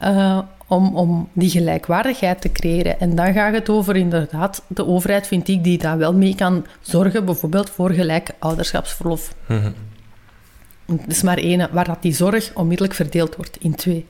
uh, 0.00 0.38
om, 0.66 0.96
om 0.96 1.28
die 1.32 1.50
gelijkwaardigheid 1.50 2.40
te 2.40 2.52
creëren? 2.52 3.00
En 3.00 3.14
dan 3.14 3.32
gaat 3.32 3.54
het 3.54 3.68
over 3.68 3.96
inderdaad, 3.96 4.62
de 4.66 4.86
overheid 4.86 5.26
vind 5.26 5.48
ik 5.48 5.64
die 5.64 5.78
daar 5.78 5.98
wel 5.98 6.14
mee 6.14 6.34
kan 6.34 6.66
zorgen, 6.80 7.24
bijvoorbeeld 7.24 7.70
voor 7.70 7.90
gelijk 7.90 8.30
ouderschapsverlof. 8.38 9.34
Mm 9.46 9.74
Het 10.86 11.00
is 11.06 11.22
maar 11.22 11.38
één, 11.38 11.68
waar 11.72 11.84
dat 11.84 12.02
die 12.02 12.14
zorg 12.14 12.50
onmiddellijk 12.54 12.94
verdeeld 12.94 13.36
wordt 13.36 13.56
in 13.60 13.74
twee. 13.74 14.06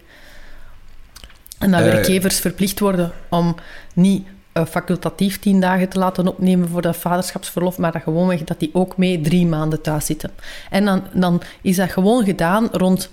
En 1.59 1.71
dat 1.71 1.81
uh, 1.81 1.87
werkgevers 1.87 2.39
verplicht 2.39 2.81
worden 2.81 3.13
om 3.29 3.55
niet 3.95 4.27
facultatief 4.63 5.39
tien 5.39 5.61
dagen 5.61 5.89
te 5.89 5.99
laten 5.99 6.29
opnemen 6.29 6.69
voor 6.69 6.83
dat 6.83 6.97
vaderschapsverlof, 6.97 7.79
maar 7.79 7.93
dat 7.93 8.03
gewoonweg 8.03 8.45
dat 8.45 8.61
die 8.61 8.71
ook 8.73 8.97
mee 8.97 9.21
drie 9.21 9.47
maanden 9.47 9.81
thuis 9.81 10.07
zitten. 10.07 10.31
En 10.71 10.85
dan, 10.85 11.03
dan 11.13 11.43
is 11.63 11.77
dat 11.77 11.91
gewoon 11.91 12.25
gedaan 12.25 12.69
rond 12.73 13.11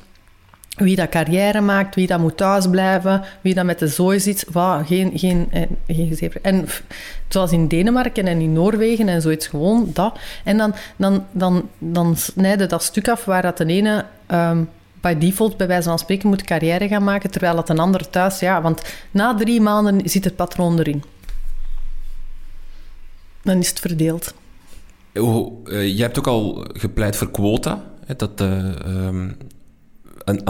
wie 0.75 0.95
dat 0.95 1.09
carrière 1.09 1.61
maakt, 1.61 1.95
wie 1.95 2.07
dat 2.07 2.19
moet 2.19 2.37
thuisblijven, 2.37 3.23
wie 3.41 3.53
dat 3.53 3.65
met 3.65 3.79
de 3.79 3.87
zooi 3.87 4.19
zit. 4.19 4.45
Wow, 4.51 4.87
geen, 4.87 5.11
geen, 5.15 5.47
eh, 5.51 5.61
geen. 5.87 6.31
En 6.41 6.67
zoals 7.27 7.51
in 7.51 7.67
Denemarken 7.67 8.27
en 8.27 8.41
in 8.41 8.53
Noorwegen 8.53 9.07
en 9.07 9.21
zoiets, 9.21 9.47
gewoon 9.47 9.89
dat. 9.93 10.19
En 10.43 10.57
dan, 10.57 10.73
dan, 10.95 11.25
dan, 11.31 11.69
dan 11.77 12.15
snijden 12.15 12.69
dat 12.69 12.83
stuk 12.83 13.09
af 13.09 13.25
waar 13.25 13.41
dat 13.41 13.57
de 13.57 13.65
ene... 13.65 14.05
Um, 14.31 14.69
by 15.01 15.17
default, 15.17 15.57
bij 15.57 15.67
wijze 15.67 15.89
van 15.89 15.99
spreken, 15.99 16.29
moet 16.29 16.43
carrière 16.43 16.87
gaan 16.87 17.03
maken, 17.03 17.31
terwijl 17.31 17.55
dat 17.55 17.69
een 17.69 17.79
ander 17.79 18.09
thuis... 18.09 18.39
Ja, 18.39 18.61
want 18.61 18.81
na 19.11 19.35
drie 19.35 19.61
maanden 19.61 20.09
zit 20.09 20.23
het 20.23 20.35
patroon 20.35 20.79
erin 20.79 21.03
dan 23.43 23.57
is 23.57 23.69
het 23.69 23.79
verdeeld. 23.79 24.33
Oh, 25.13 25.67
uh, 25.67 25.95
je 25.95 26.01
hebt 26.01 26.19
ook 26.19 26.27
al 26.27 26.65
gepleit 26.73 27.15
voor 27.15 27.31
quota. 27.31 27.83
Hè, 28.05 28.15
dat 28.15 28.41
uh, 28.41 28.75
um, 28.85 29.37
een, 30.23 30.41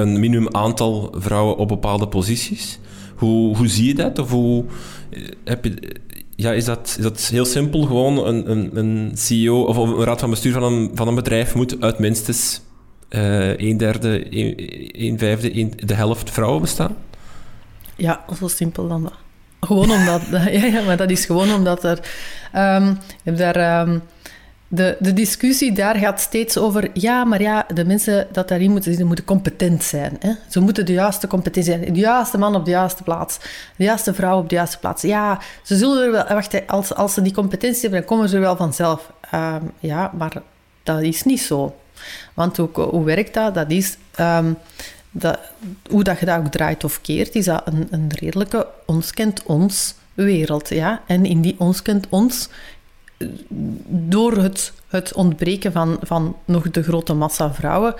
een, 0.00 0.20
minimum 0.20 0.54
aantal 0.54 1.14
vrouwen 1.18 1.56
op 1.56 1.68
bepaalde 1.68 2.08
posities. 2.08 2.78
Hoe, 3.16 3.56
hoe 3.56 3.68
zie 3.68 3.86
je 3.86 3.94
dat? 3.94 4.18
Of 4.18 4.30
hoe, 4.30 4.64
eh, 5.10 5.22
heb 5.44 5.64
je, 5.64 5.96
ja, 6.36 6.52
is, 6.52 6.64
dat, 6.64 6.94
is 6.98 7.02
dat 7.02 7.20
heel 7.20 7.44
simpel? 7.44 7.82
Gewoon 7.82 8.26
een, 8.26 8.50
een, 8.50 8.76
een 8.76 9.10
CEO 9.14 9.62
of 9.62 9.76
een 9.76 10.04
raad 10.04 10.20
van 10.20 10.30
bestuur 10.30 10.52
van 10.52 10.62
een, 10.62 10.90
van 10.94 11.08
een 11.08 11.14
bedrijf 11.14 11.54
moet 11.54 11.80
uit 11.80 11.98
minstens 11.98 12.60
uh, 13.10 13.58
een 13.58 13.76
derde, 13.76 14.36
een, 14.36 14.54
een 15.04 15.18
vijfde, 15.18 15.58
een, 15.58 15.72
de 15.76 15.94
helft 15.94 16.30
vrouwen 16.30 16.60
bestaan? 16.60 16.96
Ja, 17.96 18.24
zo 18.38 18.48
simpel 18.48 18.88
dan 18.88 19.02
dat. 19.02 19.25
Gewoon 19.60 19.90
omdat... 19.90 20.22
ja, 20.30 20.64
ja, 20.64 20.82
maar 20.82 20.96
dat 20.96 21.10
is 21.10 21.24
gewoon 21.24 21.54
omdat 21.54 21.84
er... 21.84 21.98
Heb 23.22 23.36
daar... 23.36 23.80
Um, 23.88 24.02
de, 24.68 24.96
de 24.98 25.12
discussie 25.12 25.72
daar 25.72 25.96
gaat 25.96 26.20
steeds 26.20 26.58
over... 26.58 26.90
Ja, 26.92 27.24
maar 27.24 27.40
ja, 27.40 27.66
de 27.74 27.84
mensen 27.84 28.26
dat 28.32 28.48
daarin 28.48 28.70
moeten 28.70 28.88
zitten, 28.88 29.06
moeten 29.06 29.24
competent 29.24 29.84
zijn. 29.84 30.16
Hè? 30.20 30.32
Ze 30.48 30.60
moeten 30.60 30.86
de 30.86 30.92
juiste 30.92 31.26
competentie 31.26 31.72
zijn. 31.72 31.92
De 31.92 32.00
juiste 32.00 32.38
man 32.38 32.54
op 32.54 32.64
de 32.64 32.70
juiste 32.70 33.02
plaats. 33.02 33.38
De 33.76 33.84
juiste 33.84 34.14
vrouw 34.14 34.38
op 34.38 34.48
de 34.48 34.54
juiste 34.54 34.78
plaats. 34.78 35.02
Ja, 35.02 35.40
ze 35.62 35.76
zullen 35.76 36.04
er 36.04 36.12
wel... 36.12 36.24
Wacht, 36.28 36.66
als, 36.66 36.94
als 36.94 37.14
ze 37.14 37.22
die 37.22 37.32
competentie 37.32 37.80
hebben, 37.80 37.98
dan 37.98 38.08
komen 38.08 38.28
ze 38.28 38.34
er 38.34 38.40
wel 38.40 38.56
vanzelf. 38.56 39.12
Um, 39.34 39.72
ja, 39.78 40.10
maar 40.18 40.32
dat 40.82 41.02
is 41.02 41.22
niet 41.22 41.40
zo. 41.40 41.76
Want 42.34 42.56
hoe, 42.56 42.70
hoe 42.72 43.04
werkt 43.04 43.34
dat? 43.34 43.54
Dat 43.54 43.70
is... 43.70 43.96
dat, 45.18 45.38
hoe 45.90 46.04
dat 46.04 46.18
je 46.18 46.26
dat 46.26 46.38
ook 46.38 46.46
draait 46.46 46.84
of 46.84 47.00
keert, 47.00 47.34
is 47.34 47.44
dat 47.44 47.62
een, 47.64 47.86
een 47.90 48.08
redelijke 48.08 48.66
ons 48.86 49.12
kent 49.12 49.42
ons 49.42 49.94
wereld. 50.14 50.68
Ja? 50.68 51.02
En 51.06 51.24
in 51.24 51.40
die 51.40 51.54
ons 51.58 51.82
kent 51.82 52.06
ons 52.08 52.48
door 53.88 54.36
het, 54.36 54.72
het 54.88 55.12
ontbreken 55.12 55.72
van, 55.72 55.98
van 56.02 56.36
nog 56.44 56.70
de 56.70 56.82
grote 56.82 57.14
massa 57.14 57.54
vrouwen 57.54 57.94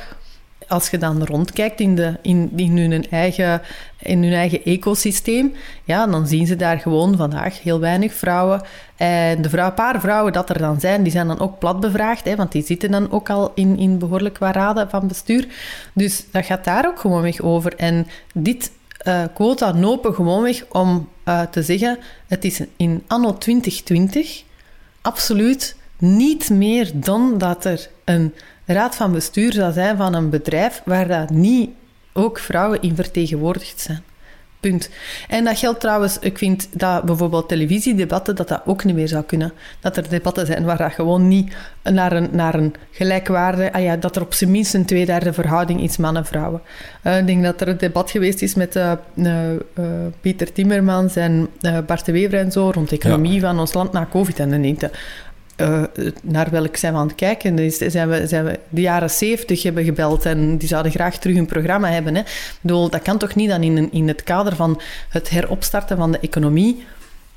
als 0.68 0.90
je 0.90 0.98
dan 0.98 1.24
rondkijkt 1.24 1.80
in, 1.80 1.94
de, 1.94 2.14
in, 2.22 2.52
in, 2.56 2.78
hun 2.78 3.10
eigen, 3.10 3.62
in 3.98 4.22
hun 4.22 4.32
eigen 4.32 4.64
ecosysteem, 4.64 5.54
ja, 5.84 6.06
dan 6.06 6.26
zien 6.26 6.46
ze 6.46 6.56
daar 6.56 6.78
gewoon 6.78 7.16
vandaag 7.16 7.62
heel 7.62 7.80
weinig 7.80 8.14
vrouwen. 8.14 8.62
En 8.96 9.42
de 9.42 9.48
vrouw, 9.48 9.72
paar 9.72 10.00
vrouwen 10.00 10.32
dat 10.32 10.50
er 10.50 10.58
dan 10.58 10.80
zijn, 10.80 11.02
die 11.02 11.12
zijn 11.12 11.26
dan 11.26 11.40
ook 11.40 11.58
plat 11.58 11.80
bevraagd, 11.80 12.24
hè, 12.24 12.36
want 12.36 12.52
die 12.52 12.64
zitten 12.64 12.90
dan 12.90 13.10
ook 13.10 13.30
al 13.30 13.52
in, 13.54 13.78
in 13.78 13.98
behoorlijk 13.98 14.38
wat 14.38 14.54
raden 14.54 14.90
van 14.90 15.06
bestuur. 15.06 15.46
Dus 15.92 16.24
dat 16.30 16.44
gaat 16.44 16.64
daar 16.64 16.86
ook 16.86 16.98
gewoon 17.00 17.22
weg 17.22 17.40
over. 17.40 17.74
En 17.76 18.06
dit 18.34 18.70
uh, 19.06 19.22
quota 19.34 19.72
nopen 19.72 20.14
gewoon 20.14 20.42
weg 20.42 20.64
om 20.68 21.08
uh, 21.24 21.42
te 21.42 21.62
zeggen, 21.62 21.98
het 22.26 22.44
is 22.44 22.60
in 22.76 23.02
anno 23.06 23.38
2020 23.38 24.42
absoluut 25.02 25.76
niet 25.98 26.50
meer 26.50 26.90
dan 26.94 27.38
dat 27.38 27.64
er 27.64 27.88
een 28.04 28.34
raad 28.66 28.96
van 28.96 29.12
bestuur 29.12 29.52
zou 29.52 29.72
zijn 29.72 29.96
van 29.96 30.14
een 30.14 30.30
bedrijf 30.30 30.82
waar 30.84 31.08
dat 31.08 31.30
niet 31.30 31.70
ook 32.12 32.38
vrouwen 32.38 32.82
in 32.82 32.94
vertegenwoordigd 32.94 33.80
zijn. 33.80 34.02
Punt. 34.60 34.90
En 35.28 35.44
dat 35.44 35.58
geldt 35.58 35.80
trouwens, 35.80 36.18
ik 36.18 36.38
vind 36.38 36.68
dat 36.72 37.02
bijvoorbeeld 37.02 37.48
televisiedebatten, 37.48 38.36
dat 38.36 38.48
dat 38.48 38.62
ook 38.64 38.84
niet 38.84 38.94
meer 38.94 39.08
zou 39.08 39.24
kunnen. 39.24 39.52
Dat 39.80 39.96
er 39.96 40.08
debatten 40.08 40.46
zijn 40.46 40.64
waar 40.64 40.76
dat 40.76 40.92
gewoon 40.92 41.28
niet 41.28 41.54
naar 41.82 42.12
een, 42.12 42.28
naar 42.32 42.54
een 42.54 42.74
gelijkwaarde, 42.90 43.72
ah 43.72 43.82
ja, 43.82 43.96
dat 43.96 44.16
er 44.16 44.22
op 44.22 44.34
zijn 44.34 44.50
minst 44.50 44.74
een 44.74 44.84
tweederde 44.84 45.32
verhouding 45.32 45.82
is 45.82 45.96
mannen-vrouwen. 45.96 46.60
Uh, 47.02 47.18
ik 47.18 47.26
denk 47.26 47.42
dat 47.42 47.60
er 47.60 47.68
een 47.68 47.76
debat 47.76 48.10
geweest 48.10 48.42
is 48.42 48.54
met 48.54 48.76
uh, 48.76 48.92
uh, 49.14 49.34
Pieter 50.20 50.52
Timmermans 50.52 51.16
en 51.16 51.48
Bart 51.86 52.04
de 52.04 52.12
Wever 52.12 52.38
en 52.38 52.52
zo 52.52 52.70
rond 52.70 52.88
de 52.88 52.96
economie 52.96 53.40
van 53.40 53.58
ons 53.60 53.74
land 53.74 53.92
na 53.92 54.08
COVID. 54.10 54.38
En 54.38 54.50
dan 54.50 54.62
denk 54.62 54.80
je, 54.80 54.90
uh, 55.56 55.82
naar 56.22 56.50
welk 56.50 56.76
zijn 56.76 56.92
we 56.92 56.98
aan 56.98 57.06
het 57.06 57.16
kijken? 57.16 57.72
Zijn 57.90 58.08
we, 58.08 58.26
zijn 58.26 58.44
we 58.44 58.58
de 58.68 58.80
jaren 58.80 59.10
zeventig 59.10 59.62
hebben 59.62 59.84
gebeld 59.84 60.24
en 60.24 60.56
die 60.58 60.68
zouden 60.68 60.92
graag 60.92 61.18
terug 61.18 61.36
een 61.36 61.46
programma 61.46 61.88
hebben. 61.88 62.14
Hè? 62.14 62.22
Bedoel, 62.60 62.90
dat 62.90 63.02
kan 63.02 63.18
toch 63.18 63.34
niet 63.34 63.48
dan 63.48 63.62
in, 63.62 63.92
in 63.92 64.08
het 64.08 64.22
kader 64.22 64.56
van 64.56 64.80
het 65.08 65.30
heropstarten 65.30 65.96
van 65.96 66.12
de 66.12 66.18
economie, 66.18 66.84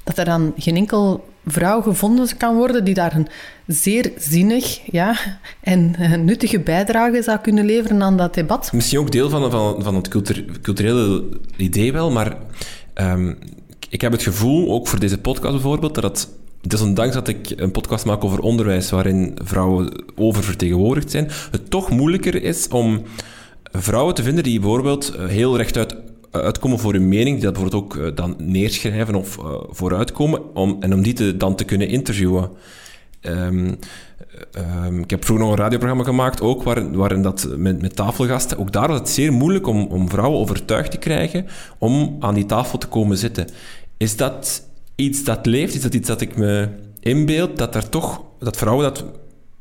dat 0.03 0.17
er 0.17 0.25
dan 0.25 0.53
geen 0.57 0.75
enkel 0.75 1.27
vrouw 1.45 1.81
gevonden 1.81 2.37
kan 2.37 2.55
worden 2.55 2.83
die 2.83 2.93
daar 2.93 3.15
een 3.15 3.27
zeer 3.67 4.11
zinnig 4.17 4.79
ja, 4.91 5.15
en 5.59 5.95
nuttige 6.25 6.59
bijdrage 6.59 7.23
zou 7.23 7.37
kunnen 7.37 7.65
leveren 7.65 8.03
aan 8.03 8.17
dat 8.17 8.33
debat. 8.33 8.71
Misschien 8.73 8.99
ook 8.99 9.11
deel 9.11 9.29
van, 9.29 9.51
van, 9.51 9.83
van 9.83 9.95
het 9.95 10.07
culturele 10.61 11.23
idee 11.57 11.91
wel, 11.91 12.11
maar 12.11 12.37
um, 12.95 13.37
ik 13.89 14.01
heb 14.01 14.11
het 14.11 14.23
gevoel, 14.23 14.71
ook 14.71 14.87
voor 14.87 14.99
deze 14.99 15.17
podcast 15.17 15.53
bijvoorbeeld, 15.53 15.95
dat 15.95 16.03
het 16.03 16.27
desondanks 16.61 17.13
dat 17.13 17.27
ik 17.27 17.53
een 17.55 17.71
podcast 17.71 18.05
maak 18.05 18.23
over 18.23 18.39
onderwijs 18.39 18.89
waarin 18.89 19.37
vrouwen 19.43 20.03
oververtegenwoordigd 20.15 21.11
zijn, 21.11 21.27
het 21.51 21.69
toch 21.69 21.89
moeilijker 21.89 22.43
is 22.43 22.67
om 22.67 23.01
vrouwen 23.71 24.15
te 24.15 24.23
vinden 24.23 24.43
die 24.43 24.59
bijvoorbeeld 24.59 25.15
eh, 25.15 25.25
heel 25.25 25.57
rechtuit 25.57 25.95
uitkomen 26.31 26.79
voor 26.79 26.93
hun 26.93 27.07
mening, 27.07 27.35
die 27.35 27.45
dat 27.45 27.53
bijvoorbeeld 27.53 27.83
ook 27.83 27.95
eh, 27.95 28.15
dan 28.15 28.35
neerschrijven 28.37 29.15
of 29.15 29.37
vooruitkomen, 29.69 30.55
om, 30.55 30.77
en 30.79 30.93
om 30.93 31.01
die 31.01 31.13
te, 31.13 31.37
dan 31.37 31.55
te 31.55 31.65
kunnen 31.65 31.87
interviewen. 31.87 32.49
Um, 33.21 33.77
um, 34.85 34.99
ik 35.01 35.09
heb 35.09 35.25
vroeger 35.25 35.45
nog 35.45 35.55
een 35.55 35.61
radioprogramma 35.61 36.03
gemaakt, 36.03 36.41
ook 36.41 36.63
waarin, 36.63 36.95
waarin 36.95 37.21
dat 37.21 37.47
met, 37.57 37.81
met 37.81 37.95
tafelgasten. 37.95 38.57
Ook 38.57 38.71
daar 38.71 38.87
was 38.87 38.99
het 38.99 39.09
zeer 39.09 39.33
moeilijk 39.33 39.67
om, 39.67 39.85
om 39.85 40.09
vrouwen 40.09 40.39
overtuigd 40.39 40.91
te 40.91 40.97
krijgen 40.97 41.45
om 41.77 42.17
aan 42.19 42.33
die 42.33 42.45
tafel 42.45 42.77
te 42.77 42.87
komen 42.87 43.17
zitten. 43.17 43.47
Is 43.97 44.15
dat 44.15 44.68
iets 44.99 45.23
dat 45.23 45.45
leeft? 45.45 45.75
Is 45.75 45.81
dat 45.81 45.93
iets 45.93 46.07
dat 46.07 46.21
ik 46.21 46.37
me 46.37 46.67
inbeeld? 46.99 47.57
Dat 47.57 47.75
er 47.75 47.89
toch, 47.89 48.21
dat 48.39 48.57
vrouwen 48.57 48.85
dat 48.85 49.05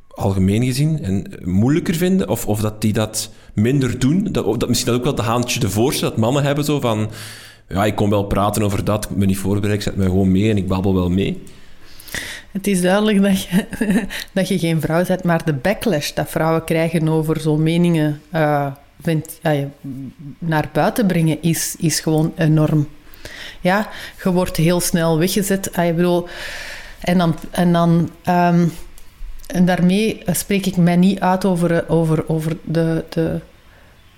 algemeen 0.09 0.65
gezien 0.65 1.03
en 1.03 1.27
moeilijker 1.45 1.95
vinden? 1.95 2.29
Of, 2.29 2.47
of 2.47 2.61
dat 2.61 2.81
die 2.81 2.93
dat 2.93 3.31
minder 3.55 3.99
doen? 3.99 4.29
Dat, 4.33 4.61
dat 4.61 4.69
misschien 4.69 4.91
dat 4.91 5.01
ook 5.01 5.07
wel 5.07 5.15
de 5.15 5.23
haantje 5.23 5.61
de 5.61 5.71
voorste, 5.71 6.05
dat 6.05 6.17
mannen 6.17 6.43
hebben 6.43 6.65
zo 6.65 6.81
van... 6.81 7.11
Ja, 7.69 7.85
ik 7.85 7.95
kom 7.95 8.11
wel 8.11 8.25
praten 8.25 8.63
over 8.63 8.85
dat, 8.85 9.11
ik 9.11 9.17
ben 9.17 9.27
niet 9.27 9.39
voorbereid, 9.39 9.75
ik 9.75 9.83
zet 9.83 9.97
me 9.97 10.05
gewoon 10.05 10.33
mee 10.33 10.51
en 10.51 10.57
ik 10.57 10.69
babbel 10.69 10.95
wel 10.95 11.11
mee. 11.11 11.43
Het 12.53 12.67
is 12.67 12.81
duidelijk 12.81 13.23
dat 13.23 13.43
je, 13.43 13.67
dat 14.35 14.49
je 14.49 14.59
geen 14.59 14.81
vrouw 14.81 15.05
bent, 15.05 15.25
maar 15.25 15.45
de 15.45 15.53
backlash 15.53 16.13
dat 16.13 16.31
vrouwen 16.31 16.65
krijgen 16.65 17.09
over 17.09 17.41
zo'n 17.41 17.63
meningen 17.63 18.21
uh, 18.35 18.73
naar 20.39 20.71
buiten 20.73 21.07
brengen 21.07 21.43
is, 21.43 21.77
is 21.79 22.01
gewoon 22.01 22.33
enorm. 22.37 22.89
Ja, 23.61 23.89
je 24.23 24.33
wordt 24.33 24.57
heel 24.57 24.81
snel 24.81 25.19
weggezet. 25.19 25.77
Ah, 25.77 25.87
ik 25.87 25.97
bedoel, 25.97 26.29
en 27.01 27.19
dan... 27.19 27.35
En 27.51 27.73
dan 27.73 28.11
ehm, 28.23 28.67
en 29.49 29.65
daarmee 29.65 30.23
spreek 30.27 30.67
ik 30.67 30.77
mij 30.77 30.97
niet 30.97 31.21
uit 31.21 31.45
over, 31.45 31.89
over, 31.89 32.29
over, 32.29 32.57
de, 32.65 33.05
de, 33.09 33.41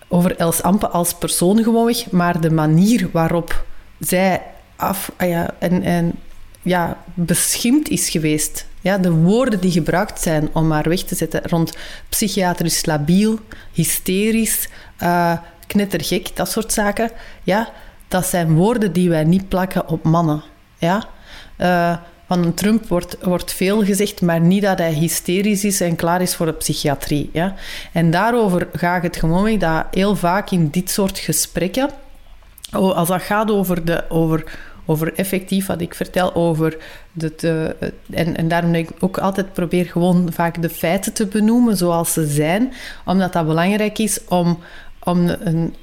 over 0.08 0.36
Els 0.36 0.62
Ampe 0.62 0.88
als 0.88 1.14
persoon 1.14 1.62
gewoonweg, 1.62 2.10
maar 2.10 2.40
de 2.40 2.50
manier 2.50 3.08
waarop 3.12 3.64
zij 3.98 4.42
af, 4.76 5.12
ah 5.16 5.28
ja, 5.28 5.54
en, 5.58 5.82
en, 5.82 6.12
ja, 6.62 6.96
beschimd 7.14 7.88
is 7.88 8.08
geweest. 8.08 8.66
Ja, 8.80 8.98
de 8.98 9.10
woorden 9.10 9.60
die 9.60 9.70
gebruikt 9.70 10.20
zijn 10.20 10.48
om 10.52 10.70
haar 10.72 10.88
weg 10.88 11.02
te 11.02 11.14
zetten 11.14 11.42
rond 11.42 11.76
psychiatrisch 12.08 12.86
labiel, 12.86 13.38
hysterisch, 13.72 14.68
uh, 15.02 15.32
knettergek, 15.66 16.36
dat 16.36 16.50
soort 16.50 16.72
zaken. 16.72 17.10
Ja, 17.42 17.72
dat 18.10 18.26
zijn 18.26 18.54
woorden 18.54 18.92
die 18.92 19.08
wij 19.08 19.24
niet 19.24 19.48
plakken 19.48 19.88
op 19.88 20.04
mannen. 20.04 20.42
Ja? 20.78 21.04
Uh, 21.58 21.96
van 22.26 22.54
Trump 22.54 22.88
wordt, 22.88 23.16
wordt 23.22 23.52
veel 23.52 23.84
gezegd, 23.84 24.20
maar 24.20 24.40
niet 24.40 24.62
dat 24.62 24.78
hij 24.78 24.92
hysterisch 24.92 25.64
is 25.64 25.80
en 25.80 25.96
klaar 25.96 26.22
is 26.22 26.34
voor 26.34 26.46
de 26.46 26.52
psychiatrie. 26.52 27.30
Ja? 27.32 27.54
En 27.92 28.10
daarover 28.10 28.68
ga 28.72 28.96
ik 28.96 29.02
het 29.02 29.16
gewoon 29.16 29.42
mee 29.42 29.58
dat 29.58 29.84
heel 29.90 30.16
vaak 30.16 30.50
in 30.50 30.68
dit 30.70 30.90
soort 30.90 31.18
gesprekken, 31.18 31.90
als 32.70 33.08
dat 33.08 33.22
gaat 33.22 33.50
over, 33.50 33.84
de, 33.84 34.04
over, 34.08 34.58
over 34.86 35.14
effectief 35.14 35.66
wat 35.66 35.80
ik 35.80 35.94
vertel, 35.94 36.34
over 36.34 36.76
de, 37.12 37.76
en, 38.10 38.36
en 38.36 38.48
daarom 38.48 38.74
ik 38.74 38.90
ook 38.98 39.18
altijd 39.18 39.52
probeer 39.52 39.84
gewoon 39.84 40.32
vaak 40.32 40.62
de 40.62 40.70
feiten 40.70 41.12
te 41.12 41.26
benoemen 41.26 41.76
zoals 41.76 42.12
ze 42.12 42.26
zijn, 42.26 42.72
omdat 43.04 43.32
dat 43.32 43.46
belangrijk 43.46 43.98
is 43.98 44.24
om, 44.24 44.58
om 45.04 45.28
een, 45.28 45.74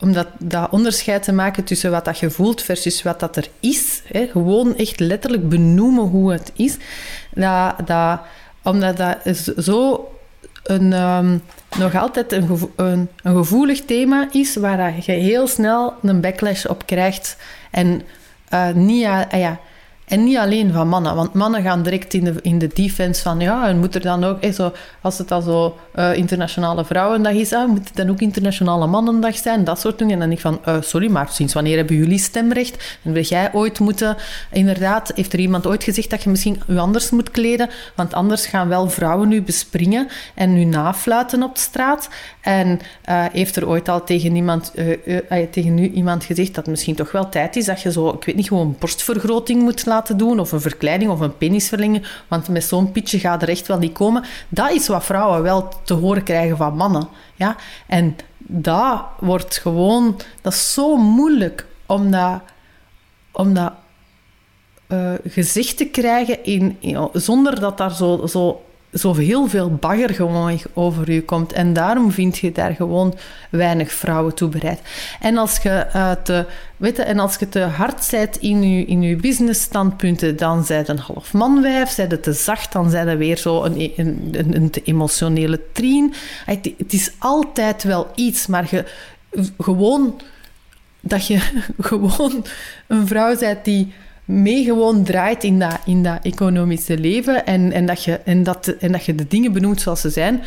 om 0.00 0.12
dat, 0.38 0.70
onderscheid 0.70 1.22
te 1.22 1.32
maken 1.32 1.64
tussen 1.64 1.90
wat 1.90 2.04
dat 2.04 2.18
je 2.18 2.30
voelt 2.30 2.62
versus 2.62 3.02
wat 3.02 3.20
dat 3.20 3.36
er 3.36 3.48
is. 3.60 4.02
Hè. 4.12 4.26
Gewoon 4.26 4.76
echt 4.76 5.00
letterlijk 5.00 5.48
benoemen 5.48 6.04
hoe 6.04 6.32
het 6.32 6.52
is. 6.54 6.76
Dat, 7.34 7.74
dat, 7.86 8.20
omdat 8.62 8.96
dat 8.96 9.16
zo 9.58 10.08
een, 10.62 10.92
um, 10.92 11.42
nog 11.78 11.94
altijd 11.94 12.32
een, 12.32 12.48
een, 12.76 13.08
gevoelig 13.22 13.84
thema 13.84 14.28
is, 14.30 14.56
waar 14.56 14.94
je 15.00 15.12
heel 15.12 15.46
snel 15.46 15.94
een 16.02 16.20
backlash 16.20 16.64
op 16.64 16.86
krijgt. 16.86 17.36
En 17.70 18.02
uh, 18.52 18.70
niet... 18.70 19.04
Uh, 19.04 19.22
ja, 19.30 19.60
en 20.06 20.24
niet 20.24 20.36
alleen 20.36 20.72
van 20.72 20.88
mannen, 20.88 21.14
want 21.14 21.32
mannen 21.32 21.62
gaan 21.62 21.82
direct 21.82 22.14
in 22.14 22.24
de, 22.24 22.34
in 22.42 22.58
de 22.58 22.70
defense 22.74 23.22
van 23.22 23.40
ja, 23.40 23.68
en 23.68 23.78
moet 23.78 23.94
er 23.94 24.00
dan 24.00 24.24
ook, 24.24 24.44
zo, 24.54 24.72
als 25.00 25.18
het 25.18 25.28
dan 25.28 25.42
zo 25.42 25.76
uh, 25.94 26.16
internationale 26.16 26.84
vrouwendag 26.84 27.32
is, 27.32 27.52
ah, 27.52 27.68
moet 27.68 27.88
het 27.88 27.96
dan 27.96 28.10
ook 28.10 28.20
internationale 28.20 28.86
mannendag 28.86 29.36
zijn, 29.36 29.64
dat 29.64 29.80
soort 29.80 29.98
dingen. 29.98 30.12
En 30.12 30.18
dan 30.18 30.28
denk 30.28 30.40
ik 30.40 30.46
van, 30.46 30.74
uh, 30.74 30.82
sorry, 30.82 31.10
maar 31.10 31.28
sinds 31.30 31.54
wanneer 31.54 31.76
hebben 31.76 31.96
jullie 31.96 32.18
stemrecht? 32.18 32.98
En 33.02 33.12
wil 33.12 33.22
jij 33.22 33.50
ooit 33.52 33.78
moeten, 33.78 34.16
inderdaad, 34.52 35.12
heeft 35.14 35.32
er 35.32 35.38
iemand 35.38 35.66
ooit 35.66 35.84
gezegd 35.84 36.10
dat 36.10 36.22
je 36.22 36.30
misschien 36.30 36.62
u 36.68 36.78
anders 36.78 37.10
moet 37.10 37.30
kleden, 37.30 37.68
want 37.94 38.14
anders 38.14 38.46
gaan 38.46 38.68
wel 38.68 38.90
vrouwen 38.90 39.32
u 39.32 39.42
bespringen 39.42 40.08
en 40.34 40.56
u 40.56 40.64
nafluiten 40.64 41.42
op 41.42 41.56
straat. 41.56 42.08
En 42.40 42.80
heeft 43.32 43.56
er 43.56 43.68
ooit 43.68 43.88
al 43.88 44.04
tegen, 44.04 44.36
iemand, 44.36 44.72
tegen 45.50 45.78
u 45.78 45.90
iemand 45.90 46.24
gezegd 46.24 46.48
dat 46.48 46.56
het 46.56 46.66
misschien 46.66 46.94
toch 46.94 47.12
wel 47.12 47.28
tijd 47.28 47.56
is 47.56 47.64
dat 47.64 47.80
je 47.80 47.92
zo, 47.92 48.08
ik 48.08 48.24
weet 48.24 48.36
niet, 48.36 48.48
gewoon 48.48 48.76
borstvergroting 48.78 49.62
moet 49.62 49.86
laten 49.86 49.94
laten 49.96 50.16
doen, 50.16 50.40
of 50.40 50.52
een 50.52 50.60
verkleiding 50.60 51.10
of 51.10 51.20
een 51.20 51.36
penisverlenging, 51.36 52.06
want 52.28 52.48
met 52.48 52.64
zo'n 52.64 52.92
pitje 52.92 53.18
gaat 53.18 53.42
er 53.42 53.48
echt 53.48 53.66
wel 53.66 53.78
niet 53.78 53.92
komen. 53.92 54.24
Dat 54.48 54.70
is 54.70 54.88
wat 54.88 55.04
vrouwen 55.04 55.42
wel 55.42 55.68
te 55.84 55.94
horen 55.94 56.22
krijgen 56.22 56.56
van 56.56 56.76
mannen. 56.76 57.08
Ja? 57.34 57.56
En 57.86 58.16
dat 58.38 59.04
wordt 59.18 59.56
gewoon... 59.56 60.20
Dat 60.42 60.52
is 60.52 60.72
zo 60.72 60.96
moeilijk 60.96 61.66
om 61.86 62.10
dat, 62.10 62.40
om 63.32 63.54
dat 63.54 63.72
uh, 64.88 65.12
gezegd 65.24 65.76
te 65.76 65.84
krijgen 65.84 66.44
in, 66.44 66.78
zonder 67.12 67.60
dat 67.60 67.78
daar 67.78 67.94
zo, 67.94 68.26
zo 68.26 68.65
zo 68.98 69.14
heel 69.14 69.46
veel 69.46 69.74
bagger 69.74 70.14
gewoon 70.14 70.58
over 70.74 71.10
u 71.10 71.20
komt. 71.20 71.52
En 71.52 71.72
daarom 71.72 72.12
vind 72.12 72.38
je 72.38 72.52
daar 72.52 72.74
gewoon 72.74 73.14
weinig 73.50 73.92
vrouwen 73.92 74.34
toe 74.34 74.48
bereid. 74.48 74.80
En 75.20 75.38
als 75.38 75.56
je, 75.56 75.86
uh, 75.96 76.12
te, 76.12 76.44
weet 76.76 76.96
je, 76.96 77.02
en 77.02 77.18
als 77.18 77.36
je 77.36 77.48
te 77.48 77.60
hard 77.60 78.04
zijt 78.04 78.36
in 78.36 78.62
je, 78.62 78.84
in 78.84 79.02
je 79.02 79.16
businessstandpunten, 79.16 80.36
dan 80.36 80.64
zij 80.64 80.82
een 80.86 80.98
half 80.98 81.32
manwijf. 81.32 81.90
Zij 81.90 82.04
het 82.08 82.22
te 82.22 82.32
zacht, 82.32 82.72
dan 82.72 82.90
zij 82.90 83.06
er 83.06 83.18
weer 83.18 83.36
zo 83.36 83.64
een, 83.64 83.92
een, 83.96 84.28
een, 84.32 84.56
een 84.56 84.70
te 84.70 84.82
emotionele 84.84 85.60
trien. 85.72 86.14
Het, 86.44 86.70
het 86.78 86.92
is 86.92 87.12
altijd 87.18 87.82
wel 87.82 88.10
iets, 88.14 88.46
maar 88.46 88.66
je, 88.70 88.84
gewoon 89.58 90.20
dat 91.00 91.26
je 91.26 91.38
gewoon 91.78 92.44
een 92.86 93.06
vrouw 93.06 93.38
bent 93.38 93.64
die 93.64 93.92
mee 94.26 94.64
gewoon 94.64 95.04
draait 95.04 95.44
in 95.44 95.58
dat, 95.58 95.78
in 95.84 96.02
dat 96.02 96.24
economische 96.24 96.98
leven 96.98 97.46
en, 97.46 97.72
en, 97.72 97.86
dat 97.86 98.04
je, 98.04 98.12
en, 98.12 98.42
dat, 98.42 98.66
en 98.66 98.92
dat 98.92 99.04
je 99.04 99.14
de 99.14 99.26
dingen 99.26 99.52
benoemt 99.52 99.80
zoals 99.80 100.00
ze 100.00 100.10
zijn, 100.10 100.42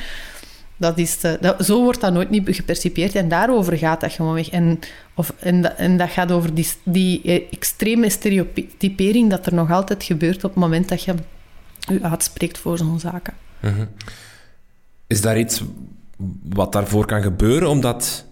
dat 0.77 0.97
is 0.97 1.19
dat, 1.19 1.65
zo 1.65 1.83
wordt 1.83 2.01
dat 2.01 2.13
nooit 2.13 2.29
niet 2.29 2.55
gepercipieerd 2.55 3.15
en 3.15 3.27
daarover 3.29 3.77
gaat 3.77 4.01
dat 4.01 4.11
gewoon 4.11 4.33
weg. 4.33 4.49
En, 4.49 4.79
of, 5.13 5.33
en, 5.39 5.61
dat, 5.61 5.75
en 5.75 5.97
dat 5.97 6.09
gaat 6.09 6.31
over 6.31 6.53
die, 6.53 6.67
die 6.83 7.47
extreme 7.51 8.09
stereotypering 8.09 9.29
dat 9.29 9.45
er 9.45 9.53
nog 9.53 9.71
altijd 9.71 10.03
gebeurt 10.03 10.43
op 10.43 10.49
het 10.49 10.59
moment 10.59 10.89
dat 10.89 11.03
je 11.03 11.13
u 11.91 12.03
uitspreekt 12.03 12.57
voor 12.57 12.77
zo'n 12.77 12.99
zaken. 12.99 13.33
Mhm. 13.59 13.85
Is 15.07 15.21
daar 15.21 15.39
iets 15.39 15.63
wat 16.43 16.71
daarvoor 16.71 17.05
kan 17.05 17.21
gebeuren 17.21 17.69
om 17.69 17.81
dat 17.81 18.25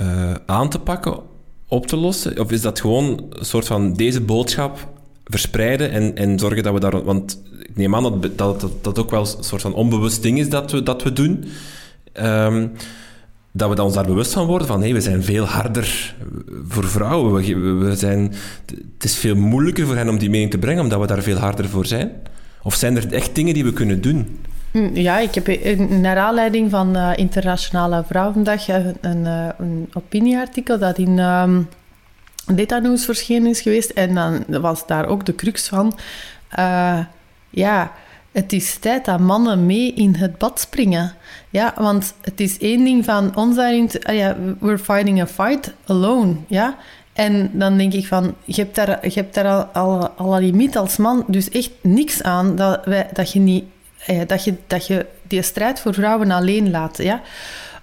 uh, 0.00 0.34
aan 0.46 0.70
te 0.70 0.78
pakken, 0.78 1.20
op 1.68 1.86
te 1.86 1.96
lossen? 1.96 2.40
Of 2.40 2.50
is 2.50 2.60
dat 2.60 2.80
gewoon 2.80 3.26
een 3.30 3.44
soort 3.44 3.66
van 3.66 3.92
deze 3.92 4.20
boodschap 4.20 4.88
verspreiden 5.24 5.90
en, 5.90 6.16
en 6.16 6.38
zorgen 6.38 6.62
dat 6.62 6.72
we 6.72 6.80
daar... 6.80 7.04
Want 7.04 7.42
ik 7.62 7.76
neem 7.76 7.94
aan 7.94 8.02
dat 8.02 8.38
dat, 8.38 8.60
dat, 8.60 8.84
dat 8.84 8.98
ook 8.98 9.10
wel 9.10 9.20
een 9.20 9.44
soort 9.44 9.62
van 9.62 9.74
onbewust 9.74 10.22
ding 10.22 10.38
is 10.38 10.48
dat 10.48 10.70
we, 10.70 10.82
dat 10.82 11.02
we 11.02 11.12
doen. 11.12 11.44
Um, 12.14 12.72
dat 13.52 13.74
we 13.74 13.82
ons 13.82 13.94
daar 13.94 14.06
bewust 14.06 14.32
van 14.32 14.46
worden 14.46 14.66
van 14.66 14.80
hey, 14.80 14.92
we 14.92 15.00
zijn 15.00 15.22
veel 15.22 15.44
harder 15.44 16.14
voor 16.68 16.84
vrouwen. 16.84 17.34
We, 17.34 17.72
we, 17.72 17.96
zijn, 17.96 18.34
het 18.94 19.04
is 19.04 19.16
veel 19.16 19.34
moeilijker 19.34 19.86
voor 19.86 19.96
hen 19.96 20.08
om 20.08 20.18
die 20.18 20.30
mening 20.30 20.50
te 20.50 20.58
brengen, 20.58 20.82
omdat 20.82 21.00
we 21.00 21.06
daar 21.06 21.22
veel 21.22 21.36
harder 21.36 21.68
voor 21.68 21.86
zijn. 21.86 22.10
Of 22.62 22.74
zijn 22.74 22.96
er 22.96 23.12
echt 23.12 23.34
dingen 23.34 23.54
die 23.54 23.64
we 23.64 23.72
kunnen 23.72 24.00
doen? 24.00 24.38
Hm, 24.70 24.94
ja, 24.94 25.18
ik 25.18 25.34
heb 25.34 25.68
naar 25.88 26.18
aanleiding 26.18 26.70
van 26.70 26.96
uh, 26.96 27.12
Internationale 27.16 28.04
Vrouwendag 28.06 28.68
een, 28.68 28.96
een, 29.00 29.26
eh, 29.26 29.48
een 29.58 29.90
opinieartikel 29.92 30.78
dat 30.78 30.98
in 30.98 31.18
um, 31.18 31.68
Data 32.46 32.78
News 32.78 33.04
verschenen 33.04 33.50
is 33.50 33.60
geweest. 33.60 33.90
En 33.90 34.14
dan 34.14 34.44
was 34.46 34.86
daar 34.86 35.06
ook 35.06 35.26
de 35.26 35.34
crux 35.34 35.68
van... 35.68 35.98
Ja, 37.50 37.92
het 38.32 38.52
is 38.52 38.76
tijd 38.76 39.04
dat 39.04 39.20
mannen 39.20 39.66
mee 39.66 39.92
in 39.92 40.14
het 40.14 40.38
bad 40.38 40.60
springen. 40.60 41.14
Ja, 41.50 41.74
want 41.76 42.14
het 42.20 42.40
is 42.40 42.58
één 42.58 42.84
ding 42.84 43.04
van 43.04 43.36
ons 43.36 43.56
daarin... 43.56 43.90
Ja, 44.00 44.36
we're 44.60 44.78
fighting 44.78 45.20
a 45.20 45.26
fight 45.26 45.74
alone, 45.86 46.34
ja. 46.46 46.76
En 47.12 47.50
dan 47.52 47.76
denk 47.76 47.92
ik 47.92 48.06
van, 48.06 48.34
je 48.44 48.62
hebt 48.62 48.74
daar, 48.74 49.08
je 49.08 49.20
hebt 49.20 49.34
daar 49.34 49.46
al, 49.46 49.64
al, 49.64 50.08
al 50.08 50.36
een 50.36 50.42
limiet 50.42 50.76
als 50.76 50.96
man 50.96 51.24
dus 51.26 51.48
echt 51.48 51.70
niks 51.80 52.22
aan 52.22 52.56
dat, 52.56 52.84
wij, 52.84 53.08
dat 53.12 53.32
je 53.32 53.40
niet 53.40 53.64
eh, 54.06 54.20
dat, 54.26 54.44
je, 54.44 54.54
dat 54.66 54.86
je 54.86 55.06
die 55.22 55.42
strijd 55.42 55.80
voor 55.80 55.94
vrouwen 55.94 56.30
alleen 56.30 56.70
laat. 56.70 56.96
Ja? 56.96 57.22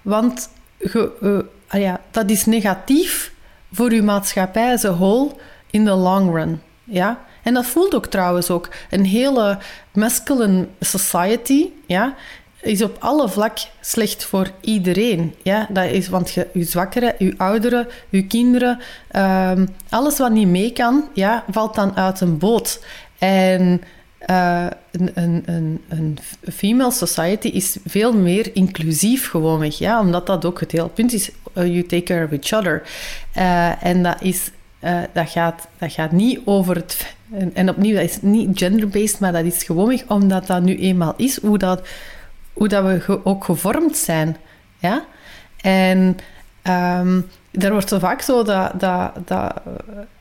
Want 0.02 0.48
ge, 0.78 1.12
uh, 1.20 1.38
ah 1.66 1.80
ja, 1.80 2.00
dat 2.10 2.30
is 2.30 2.44
negatief 2.44 3.32
voor 3.72 3.94
je 3.94 4.02
maatschappij 4.02 4.72
as 4.72 4.84
a 4.84 4.92
whole 4.92 5.30
in 5.70 5.84
the 5.84 5.90
long 5.90 6.34
run. 6.34 6.60
Ja? 6.84 7.18
En 7.42 7.54
dat 7.54 7.66
voelt 7.66 7.94
ook 7.94 8.06
trouwens 8.06 8.50
ook. 8.50 8.68
Een 8.90 9.04
hele 9.04 9.58
masculine 9.92 10.66
society 10.80 11.68
ja, 11.86 12.14
is 12.60 12.82
op 12.82 12.96
alle 12.98 13.28
vlak 13.28 13.58
slecht 13.80 14.24
voor 14.24 14.50
iedereen. 14.60 15.34
Ja? 15.42 15.66
Dat 15.70 15.84
is, 15.84 16.08
want 16.08 16.32
je, 16.32 16.46
je 16.52 16.64
zwakkeren, 16.64 17.14
je 17.18 17.34
ouderen, 17.36 17.88
je 18.08 18.26
kinderen, 18.26 18.80
um, 19.16 19.68
alles 19.88 20.18
wat 20.18 20.30
niet 20.30 20.48
mee 20.48 20.72
kan, 20.72 21.08
ja, 21.14 21.44
valt 21.50 21.74
dan 21.74 21.96
uit 21.96 22.20
een 22.20 22.38
boot. 22.38 22.84
En 23.18 23.82
uh, 24.30 24.66
een, 24.90 25.10
een, 25.14 25.42
een, 25.46 25.80
een, 25.88 26.18
female 26.52 26.90
society 26.90 27.48
is 27.48 27.76
veel 27.86 28.12
meer 28.12 28.54
inclusief 28.54 29.28
gewoonweg, 29.28 29.78
ja, 29.78 30.00
omdat 30.00 30.26
dat 30.26 30.44
ook 30.44 30.60
het 30.60 30.72
hele 30.72 30.88
punt 30.88 31.12
is. 31.12 31.30
Uh, 31.54 31.66
you 31.66 31.82
take 31.82 32.02
care 32.02 32.24
of 32.24 32.30
each 32.30 32.52
other. 32.52 32.82
Uh, 33.36 33.84
en 33.84 34.02
dat, 34.02 34.22
is, 34.22 34.50
dat, 35.12 35.30
gaat, 35.30 35.68
dat 35.78 35.92
gaat 35.92 36.12
niet 36.12 36.40
over 36.44 36.76
het... 36.76 37.14
En, 37.54 37.68
opnieuw, 37.68 37.94
dat 37.94 38.04
is 38.04 38.18
niet 38.20 38.58
gender-based, 38.58 39.20
maar 39.20 39.32
dat 39.32 39.44
is 39.44 39.62
gewoonweg 39.62 40.02
omdat 40.08 40.46
dat 40.46 40.62
nu 40.62 40.76
eenmaal 40.76 41.14
is, 41.16 41.40
hoe 41.40 41.58
dat, 41.58 41.88
hoe 42.52 42.68
dat 42.68 42.84
we 42.84 43.24
ook 43.24 43.44
gevormd 43.44 43.96
zijn. 43.96 44.36
Ja? 44.78 45.04
En 45.60 46.18
um, 46.62 47.26
er 47.58 47.72
wordt 47.72 47.88
zo 47.88 47.98
vaak 47.98 48.20
zo 48.20 48.42
dat... 48.42 48.70
dat, 48.80 49.10
dat 49.24 49.52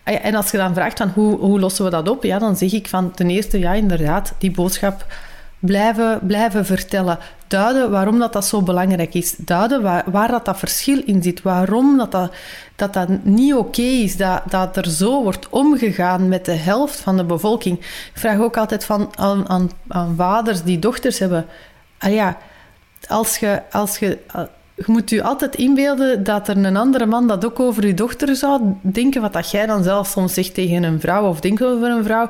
Ah 0.03 0.25
en 0.25 0.35
als 0.35 0.51
je 0.51 0.57
dan 0.57 0.73
vraagt 0.73 0.97
van 0.97 1.11
hoe, 1.13 1.37
hoe 1.37 1.59
lossen 1.59 1.85
we 1.85 1.91
dat 1.91 2.09
op, 2.09 2.23
ja, 2.23 2.39
dan 2.39 2.55
zeg 2.55 2.73
ik 2.73 2.87
van 2.87 3.11
ten 3.11 3.29
eerste, 3.29 3.59
ja, 3.59 3.73
inderdaad, 3.73 4.33
die 4.37 4.51
boodschap 4.51 5.05
blijven, 5.59 6.19
blijven 6.23 6.65
vertellen. 6.65 7.19
Duiden 7.47 7.91
waarom 7.91 8.19
dat, 8.19 8.33
dat 8.33 8.45
zo 8.45 8.61
belangrijk 8.61 9.13
is. 9.13 9.35
Duiden 9.37 9.81
waar, 9.81 10.03
waar 10.11 10.27
dat, 10.27 10.45
dat 10.45 10.59
verschil 10.59 11.01
in 11.05 11.23
zit. 11.23 11.41
Waarom 11.41 11.97
dat, 11.97 12.11
dat, 12.11 12.33
dat, 12.75 12.93
dat 12.93 13.07
niet 13.23 13.53
oké 13.53 13.81
is. 13.81 14.17
Dat, 14.17 14.41
dat 14.49 14.77
er 14.77 14.89
zo 14.89 15.23
wordt 15.23 15.49
omgegaan 15.49 16.27
met 16.27 16.45
de 16.45 16.51
helft 16.51 16.99
van 16.99 17.17
de 17.17 17.23
bevolking. 17.23 17.79
Ik 17.79 18.11
vraag 18.13 18.39
ook 18.39 18.57
altijd 18.57 18.85
van, 18.85 19.09
aan, 19.15 19.49
aan, 19.49 19.71
aan 19.87 20.13
vaders 20.17 20.63
die 20.63 20.79
dochters 20.79 21.19
hebben. 21.19 21.45
Ah 21.97 22.13
ja, 22.13 22.37
als 23.07 23.37
je, 23.37 23.61
als 23.71 23.97
je 23.97 24.17
je 24.75 24.83
moet 24.87 25.09
je 25.09 25.23
altijd 25.23 25.55
inbeelden 25.55 26.23
dat 26.23 26.47
er 26.47 26.57
een 26.57 26.77
andere 26.77 27.05
man 27.05 27.27
dat 27.27 27.45
ook 27.45 27.59
over 27.59 27.87
je 27.87 27.93
dochter 27.93 28.35
zou 28.35 28.61
denken, 28.81 29.21
wat 29.21 29.33
dat 29.33 29.51
jij 29.51 29.65
dan 29.65 29.83
zelf 29.83 30.07
soms 30.07 30.33
zegt 30.33 30.53
tegen 30.53 30.83
een 30.83 30.99
vrouw 30.99 31.29
of 31.29 31.39
denkt 31.39 31.63
over 31.63 31.89
een 31.89 32.03
vrouw. 32.03 32.29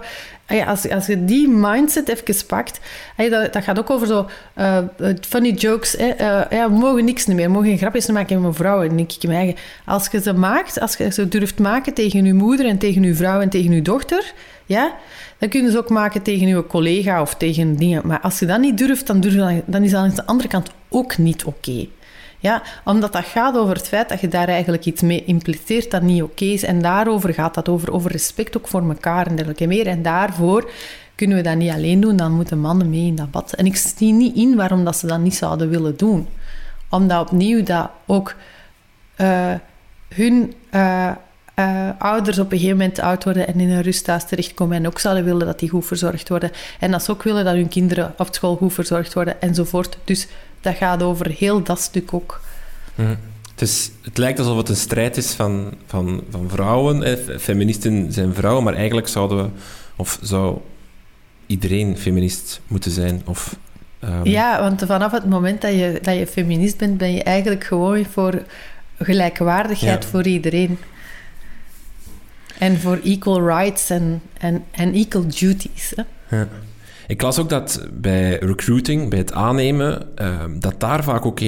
Als, 0.67 0.89
als 0.89 1.05
je 1.05 1.25
die 1.25 1.47
mindset 1.47 2.07
even 2.07 2.45
pakt, 2.47 2.79
dat, 3.17 3.53
dat 3.53 3.63
gaat 3.63 3.79
ook 3.79 3.89
over 3.89 4.07
zo 4.07 4.29
uh, 4.57 4.77
funny 5.21 5.51
jokes. 5.51 5.95
Uh, 5.95 6.17
ja, 6.49 6.69
we 6.69 6.77
mogen 6.77 7.05
niks 7.05 7.25
meer, 7.25 7.35
we 7.45 7.51
mogen 7.51 7.67
geen 7.67 7.77
grapjes 7.77 8.07
maken 8.07 8.41
met 8.41 8.55
vrouw. 8.55 8.83
En 8.83 8.95
denk 8.95 9.11
ik 9.11 9.23
in 9.23 9.55
als 9.85 10.07
je 10.11 10.21
ze 10.21 10.33
maakt, 10.33 10.79
als 10.79 10.95
je 10.95 11.11
ze 11.11 11.27
durft 11.27 11.59
maken 11.59 11.93
tegen 11.93 12.25
je 12.25 12.33
moeder 12.33 12.65
en 12.65 12.77
tegen 12.77 13.03
je 13.03 13.15
vrouw 13.15 13.39
en 13.41 13.49
tegen 13.49 13.73
je 13.73 13.81
dochter, 13.81 14.33
ja, 14.65 14.95
dan 15.37 15.49
kun 15.49 15.63
je 15.63 15.71
ze 15.71 15.77
ook 15.77 15.89
maken 15.89 16.21
tegen 16.21 16.47
je 16.47 16.67
collega 16.67 17.21
of 17.21 17.35
tegen 17.35 17.75
dingen. 17.75 18.01
Maar 18.05 18.19
als 18.19 18.39
je 18.39 18.45
dat 18.45 18.59
niet 18.59 18.77
durft, 18.77 19.07
dan, 19.07 19.19
durf, 19.19 19.61
dan 19.65 19.83
is 19.83 19.91
dat 19.91 20.01
aan 20.01 20.15
de 20.15 20.25
andere 20.25 20.49
kant 20.49 20.69
ook 20.89 21.17
niet 21.17 21.43
oké. 21.43 21.87
Ja, 22.39 22.61
omdat 22.83 23.13
dat 23.13 23.25
gaat 23.25 23.57
over 23.57 23.75
het 23.75 23.87
feit 23.87 24.09
dat 24.09 24.21
je 24.21 24.27
daar 24.27 24.47
eigenlijk 24.47 24.85
iets 24.85 25.01
mee 25.01 25.23
impliceert 25.25 25.91
dat 25.91 26.01
niet 26.01 26.23
oké 26.23 26.45
is. 26.45 26.63
En 26.63 26.81
daarover 26.81 27.33
gaat 27.33 27.53
dat, 27.53 27.69
over, 27.69 27.91
over 27.91 28.11
respect 28.11 28.57
ook 28.57 28.67
voor 28.67 28.89
elkaar 28.89 29.27
en 29.27 29.35
dergelijke 29.35 29.67
meer. 29.67 29.87
En 29.87 30.01
daarvoor 30.01 30.71
kunnen 31.15 31.37
we 31.37 31.43
dat 31.43 31.55
niet 31.55 31.71
alleen 31.71 31.99
doen, 31.99 32.15
dan 32.15 32.31
moeten 32.31 32.59
mannen 32.59 32.89
mee 32.89 33.05
in 33.05 33.15
dat 33.15 33.31
bad. 33.31 33.53
En 33.53 33.65
ik 33.65 33.75
zie 33.75 34.13
niet 34.13 34.35
in 34.35 34.55
waarom 34.55 34.83
dat 34.83 34.95
ze 34.97 35.07
dat 35.07 35.19
niet 35.19 35.35
zouden 35.35 35.69
willen 35.69 35.97
doen. 35.97 36.27
Omdat 36.89 37.29
opnieuw 37.29 37.63
dat 37.63 37.89
ook 38.05 38.35
uh, 39.17 39.53
hun 40.09 40.53
uh, 40.71 41.11
uh, 41.59 41.89
ouders 41.97 42.39
op 42.39 42.51
een 42.51 42.57
gegeven 42.57 42.77
moment 42.77 42.99
oud 42.99 43.23
worden 43.23 43.47
en 43.47 43.59
in 43.59 43.69
een 43.69 43.81
rusthuis 43.81 44.25
terechtkomen 44.25 44.77
en 44.77 44.87
ook 44.87 44.99
zouden 44.99 45.23
willen 45.23 45.45
dat 45.45 45.59
die 45.59 45.69
goed 45.69 45.85
verzorgd 45.85 46.29
worden. 46.29 46.51
En 46.79 46.91
dat 46.91 47.03
ze 47.03 47.11
ook 47.11 47.23
willen 47.23 47.45
dat 47.45 47.53
hun 47.53 47.67
kinderen 47.67 48.13
op 48.17 48.27
school 48.31 48.55
goed 48.55 48.73
verzorgd 48.73 49.13
worden 49.13 49.41
enzovoort. 49.41 49.97
Dus 50.03 50.27
dat 50.65 50.75
gaat 50.75 51.03
over 51.03 51.29
heel 51.29 51.63
dat 51.63 51.79
stuk 51.79 52.13
ook. 52.13 52.41
Mhm. 52.95 53.15
Het, 53.51 53.61
is, 53.61 53.91
het 54.01 54.17
lijkt 54.17 54.39
alsof 54.39 54.57
het 54.57 54.69
een 54.69 54.75
strijd 54.75 55.17
is 55.17 55.31
van, 55.31 55.73
van, 55.85 56.23
van 56.29 56.49
vrouwen. 56.49 57.17
Feministen 57.39 58.11
zijn 58.11 58.33
vrouwen, 58.33 58.63
maar 58.63 58.73
eigenlijk 58.73 59.07
zouden 59.07 59.37
we, 59.43 59.49
of 59.95 60.19
zou 60.21 60.57
iedereen 61.45 61.97
feminist 61.97 62.61
moeten 62.67 62.91
zijn. 62.91 63.21
Of, 63.25 63.55
um... 64.03 64.25
Ja, 64.25 64.61
want 64.61 64.83
vanaf 64.85 65.11
het 65.11 65.25
moment 65.25 65.61
dat 65.61 65.71
je, 65.71 65.99
dat 66.01 66.17
je 66.17 66.27
feminist 66.27 66.77
bent, 66.77 66.97
ben 66.97 67.13
je 67.13 67.23
eigenlijk 67.23 67.63
gewoon 67.63 68.05
voor 68.05 68.43
gelijkwaardigheid 68.99 70.03
ja. 70.03 70.09
voor 70.09 70.23
iedereen. 70.23 70.77
En 72.57 72.79
voor 72.79 72.99
equal 73.03 73.47
rights 73.47 73.89
en, 73.89 74.21
en, 74.37 74.63
en 74.71 74.93
equal 74.93 75.27
duties. 75.27 75.93
Hè? 75.95 76.03
Ja. 76.37 76.47
Ik 77.07 77.21
las 77.21 77.39
ook 77.39 77.49
dat 77.49 77.87
bij 77.93 78.37
recruiting, 78.39 79.09
bij 79.09 79.19
het 79.19 79.33
aannemen, 79.33 80.07
uh, 80.21 80.43
dat 80.59 80.79
daar 80.79 81.03
vaak 81.03 81.25
ook 81.25 81.39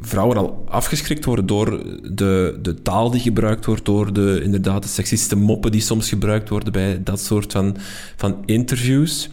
vrouwen 0.00 0.36
al 0.36 0.64
afgeschrikt 0.68 1.24
worden 1.24 1.46
door 1.46 1.82
de, 2.12 2.58
de 2.62 2.82
taal 2.82 3.10
die 3.10 3.20
gebruikt 3.20 3.64
wordt, 3.64 3.84
door 3.84 4.12
de, 4.12 4.40
inderdaad, 4.42 4.82
de 4.82 4.88
seksistische 4.88 5.36
moppen 5.36 5.72
die 5.72 5.80
soms 5.80 6.08
gebruikt 6.08 6.48
worden 6.48 6.72
bij 6.72 7.00
dat 7.02 7.20
soort 7.20 7.52
van, 7.52 7.76
van 8.16 8.36
interviews. 8.44 9.28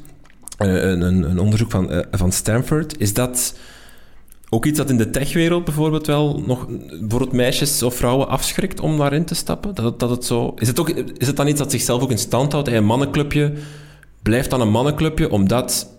Uh, 0.60 0.74
een, 0.74 1.02
een, 1.02 1.40
onderzoek 1.40 1.72
van, 1.72 1.94
uh, 1.94 2.00
van 2.12 2.32
Stanford. 2.32 3.00
Is 3.00 3.14
dat 3.14 3.56
ook 4.50 4.66
iets 4.66 4.78
dat 4.78 4.90
in 4.90 4.98
de 4.98 5.10
techwereld 5.10 5.66
bijvoorbeeld 5.66 6.08
wel 6.08 6.44
nog 6.46 6.68
bijvoorbeeld 7.00 7.32
meisjes 7.32 7.84
of 7.84 7.96
vrouwen 7.96 8.28
afschrikt 8.28 8.80
om 8.80 8.98
daarin 8.98 9.26
te 9.26 9.36
stappen? 9.36 9.76
Dat, 9.76 10.00
dat 10.00 10.10
het 10.10 10.26
zo, 10.26 10.54
is, 10.58 10.68
het 10.68 10.80
ook, 10.80 10.90
is 10.90 11.28
het 11.28 11.36
dan 11.36 11.48
iets 11.48 11.60
dat 11.60 11.72
zichzelf 11.72 12.02
ook 12.02 12.12
in 12.12 12.18
stand 12.18 12.52
houdt? 12.52 12.68
Een 12.68 12.86
mannenclubje 12.86 13.54
blijft 14.24 14.50
dan 14.50 14.62
een 14.62 14.72
mannenclubje, 14.72 15.32
omdat 15.32 15.92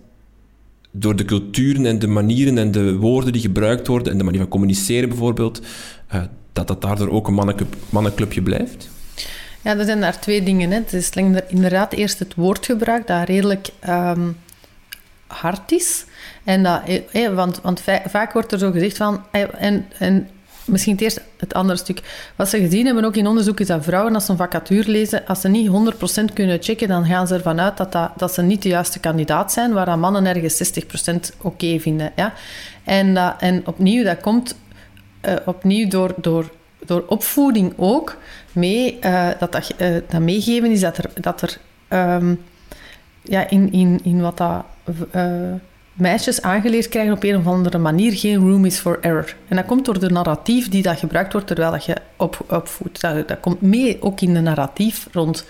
door 0.90 1.16
de 1.16 1.24
culturen 1.24 1.86
en 1.86 1.98
de 1.98 2.06
manieren 2.06 2.58
en 2.58 2.70
de 2.70 2.96
woorden 2.96 3.32
die 3.32 3.42
gebruikt 3.42 3.86
worden 3.86 4.12
en 4.12 4.18
de 4.18 4.24
manier 4.24 4.40
van 4.40 4.48
communiceren 4.48 5.08
bijvoorbeeld, 5.08 5.60
uh, 6.14 6.22
dat 6.52 6.66
dat 6.66 6.82
daardoor 6.82 7.10
ook 7.10 7.26
een 7.26 7.34
mannenclub, 7.34 7.76
mannenclubje 7.90 8.42
blijft? 8.42 8.88
Ja, 9.62 9.76
er 9.76 9.84
zijn 9.84 10.00
daar 10.00 10.20
twee 10.20 10.42
dingen. 10.42 10.70
Hè. 10.70 10.76
Het 10.76 10.92
is 10.92 11.10
inderdaad 11.48 11.92
eerst 11.92 12.18
het 12.18 12.34
woordgebruik, 12.34 13.06
dat 13.06 13.28
redelijk 13.28 13.68
um, 13.88 14.36
hard 15.26 15.72
is. 15.72 16.04
En 16.44 16.62
dat, 16.62 16.82
eh, 17.12 17.34
want, 17.34 17.60
want 17.62 17.82
vaak 18.06 18.32
wordt 18.32 18.52
er 18.52 18.58
zo 18.58 18.70
gezegd 18.70 18.96
van... 18.96 19.22
Eh, 19.30 19.42
en, 19.58 19.86
en 19.98 20.28
misschien 20.66 20.92
het 20.92 21.02
eerst 21.02 21.20
het 21.36 21.54
andere 21.54 21.78
stuk. 21.78 22.00
Wat 22.36 22.48
ze 22.48 22.58
gezien 22.58 22.86
hebben 22.86 23.04
ook 23.04 23.16
in 23.16 23.26
onderzoek 23.26 23.60
is 23.60 23.66
dat 23.66 23.84
vrouwen 23.84 24.14
als 24.14 24.24
ze 24.24 24.30
een 24.30 24.36
vacature 24.36 24.90
lezen, 24.90 25.26
als 25.26 25.40
ze 25.40 25.48
niet 25.48 25.70
100% 26.30 26.32
kunnen 26.34 26.62
checken, 26.62 26.88
dan 26.88 27.04
gaan 27.06 27.26
ze 27.26 27.34
ervan 27.34 27.60
uit 27.60 27.76
dat, 27.76 28.10
dat, 28.16 28.34
ze 28.34 28.42
niet 28.42 28.62
de 28.62 28.68
juiste 28.68 29.00
kandidaat 29.00 29.52
zijn, 29.52 29.72
waar 29.72 29.98
mannen 29.98 30.26
ergens 30.26 30.80
60% 30.80 31.36
oké 31.40 31.78
vinden. 31.78 32.12
Ja? 32.16 32.32
En, 32.84 33.16
en 33.38 33.66
opnieuw, 33.66 34.04
dat 34.04 34.20
komt 34.20 34.56
uh, 35.26 35.34
opnieuw 35.44 35.88
door, 35.88 36.14
door, 36.16 36.50
door 36.86 37.04
opvoeding 37.06 37.72
ook 37.76 38.16
mee. 38.52 38.98
Uh, 39.00 39.28
dat, 39.38 39.52
dat, 39.52 39.74
uh, 39.78 39.96
dat 40.08 40.20
meegeven 40.20 40.70
is 40.70 40.80
dat 40.80 40.98
er, 40.98 41.10
dat 41.20 41.42
er 41.42 41.58
um, 41.98 42.40
ja, 43.22 43.50
in, 43.50 43.72
in, 43.72 44.00
in 44.02 44.20
wat 44.20 44.36
dat 44.36 44.64
meisjes 45.95 46.42
aangeleerd 46.42 46.88
krijgen 46.88 47.12
op 47.12 47.22
een 47.22 47.36
of 47.36 47.47
andere 47.47 47.78
manier 47.78 48.12
geen 48.12 48.36
room 48.36 48.64
is 48.64 48.78
for 48.78 48.99
error. 49.01 49.34
En 49.49 49.57
dat 49.57 49.66
komt 49.66 49.84
door 49.84 49.99
de 49.99 50.11
narratief 50.11 50.68
die 50.68 50.82
dat 50.82 50.99
gebruikt 50.99 51.32
wordt 51.32 51.47
terwijl 51.47 51.70
dat 51.70 51.84
je 51.84 51.97
op, 52.16 52.45
opvoedt. 52.49 53.01
Dat, 53.01 53.28
dat 53.28 53.40
komt 53.40 53.61
mee 53.61 54.03
ook 54.03 54.20
in 54.20 54.34
de 54.34 54.40
narratief 54.40 55.07
rond. 55.12 55.45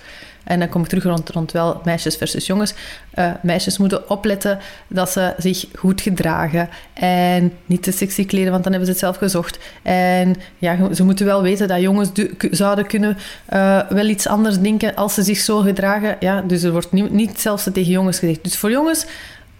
En 0.45 0.59
dan 0.59 0.69
kom 0.69 0.83
ik 0.83 0.89
terug 0.89 1.05
rond, 1.05 1.31
rond 1.31 1.53
wel 1.53 1.81
meisjes 1.85 2.17
versus 2.17 2.47
jongens. 2.47 2.75
Uh, 3.15 3.31
meisjes 3.43 3.79
moeten 3.79 4.11
opletten 4.11 4.59
dat 4.89 5.11
ze 5.11 5.35
zich 5.39 5.65
goed 5.75 6.01
gedragen 6.01 6.69
en 6.93 7.53
niet 7.67 7.83
te 7.83 7.93
sexy 7.93 8.27
kleden, 8.27 8.51
want 8.51 8.63
dan 8.65 8.73
hebben 8.73 8.89
ze 8.89 8.95
het 8.95 9.05
zelf 9.05 9.17
gezocht. 9.17 9.59
En 9.83 10.37
ja, 10.59 10.95
ze 10.95 11.05
moeten 11.05 11.27
wel 11.27 11.43
weten 11.43 11.69
dat 11.69 11.81
jongens 11.81 12.11
zouden 12.51 12.87
kunnen 12.87 13.17
uh, 13.53 13.81
wel 13.89 14.07
iets 14.07 14.27
anders 14.27 14.59
denken 14.59 14.95
als 14.95 15.15
ze 15.15 15.23
zich 15.23 15.39
zo 15.39 15.59
gedragen. 15.59 16.17
Ja, 16.21 16.41
dus 16.41 16.63
er 16.63 16.73
wordt 16.73 16.93
niet, 16.93 17.11
niet 17.11 17.41
zelfs 17.41 17.65
tegen 17.73 17.93
jongens 17.93 18.19
gezegd. 18.19 18.45
Dus 18.45 18.57
voor 18.57 18.71
jongens 18.71 19.07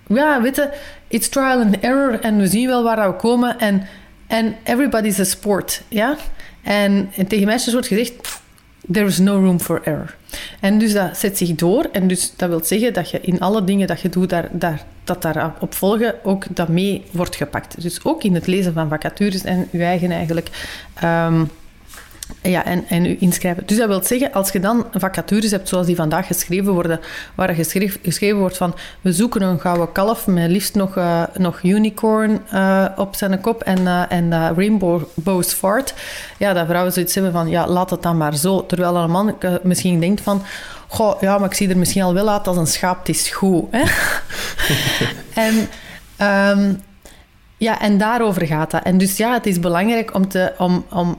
ja, 0.07 0.43
weet 0.43 0.57
je, 0.57 0.71
it's 1.09 1.29
trial 1.29 1.61
and 1.61 1.79
error 1.81 2.21
en 2.21 2.37
we 2.37 2.47
zien 2.47 2.67
wel 2.67 2.83
waar 2.83 3.11
we 3.11 3.17
komen 3.17 3.59
en, 3.59 3.87
en 4.27 4.57
everybody's 4.63 5.19
a 5.19 5.25
sport, 5.25 5.83
ja. 5.89 6.17
En, 6.63 7.11
en 7.17 7.27
tegen 7.27 7.47
meisjes 7.47 7.73
wordt 7.73 7.89
gezegd, 7.89 8.13
there 8.93 9.07
is 9.07 9.19
no 9.19 9.41
room 9.41 9.61
for 9.61 9.81
error. 9.83 10.17
En 10.61 10.79
dus 10.79 10.93
dat 10.93 11.19
zet 11.19 11.39
zich 11.39 11.55
door 11.55 11.89
en 11.93 12.09
dus 12.09 12.33
dat 12.37 12.49
wil 12.49 12.65
zeggen 12.65 12.93
dat 12.93 13.11
je 13.11 13.21
in 13.21 13.41
alle 13.41 13.65
dingen 13.65 13.87
dat 13.87 14.01
je 14.01 14.09
doet, 14.09 14.31
daar, 14.31 14.49
daar, 14.53 14.83
dat 15.05 15.23
daarop 15.23 15.75
volgen, 15.75 16.15
ook 16.23 16.45
dat 16.51 16.69
mee 16.69 17.05
wordt 17.11 17.37
gepakt. 17.37 17.83
Dus 17.83 18.05
ook 18.05 18.23
in 18.23 18.35
het 18.35 18.47
lezen 18.47 18.73
van 18.73 18.89
vacatures 18.89 19.45
en 19.45 19.69
je 19.71 19.83
eigen 19.83 20.11
eigenlijk... 20.11 20.51
Um, 21.05 21.51
ja, 22.43 22.65
en, 22.65 22.85
en 22.89 23.05
u 23.05 23.17
inschrijven. 23.21 23.67
Dus 23.67 23.77
dat 23.77 23.89
wil 23.89 24.03
zeggen, 24.03 24.33
als 24.33 24.51
je 24.51 24.61
dan 24.61 24.87
vacatures 24.93 25.51
hebt 25.51 25.69
zoals 25.69 25.87
die 25.87 25.97
vandaag 25.97 26.27
geschreven 26.27 26.73
worden, 26.73 27.01
waar 27.35 27.55
geschreven, 27.55 28.01
geschreven 28.03 28.39
wordt 28.39 28.57
van 28.57 28.75
we 29.01 29.13
zoeken 29.13 29.43
een 29.43 29.61
gouden 29.61 29.93
kalf 29.93 30.27
met 30.27 30.51
liefst 30.51 30.75
nog, 30.75 30.97
uh, 30.97 31.23
nog 31.37 31.63
unicorn 31.63 32.41
uh, 32.53 32.85
op 32.97 33.15
zijn 33.15 33.41
kop 33.41 33.63
en, 33.63 33.81
uh, 33.81 34.13
en 34.13 34.31
rainbow's 34.31 35.53
fart, 35.53 35.95
ja, 36.39 36.53
dat 36.53 36.67
vrouwen 36.67 36.93
zoiets 36.93 37.15
hebben 37.15 37.33
van 37.33 37.49
ja, 37.49 37.67
laat 37.67 37.91
het 37.91 38.03
dan 38.03 38.17
maar 38.17 38.37
zo. 38.37 38.67
Terwijl 38.67 38.97
een 38.97 39.11
man 39.11 39.37
misschien 39.63 40.01
denkt 40.01 40.21
van 40.21 40.43
goh, 40.89 41.21
ja, 41.21 41.39
maar 41.39 41.49
ik 41.49 41.57
zie 41.57 41.69
er 41.69 41.79
misschien 41.79 42.03
al 42.03 42.15
wel 42.15 42.31
uit 42.31 42.47
als 42.47 42.57
een 42.57 42.67
schaap, 42.67 42.99
het 42.99 43.09
is 43.09 43.29
goed. 43.29 43.65
Hè? 43.71 43.83
en... 45.45 45.69
Um, 46.59 46.83
ja, 47.65 47.81
en 47.81 47.99
daarover 47.99 48.47
gaat 48.47 48.71
dat. 48.71 48.83
En 48.83 48.99
dus 48.99 49.17
ja, 49.17 49.33
het 49.33 49.47
is 49.47 49.61
belangrijk 49.61 50.15
om 50.15 50.29
te... 50.29 50.53
Om, 50.59 50.85
om, 50.91 51.19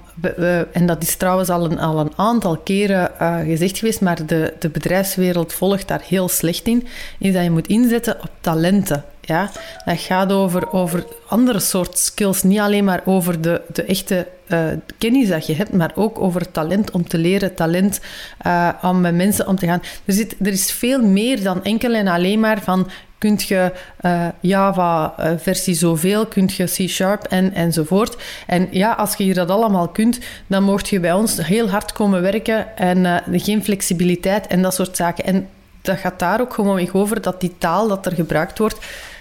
en 0.71 0.85
dat 0.85 1.03
is 1.03 1.15
trouwens 1.15 1.49
al 1.49 1.65
een, 1.65 1.79
al 1.79 1.99
een 1.99 2.13
aantal 2.15 2.57
keren 2.57 3.11
uh, 3.21 3.39
gezegd 3.39 3.77
geweest, 3.77 4.01
maar 4.01 4.25
de, 4.25 4.53
de 4.59 4.69
bedrijfswereld 4.69 5.53
volgt 5.53 5.87
daar 5.87 6.01
heel 6.07 6.27
slecht 6.27 6.67
in, 6.67 6.87
is 7.19 7.33
dat 7.33 7.43
je 7.43 7.51
moet 7.51 7.67
inzetten 7.67 8.15
op 8.21 8.29
talenten. 8.41 9.03
Ja? 9.21 9.51
Dat 9.85 9.99
gaat 9.99 10.31
over, 10.31 10.71
over 10.71 11.05
andere 11.27 11.59
soort 11.59 11.97
skills, 11.97 12.43
niet 12.43 12.59
alleen 12.59 12.83
maar 12.83 13.01
over 13.05 13.41
de, 13.41 13.61
de 13.73 13.83
echte 13.83 14.27
uh, 14.47 14.59
kennis 14.97 15.27
dat 15.27 15.47
je 15.47 15.55
hebt, 15.55 15.73
maar 15.73 15.91
ook 15.95 16.19
over 16.19 16.51
talent 16.51 16.91
om 16.91 17.07
te 17.07 17.17
leren, 17.17 17.55
talent 17.55 17.99
uh, 18.47 18.69
om 18.81 19.01
met 19.01 19.15
mensen 19.15 19.47
om 19.47 19.55
te 19.55 19.65
gaan. 19.65 19.81
Er, 20.05 20.13
zit, 20.13 20.35
er 20.39 20.51
is 20.51 20.71
veel 20.71 21.01
meer 21.01 21.43
dan 21.43 21.63
enkel 21.63 21.93
en 21.93 22.07
alleen 22.07 22.39
maar 22.39 22.61
van 22.61 22.89
Kunt 23.17 23.43
je 23.43 23.71
uh, 24.01 24.27
Java 24.39 25.13
uh, 25.19 25.31
versie 25.37 25.73
zoveel, 25.73 26.25
kunt 26.25 26.53
je 26.53 26.63
C-sharp 26.63 27.23
en, 27.23 27.53
enzovoort. 27.53 28.17
En 28.47 28.67
ja, 28.71 28.91
als 28.91 29.15
je 29.15 29.23
hier 29.23 29.33
dat 29.33 29.49
allemaal 29.49 29.87
kunt, 29.87 30.19
dan 30.47 30.63
mocht 30.63 30.89
je 30.89 30.99
bij 30.99 31.13
ons 31.13 31.45
heel 31.45 31.69
hard 31.69 31.91
komen 31.91 32.21
werken 32.21 32.77
en 32.77 32.97
uh, 32.97 33.15
geen 33.31 33.63
flexibiliteit 33.63 34.47
en 34.47 34.61
dat 34.61 34.73
soort 34.73 34.95
zaken. 34.95 35.25
En 35.25 35.47
dat 35.81 35.97
gaat 35.97 36.19
daar 36.19 36.41
ook 36.41 36.53
gewoon 36.53 36.89
over 36.93 37.21
dat 37.21 37.41
die 37.41 37.55
taal 37.57 37.87
dat 37.87 38.05
er 38.05 38.11
gebruikt 38.11 38.57
wordt 38.57 38.77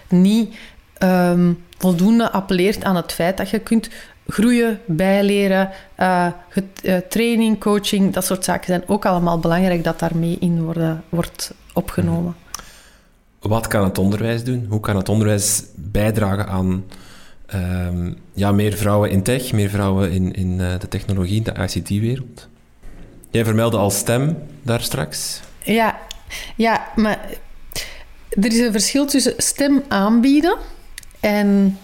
niet 0.08 0.54
um, 0.98 1.64
voldoende 1.78 2.30
appelleert 2.30 2.84
aan 2.84 2.96
het 2.96 3.12
feit 3.12 3.36
dat 3.36 3.50
je 3.50 3.58
kunt 3.58 3.88
groeien, 4.26 4.80
bijleren, 4.84 5.70
training, 7.08 7.60
coaching, 7.60 8.12
dat 8.12 8.24
soort 8.24 8.44
zaken 8.44 8.66
zijn 8.66 8.82
ook 8.86 9.06
allemaal 9.06 9.38
belangrijk 9.38 9.84
dat 9.84 9.98
daarmee 9.98 10.36
in 10.40 10.62
worden, 10.62 11.04
wordt 11.08 11.54
opgenomen. 11.72 12.34
Wat 13.48 13.66
kan 13.66 13.84
het 13.84 13.98
onderwijs 13.98 14.44
doen? 14.44 14.66
Hoe 14.68 14.80
kan 14.80 14.96
het 14.96 15.08
onderwijs 15.08 15.62
bijdragen 15.74 16.48
aan 16.48 16.84
ehm, 17.46 18.12
ja, 18.32 18.52
meer 18.52 18.72
vrouwen 18.76 19.10
in 19.10 19.22
tech, 19.22 19.52
meer 19.52 19.68
vrouwen 19.68 20.10
in, 20.10 20.32
in 20.32 20.58
uh, 20.58 20.78
de 20.78 20.88
technologie, 20.88 21.42
de 21.42 21.52
ICT-wereld? 21.52 22.48
Jij 23.30 23.44
vermeldde 23.44 23.76
al 23.78 23.90
stem 23.90 24.38
daar 24.62 24.80
straks. 24.80 25.40
Ja, 25.62 25.98
ja, 26.56 26.88
maar 26.96 27.28
er 28.30 28.46
is 28.46 28.58
een 28.58 28.72
verschil 28.72 29.06
tussen 29.06 29.34
stem 29.36 29.82
aanbieden 29.88 30.56
en 31.20 31.78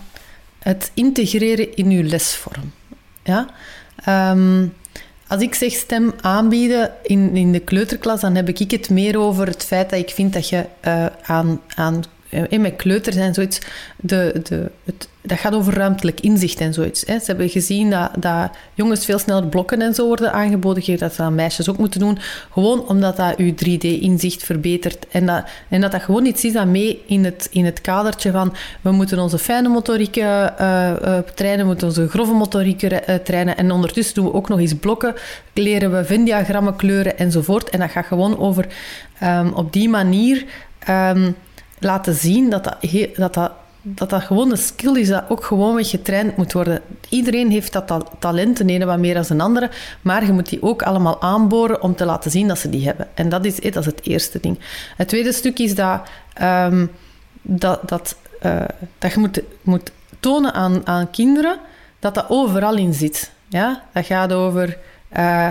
het 0.59 0.91
integreren 0.95 1.77
in 1.77 1.91
uw 1.91 2.03
lesvorm. 2.03 2.73
Ja? 3.23 3.49
Um, 4.33 4.73
als 5.31 5.43
ik 5.43 5.55
zeg 5.55 5.73
stem 5.73 6.13
aanbieden 6.21 6.93
in, 7.03 7.37
in 7.37 7.53
de 7.53 7.61
kleuterklas, 7.61 8.21
dan 8.21 8.35
heb 8.35 8.49
ik 8.49 8.71
het 8.71 8.91
meer 8.91 9.19
over 9.19 9.47
het 9.47 9.65
feit 9.65 9.91
dat 9.91 9.99
ik 9.99 10.11
vind 10.11 10.33
dat 10.33 10.49
je 10.49 10.65
uh, 10.87 11.07
aan, 11.23 11.61
aan 11.75 12.03
in 12.31 12.47
eh, 12.49 12.61
mijn 12.61 12.77
kleuter 12.77 13.13
zijn 13.13 13.35
zoiets, 13.35 13.59
de, 13.97 14.41
de, 14.43 14.71
het, 14.85 15.09
dat 15.23 15.39
gaat 15.39 15.55
over 15.55 15.75
ruimtelijk 15.75 16.21
inzicht 16.21 16.61
en 16.61 16.75
zoiets. 16.75 17.03
Hè. 17.07 17.19
Ze 17.19 17.25
hebben 17.27 17.49
gezien 17.49 17.91
dat, 17.91 18.11
dat 18.19 18.51
jongens 18.75 19.05
veel 19.05 19.19
sneller 19.19 19.47
blokken 19.47 19.83
en 19.83 19.95
zo 19.95 20.07
worden 20.07 20.33
aangeboden, 20.33 20.99
dat 20.99 21.15
ze 21.15 21.31
meisjes 21.31 21.69
ook 21.69 21.79
moeten 21.79 22.01
doen, 22.01 22.19
gewoon 22.53 22.89
omdat 22.89 23.17
dat 23.17 23.35
je 23.37 23.53
3D-inzicht 23.53 24.45
verbetert. 24.45 25.07
En 25.11 25.27
dat, 25.27 25.45
en 25.69 25.81
dat 25.81 25.93
dat 25.93 26.03
gewoon 26.03 26.27
iets 26.27 26.45
is 26.45 26.53
dat 26.53 26.67
mee 26.67 27.03
in 27.07 27.25
het, 27.25 27.49
in 27.51 27.65
het 27.65 27.81
kadertje 27.81 28.31
van 28.31 28.55
we 28.81 28.91
moeten 28.91 29.19
onze 29.19 29.39
fijne 29.39 29.69
motoriek 29.69 30.17
uh, 30.17 30.47
uh, 30.61 31.19
trainen, 31.35 31.61
we 31.61 31.67
moeten 31.67 31.87
onze 31.87 32.09
grove 32.09 32.33
motoriek 32.33 32.83
uh, 32.83 32.99
trainen 33.25 33.57
en 33.57 33.71
ondertussen 33.71 34.15
doen 34.15 34.25
we 34.25 34.33
ook 34.33 34.49
nog 34.49 34.59
eens 34.59 34.75
blokken, 34.75 35.15
leren 35.53 35.93
we 35.93 36.05
Venn-diagrammen 36.05 36.77
kleuren 36.77 37.19
enzovoort. 37.19 37.71
En 37.71 37.79
dat 37.79 37.91
gaat 37.91 38.07
gewoon 38.07 38.39
over 38.39 38.67
um, 39.23 39.53
op 39.53 39.73
die 39.73 39.89
manier... 39.89 40.45
Um, 40.89 41.37
laten 41.81 42.15
zien 42.15 42.51
dat 42.51 42.65
dat, 42.65 42.77
dat, 43.17 43.35
dat, 43.35 43.53
dat, 43.83 44.11
dat 44.11 44.23
gewoon 44.23 44.51
een 44.51 44.57
skill 44.57 44.97
is 44.97 45.09
dat 45.09 45.25
ook 45.29 45.45
gewoon 45.45 45.75
weer 45.75 45.85
getraind 45.85 46.37
moet 46.37 46.53
worden. 46.53 46.81
Iedereen 47.09 47.51
heeft 47.51 47.73
dat 47.73 48.05
talent, 48.19 48.57
de 48.57 48.65
ene 48.65 48.85
wat 48.85 48.99
meer 48.99 49.15
dan 49.15 49.25
een 49.29 49.41
andere, 49.41 49.71
maar 50.03 50.25
je 50.25 50.33
moet 50.33 50.49
die 50.49 50.63
ook 50.63 50.83
allemaal 50.83 51.23
aanboren 51.23 51.83
om 51.83 51.95
te 51.95 52.05
laten 52.05 52.31
zien 52.31 52.49
dat 52.49 52.59
ze 52.59 52.71
die 52.71 52.87
hebben. 52.87 53.09
En 53.15 53.29
dat 53.29 53.45
is, 53.45 53.57
dat 53.57 53.77
is 53.77 53.87
het 53.87 54.07
eerste 54.07 54.41
ding. 54.41 54.59
Het 54.97 55.09
tweede 55.09 55.33
stuk 55.33 55.59
is 55.59 55.75
dat, 55.75 56.01
um, 56.43 56.91
dat, 57.43 57.89
dat, 57.89 58.17
uh, 58.43 58.63
dat 58.99 59.13
je 59.13 59.19
moet, 59.21 59.43
moet 59.63 59.93
tonen 60.21 60.53
aan, 60.53 60.87
aan 60.87 61.11
kinderen 61.11 61.59
dat 61.99 62.15
dat 62.15 62.25
overal 62.29 62.77
in 62.77 62.95
zit. 62.95 63.31
Ja? 63.49 63.83
Dat 63.93 64.07
gaat 64.07 64.33
over... 64.33 64.79
Uh, 65.17 65.49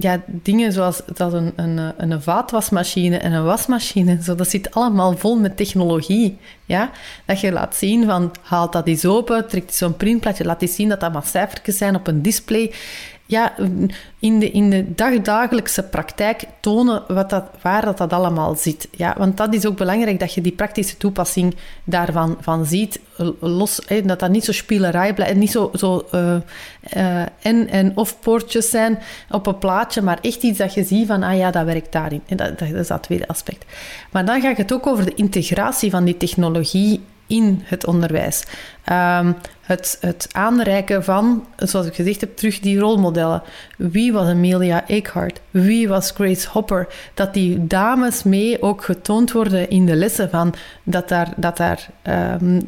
ja, 0.00 0.22
dingen 0.26 0.72
zoals 0.72 1.02
dat 1.14 1.32
een, 1.32 1.52
een, 1.56 1.92
een 1.96 2.22
vaatwasmachine 2.22 3.16
en 3.16 3.32
een 3.32 3.44
wasmachine, 3.44 4.22
zo, 4.22 4.34
dat 4.34 4.48
zit 4.48 4.74
allemaal 4.74 5.16
vol 5.16 5.38
met 5.38 5.56
technologie. 5.56 6.36
Ja? 6.66 6.90
Dat 7.24 7.40
je 7.40 7.52
laat 7.52 7.76
zien 7.76 8.04
van, 8.04 8.32
haal 8.42 8.70
dat 8.70 8.86
eens 8.86 9.04
open, 9.04 9.48
trek 9.48 9.70
zo'n 9.70 9.96
printplaatje, 9.96 10.44
laat 10.44 10.62
eens 10.62 10.74
zien 10.74 10.88
dat 10.88 11.00
dat 11.00 11.12
maar 11.12 11.26
cijfertjes 11.26 11.76
zijn 11.76 11.94
op 11.94 12.06
een 12.06 12.22
display 12.22 12.72
ja, 13.28 13.54
in 14.18 14.38
de, 14.38 14.50
in 14.50 14.70
de 14.70 14.94
dagdagelijkse 14.94 15.82
praktijk 15.82 16.42
tonen 16.60 17.02
wat 17.08 17.30
dat, 17.30 17.44
waar 17.62 17.84
dat, 17.84 17.98
dat 17.98 18.12
allemaal 18.12 18.54
zit. 18.54 18.88
Ja, 18.90 19.14
want 19.18 19.36
dat 19.36 19.54
is 19.54 19.66
ook 19.66 19.76
belangrijk, 19.76 20.18
dat 20.20 20.34
je 20.34 20.40
die 20.40 20.52
praktische 20.52 20.96
toepassing 20.96 21.54
daarvan 21.84 22.36
van 22.40 22.66
ziet. 22.66 23.00
Los, 23.40 23.80
hè, 23.86 24.02
dat 24.02 24.20
dat 24.20 24.30
niet 24.30 24.44
zo 24.44 24.52
spielerij 24.52 25.14
blijft, 25.14 25.34
niet 25.36 25.50
zo, 25.50 25.70
zo 25.74 26.06
uh, 26.14 26.34
en- 27.42 27.68
en 27.68 27.92
of-poortjes 27.96 28.70
zijn 28.70 28.98
op 29.30 29.46
een 29.46 29.58
plaatje, 29.58 30.02
maar 30.02 30.18
echt 30.20 30.42
iets 30.42 30.58
dat 30.58 30.74
je 30.74 30.84
ziet 30.84 31.06
van, 31.06 31.22
ah 31.22 31.36
ja, 31.36 31.50
dat 31.50 31.64
werkt 31.64 31.92
daarin. 31.92 32.22
En 32.26 32.36
dat, 32.36 32.58
dat 32.58 32.68
is 32.68 32.86
dat 32.86 33.02
tweede 33.02 33.28
aspect. 33.28 33.64
Maar 34.10 34.24
dan 34.24 34.40
gaat 34.40 34.56
het 34.56 34.72
ook 34.72 34.86
over 34.86 35.04
de 35.04 35.14
integratie 35.14 35.90
van 35.90 36.04
die 36.04 36.16
technologie 36.16 37.00
in 37.28 37.62
het 37.64 37.86
onderwijs. 37.86 38.42
Um, 38.92 39.36
het, 39.60 39.98
het 40.00 40.28
aanreiken 40.32 41.04
van, 41.04 41.46
zoals 41.56 41.86
ik 41.86 41.94
gezegd 41.94 42.20
heb, 42.20 42.36
terug 42.36 42.60
die 42.60 42.78
rolmodellen. 42.78 43.42
Wie 43.76 44.12
was 44.12 44.28
Amelia 44.28 44.88
Earhart? 44.88 45.40
Wie 45.50 45.88
was 45.88 46.10
Grace 46.10 46.48
Hopper? 46.48 46.88
Dat 47.14 47.34
die 47.34 47.66
dames 47.66 48.22
mee 48.22 48.62
ook 48.62 48.84
getoond 48.84 49.32
worden 49.32 49.70
in 49.70 49.86
de 49.86 49.96
lessen 49.96 50.30
van 50.30 50.54
dat 50.82 51.08
daar, 51.08 51.32
dat 51.36 51.56
daar 51.56 51.88
um, 52.42 52.62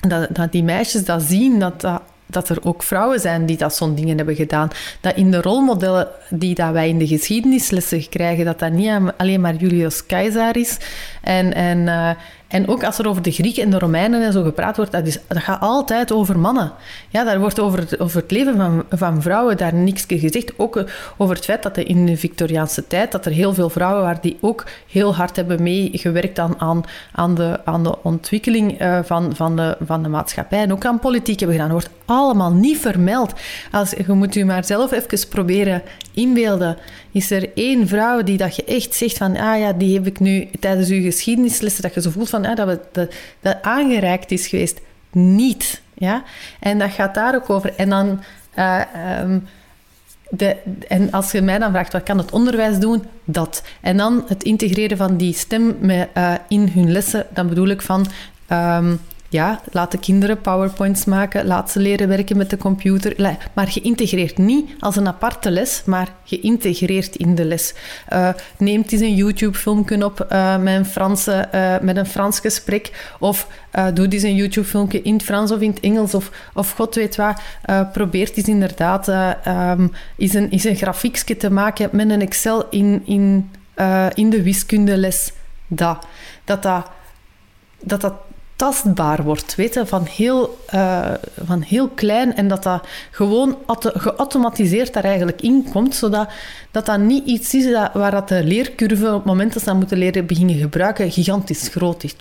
dat, 0.00 0.28
dat 0.30 0.52
die 0.52 0.64
meisjes 0.64 1.04
dat 1.04 1.22
zien, 1.22 1.58
dat 1.58 1.80
dat 1.80 2.02
dat 2.26 2.48
er 2.48 2.58
ook 2.62 2.82
vrouwen 2.82 3.20
zijn 3.20 3.46
die 3.46 3.56
dat 3.56 3.74
zo'n 3.74 3.94
dingen 3.94 4.16
hebben 4.16 4.34
gedaan. 4.34 4.68
Dat 5.00 5.16
in 5.16 5.30
de 5.30 5.40
rolmodellen 5.40 6.08
die 6.30 6.54
dat 6.54 6.72
wij 6.72 6.88
in 6.88 6.98
de 6.98 7.06
geschiedenislessen 7.06 8.08
krijgen, 8.08 8.44
dat 8.44 8.58
dat 8.58 8.72
niet 8.72 8.92
alleen 9.16 9.40
maar 9.40 9.54
Julius 9.54 10.06
Caesar 10.06 10.56
is. 10.56 10.76
En, 11.22 11.54
en, 11.54 11.78
uh, 11.78 12.10
en 12.48 12.68
ook 12.68 12.84
als 12.84 12.98
er 12.98 13.08
over 13.08 13.22
de 13.22 13.30
Grieken 13.30 13.62
en 13.62 13.70
de 13.70 13.78
Romeinen 13.78 14.22
en 14.22 14.32
zo 14.32 14.42
gepraat 14.42 14.76
wordt, 14.76 14.92
dat, 14.92 15.06
is, 15.06 15.18
dat 15.26 15.42
gaat 15.42 15.60
altijd 15.60 16.12
over 16.12 16.38
mannen. 16.38 16.72
Ja, 17.08 17.24
daar 17.24 17.38
wordt 17.38 17.60
over 17.60 17.78
het, 17.78 18.00
over 18.00 18.20
het 18.20 18.30
leven 18.30 18.56
van, 18.56 18.84
van 18.90 19.22
vrouwen 19.22 19.56
daar 19.56 19.74
niks 19.74 20.04
gezegd. 20.08 20.52
Ook 20.56 20.76
eh, 20.76 20.84
over 21.16 21.34
het 21.34 21.44
feit 21.44 21.62
dat 21.62 21.76
in 21.76 22.06
de 22.06 22.16
Victoriaanse 22.16 22.86
tijd 22.86 23.12
dat 23.12 23.26
er 23.26 23.32
heel 23.32 23.54
veel 23.54 23.70
vrouwen 23.70 24.02
waren 24.02 24.20
die 24.20 24.36
ook 24.40 24.64
heel 24.88 25.14
hard 25.14 25.36
hebben 25.36 25.62
meegewerkt 25.62 26.38
aan, 26.38 26.60
aan, 26.60 26.82
aan, 27.12 27.34
de, 27.34 27.60
aan 27.64 27.82
de 27.82 28.02
ontwikkeling 28.02 28.80
uh, 28.80 28.98
van, 29.02 29.36
van, 29.36 29.56
de, 29.56 29.76
van 29.80 30.02
de 30.02 30.08
maatschappij 30.08 30.62
en 30.62 30.72
ook 30.72 30.84
aan 30.84 30.98
politiek 30.98 31.38
hebben 31.38 31.56
gedaan. 31.56 31.72
Dat 31.72 31.82
wordt 31.82 32.00
allemaal 32.04 32.52
niet 32.52 32.78
vermeld. 32.78 33.32
Als, 33.72 33.90
je 33.90 34.12
moet 34.12 34.34
u 34.34 34.44
maar 34.44 34.64
zelf 34.64 34.92
even 34.92 35.28
proberen 35.28 35.82
inbeelden. 36.14 36.76
Is 37.16 37.30
er 37.30 37.50
één 37.54 37.88
vrouw 37.88 38.22
die 38.22 38.36
dat 38.36 38.56
je 38.56 38.64
echt 38.64 38.94
zegt 38.94 39.16
van, 39.16 39.36
ah 39.36 39.58
ja, 39.58 39.72
die 39.72 39.94
heb 39.94 40.06
ik 40.06 40.20
nu 40.20 40.48
tijdens 40.60 40.88
uw 40.88 41.02
geschiedenislessen, 41.02 41.82
dat 41.82 41.94
je 41.94 42.00
zo 42.00 42.10
voelt 42.10 42.28
van, 42.28 42.44
ah, 42.44 42.56
dat, 42.56 42.80
we, 42.92 43.08
dat, 43.40 43.56
aangereikt 43.62 44.30
is 44.30 44.46
geweest? 44.46 44.80
Niet. 45.12 45.80
Ja? 45.94 46.24
En 46.60 46.78
dat 46.78 46.90
gaat 46.90 47.14
daar 47.14 47.34
ook 47.34 47.50
over. 47.50 47.74
En 47.76 47.88
dan... 47.88 48.22
Um, 49.22 49.48
de, 50.30 50.56
en 50.88 51.12
als 51.12 51.32
je 51.32 51.42
mij 51.42 51.58
dan 51.58 51.70
vraagt, 51.70 51.92
wat 51.92 52.02
kan 52.02 52.18
het 52.18 52.32
onderwijs 52.32 52.78
doen? 52.78 53.04
Dat. 53.24 53.62
En 53.80 53.96
dan 53.96 54.24
het 54.28 54.42
integreren 54.42 54.96
van 54.96 55.16
die 55.16 55.34
stem 55.34 55.76
met, 55.80 56.08
uh, 56.14 56.34
in 56.48 56.68
hun 56.74 56.92
lessen, 56.92 57.26
dan 57.30 57.48
bedoel 57.48 57.68
ik 57.68 57.82
van... 57.82 58.06
Um, 58.52 59.00
ja, 59.36 59.60
laat 59.72 59.90
de 59.90 59.98
kinderen 59.98 60.40
powerpoints 60.40 61.04
maken, 61.04 61.46
laat 61.46 61.70
ze 61.70 61.80
leren 61.80 62.08
werken 62.08 62.36
met 62.36 62.50
de 62.50 62.56
computer. 62.56 63.38
Maar 63.52 63.68
geïntegreerd 63.68 64.38
niet 64.38 64.70
als 64.80 64.96
een 64.96 65.06
aparte 65.06 65.50
les, 65.50 65.82
maar 65.84 66.08
geïntegreerd 66.24 67.16
in 67.16 67.34
de 67.34 67.44
les. 67.44 67.74
Uh, 68.12 68.28
neemt 68.58 68.92
eens 68.92 69.00
een 69.00 69.14
YouTube-filmpje 69.14 70.04
op 70.04 70.26
uh, 70.32 70.56
met, 70.58 70.74
een 70.74 70.86
Franse, 70.86 71.48
uh, 71.54 71.78
met 71.80 71.96
een 71.96 72.06
Frans 72.06 72.40
gesprek. 72.40 73.14
Of 73.18 73.46
doe 73.94 74.08
eens 74.08 74.22
een 74.22 74.34
YouTube-filmpje 74.34 75.02
in 75.02 75.14
het 75.14 75.22
Frans 75.22 75.50
of 75.50 75.60
in 75.60 75.70
het 75.70 75.80
Engels. 75.80 76.14
Of, 76.14 76.30
of 76.54 76.70
god 76.70 76.94
weet 76.94 77.16
wat. 77.16 77.40
probeert 77.92 78.36
eens 78.36 78.48
inderdaad 78.48 79.08
um, 79.08 79.92
is 80.16 80.34
een, 80.34 80.50
is 80.50 80.64
een 80.64 80.76
grafiekje 80.76 81.36
te 81.36 81.50
maken 81.50 81.88
met 81.92 82.10
een 82.10 82.20
Excel 82.20 82.68
in, 82.70 83.02
in, 83.06 83.50
in 84.14 84.30
de 84.30 84.42
wiskundeles. 84.42 85.32
Dat 85.66 86.06
dat, 86.46 86.62
dat, 87.80 88.00
dat 88.00 88.14
tastbaar 88.56 89.22
wordt, 89.22 89.54
weten, 89.54 89.86
van 89.86 90.04
heel, 90.04 90.58
uh, 90.74 91.10
van 91.44 91.62
heel 91.62 91.88
klein 91.88 92.34
en 92.34 92.48
dat 92.48 92.62
dat 92.62 92.86
gewoon 93.10 93.56
geautomatiseerd 93.80 94.92
daar 94.92 95.04
eigenlijk 95.04 95.40
in 95.42 95.66
komt, 95.72 95.94
zodat 95.94 96.28
dat, 96.70 96.86
dat 96.86 96.98
niet 96.98 97.26
iets 97.26 97.54
is 97.54 97.72
waar 97.92 98.10
dat 98.10 98.28
de 98.28 98.44
leercurve 98.44 99.06
op 99.06 99.14
het 99.14 99.24
moment 99.24 99.52
dat 99.52 99.62
ze 99.62 99.74
moeten 99.74 99.98
leren 99.98 100.26
beginnen 100.26 100.56
gebruiken 100.56 101.10
gigantisch 101.10 101.68
groot 101.68 102.04
is. 102.04 102.14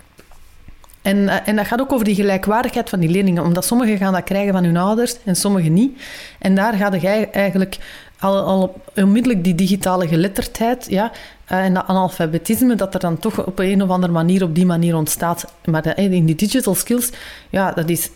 En, 1.06 1.18
uh, 1.18 1.36
en 1.46 1.56
dat 1.56 1.68
gaat 1.68 1.82
ook 1.82 1.92
over 1.92 2.06
die 2.06 2.16
gelijkwaardigheid 2.16 2.90
van 2.90 3.00
die 3.00 3.10
leerlingen, 3.10 3.44
omdat 3.44 3.66
sommigen 3.66 3.98
gaan 3.98 4.14
dat 4.14 4.24
krijgen 4.24 4.54
van 4.54 4.64
hun 4.64 4.78
ouders 4.78 5.16
en 5.24 5.36
sommigen 5.36 5.74
niet. 5.74 6.02
En 6.40 6.56
daar 6.56 6.74
ga 6.74 6.94
je 6.94 7.28
eigenlijk 7.28 7.78
al, 8.20 8.38
al 8.38 8.82
onmiddellijk 8.96 9.44
die 9.44 9.56
digitale 9.56 10.08
geletterdheid 10.08 10.86
ja, 10.90 11.12
eh, 11.46 11.64
en 11.64 11.74
dat 11.74 11.84
analfabetisme, 11.88 12.76
dat 12.76 12.94
er 12.94 13.00
dan 13.00 13.20
toch 13.20 13.46
op 13.46 13.60
een 13.60 13.84
of 13.84 13.90
andere 13.90 14.14
manier 14.14 14.44
op 14.44 14.56
die 14.56 14.66
manier 14.66 14.96
ontstaat. 14.96 15.54
Maar 15.66 15.98
in 15.98 16.26
die 16.26 16.36
digital 16.36 16.76
skills, 16.76 17.10
ja, 17.50 17.72
dat 17.72 17.90
is, 17.90 18.10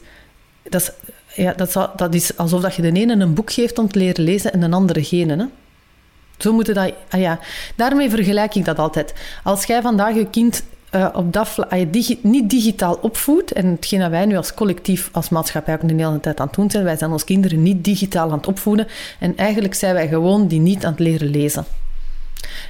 dat 0.64 0.82
is, 0.82 0.92
ja, 1.36 1.54
dat, 1.54 1.90
dat 1.96 2.14
is 2.14 2.38
alsof 2.38 2.62
dat 2.62 2.76
je 2.76 2.82
de 2.82 2.92
ene 2.92 3.14
een 3.14 3.34
boek 3.34 3.52
geeft 3.52 3.78
om 3.78 3.92
te 3.92 4.00
leren 4.00 4.24
lezen 4.24 4.54
en 4.54 4.60
de 4.60 4.76
andere 4.76 5.04
geen. 5.04 5.30
Hè? 5.30 5.46
Zo 6.38 6.54
moeten 6.54 6.74
dat... 6.74 6.94
Ah 7.10 7.20
ja, 7.20 7.40
daarmee 7.76 8.10
vergelijk 8.10 8.56
ik 8.56 8.66
dat 8.66 8.80
altijd. 8.80 9.14
Als 9.44 9.66
jij 9.66 9.82
vandaag 9.82 10.16
je 10.16 10.30
kind 10.30 10.64
uh, 10.92 11.10
op 11.14 11.34
dat 11.34 11.48
vlak, 11.48 11.74
je 11.74 11.90
digi 11.90 12.20
niet 12.24 12.50
digitaal 12.50 12.98
opvoedt, 13.02 13.52
en 13.52 13.66
hetgeen 13.68 14.00
dat 14.00 14.10
wij 14.10 14.26
nu 14.26 14.38
als 14.38 14.54
collectief, 14.54 15.10
als 15.12 15.30
maatschappij 15.30 15.74
ook 15.74 15.88
de 15.88 15.94
hele 15.94 16.20
tijd 16.20 16.40
aan 16.40 16.48
het 16.48 16.56
doen 16.56 16.72
zijn, 16.72 16.84
wij 16.84 16.98
zijn 16.98 17.12
ons 17.12 17.24
kinderen 17.24 17.64
niet 17.64 17.84
digitaal 17.84 18.32
aan 18.32 18.38
het 18.38 18.48
opvoeden 18.48 18.88
en 19.20 19.38
eigenlijk 19.38 19.74
zijn 19.74 19.94
wij 19.94 20.08
gewoon 20.08 20.48
die 20.48 20.60
niet 20.60 20.86
aan 20.86 20.92
het 20.92 21.00
leren 21.00 21.30
lezen. 21.30 21.66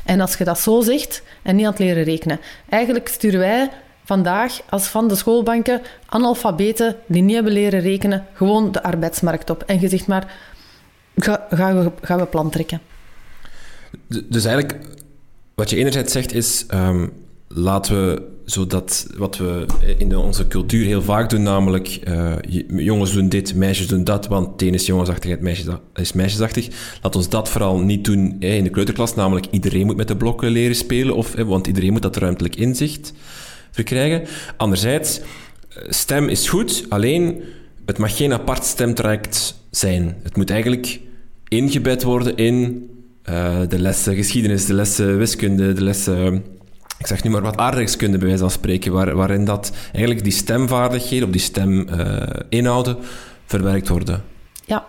En 0.06 0.22
als 0.22 0.38
je 0.38 0.44
dat 0.44 0.60
zo 0.60 0.82
zegt 0.82 1.24
en 1.42 1.56
niet 1.56 1.66
aan 1.66 1.72
het 1.72 1.80
leren 1.80 2.04
rekenen, 2.04 2.40
eigenlijk 2.70 3.08
sturen 3.08 3.40
wij 3.40 3.70
vandaag 4.04 4.62
als 4.70 4.88
van 4.88 5.08
de 5.08 5.16
schoolbanken 5.16 5.82
analfabeten 6.06 6.96
die 7.08 7.22
niet 7.22 7.36
hebben 7.36 7.54
leren 7.54 7.80
rekenen 7.80 8.26
gewoon 8.34 8.72
de 8.72 8.84
arbeidsmarkt 8.84 9.50
op. 9.50 9.64
En 9.64 9.80
je 9.80 9.90
zegt 9.90 10.08
maar, 10.08 10.36
ga, 11.16 11.48
gaan, 11.50 11.84
we, 11.84 11.92
gaan 12.02 12.20
we 12.20 12.26
plan 12.26 12.50
trekken. 12.50 12.82
Dus 14.08 14.46
eigenlijk, 14.46 14.80
wat 15.56 15.70
je 15.70 15.76
enerzijds 15.76 16.14
zegt 16.14 16.34
is, 16.34 16.66
um, 16.74 17.14
laten 17.50 18.06
we 18.06 18.38
zodat 18.46 19.08
wat 19.18 19.38
we 19.38 19.66
in 19.98 20.18
onze 20.18 20.48
cultuur 20.48 20.86
heel 20.86 21.02
vaak 21.02 21.30
doen, 21.30 21.44
namelijk 21.44 22.00
uh, 22.08 22.34
jongens 22.68 23.14
doen 23.14 23.30
dit, 23.30 23.56
meisjes 23.56 23.88
doen 23.88 24.04
dat, 24.04 24.28
want 24.28 24.62
het 24.62 24.74
is 24.74 24.86
jongensachtig, 24.86 25.30
het 25.30 25.42
meisjes, 25.42 25.76
is 25.94 26.14
meisjesachtig. 26.14 26.68
Laat 27.02 27.16
ons 27.16 27.30
dat 27.30 27.50
vooral 27.50 27.80
niet 27.80 28.06
doen 28.06 28.36
in 28.40 28.64
de 28.64 28.70
kleuterklas, 28.70 29.16
namelijk 29.16 29.48
iedereen 29.52 29.86
moet 29.86 29.96
met 29.96 30.08
de 30.08 30.18
blokken 30.18 30.50
leren 30.50 30.76
spelen, 30.76 31.16
of, 31.16 31.34
want 31.34 31.68
iedereen 31.68 31.92
moet 31.92 32.02
dat 32.02 32.16
ruimtelijk 32.16 32.56
inzicht 32.56 33.14
verkrijgen. 33.72 34.28
Anderzijds, 34.58 35.20
eh, 35.20 35.84
stem 35.90 36.28
is 36.28 36.50
goed, 36.50 36.86
alleen 36.90 37.42
het 37.86 37.98
mag 37.98 38.18
geen 38.18 38.34
apart 38.34 38.66
stemtraject 38.66 39.56
zijn. 39.72 40.16
Het 40.24 40.36
moet 40.36 40.50
eigenlijk 40.50 41.00
ingebed 41.48 42.04
worden 42.04 42.36
in 42.36 42.90
uh, 43.30 43.60
de 43.70 43.80
lessen 43.80 44.16
geschiedenis, 44.16 44.66
de 44.66 44.74
lessen 44.74 45.18
wiskunde, 45.18 45.74
de 45.74 45.84
lessen 45.84 46.44
ik 47.00 47.08
zeg 47.08 47.24
nu 47.24 47.30
maar 47.30 47.42
wat 47.42 47.58
aardrijkskunde 47.58 48.18
bij 48.18 48.28
wijze 48.28 48.42
van 48.42 48.52
spreken, 48.52 48.92
waar, 48.92 49.16
waarin 49.16 49.46
dat 49.46 49.72
eigenlijk 49.92 50.24
die 50.24 50.34
stemvaardigheden 50.34 51.28
of 51.28 51.34
die 51.34 51.42
steminhouden 51.42 52.98
uh, 52.98 53.04
verwerkt 53.46 53.88
worden. 53.88 54.24
Ja. 54.66 54.86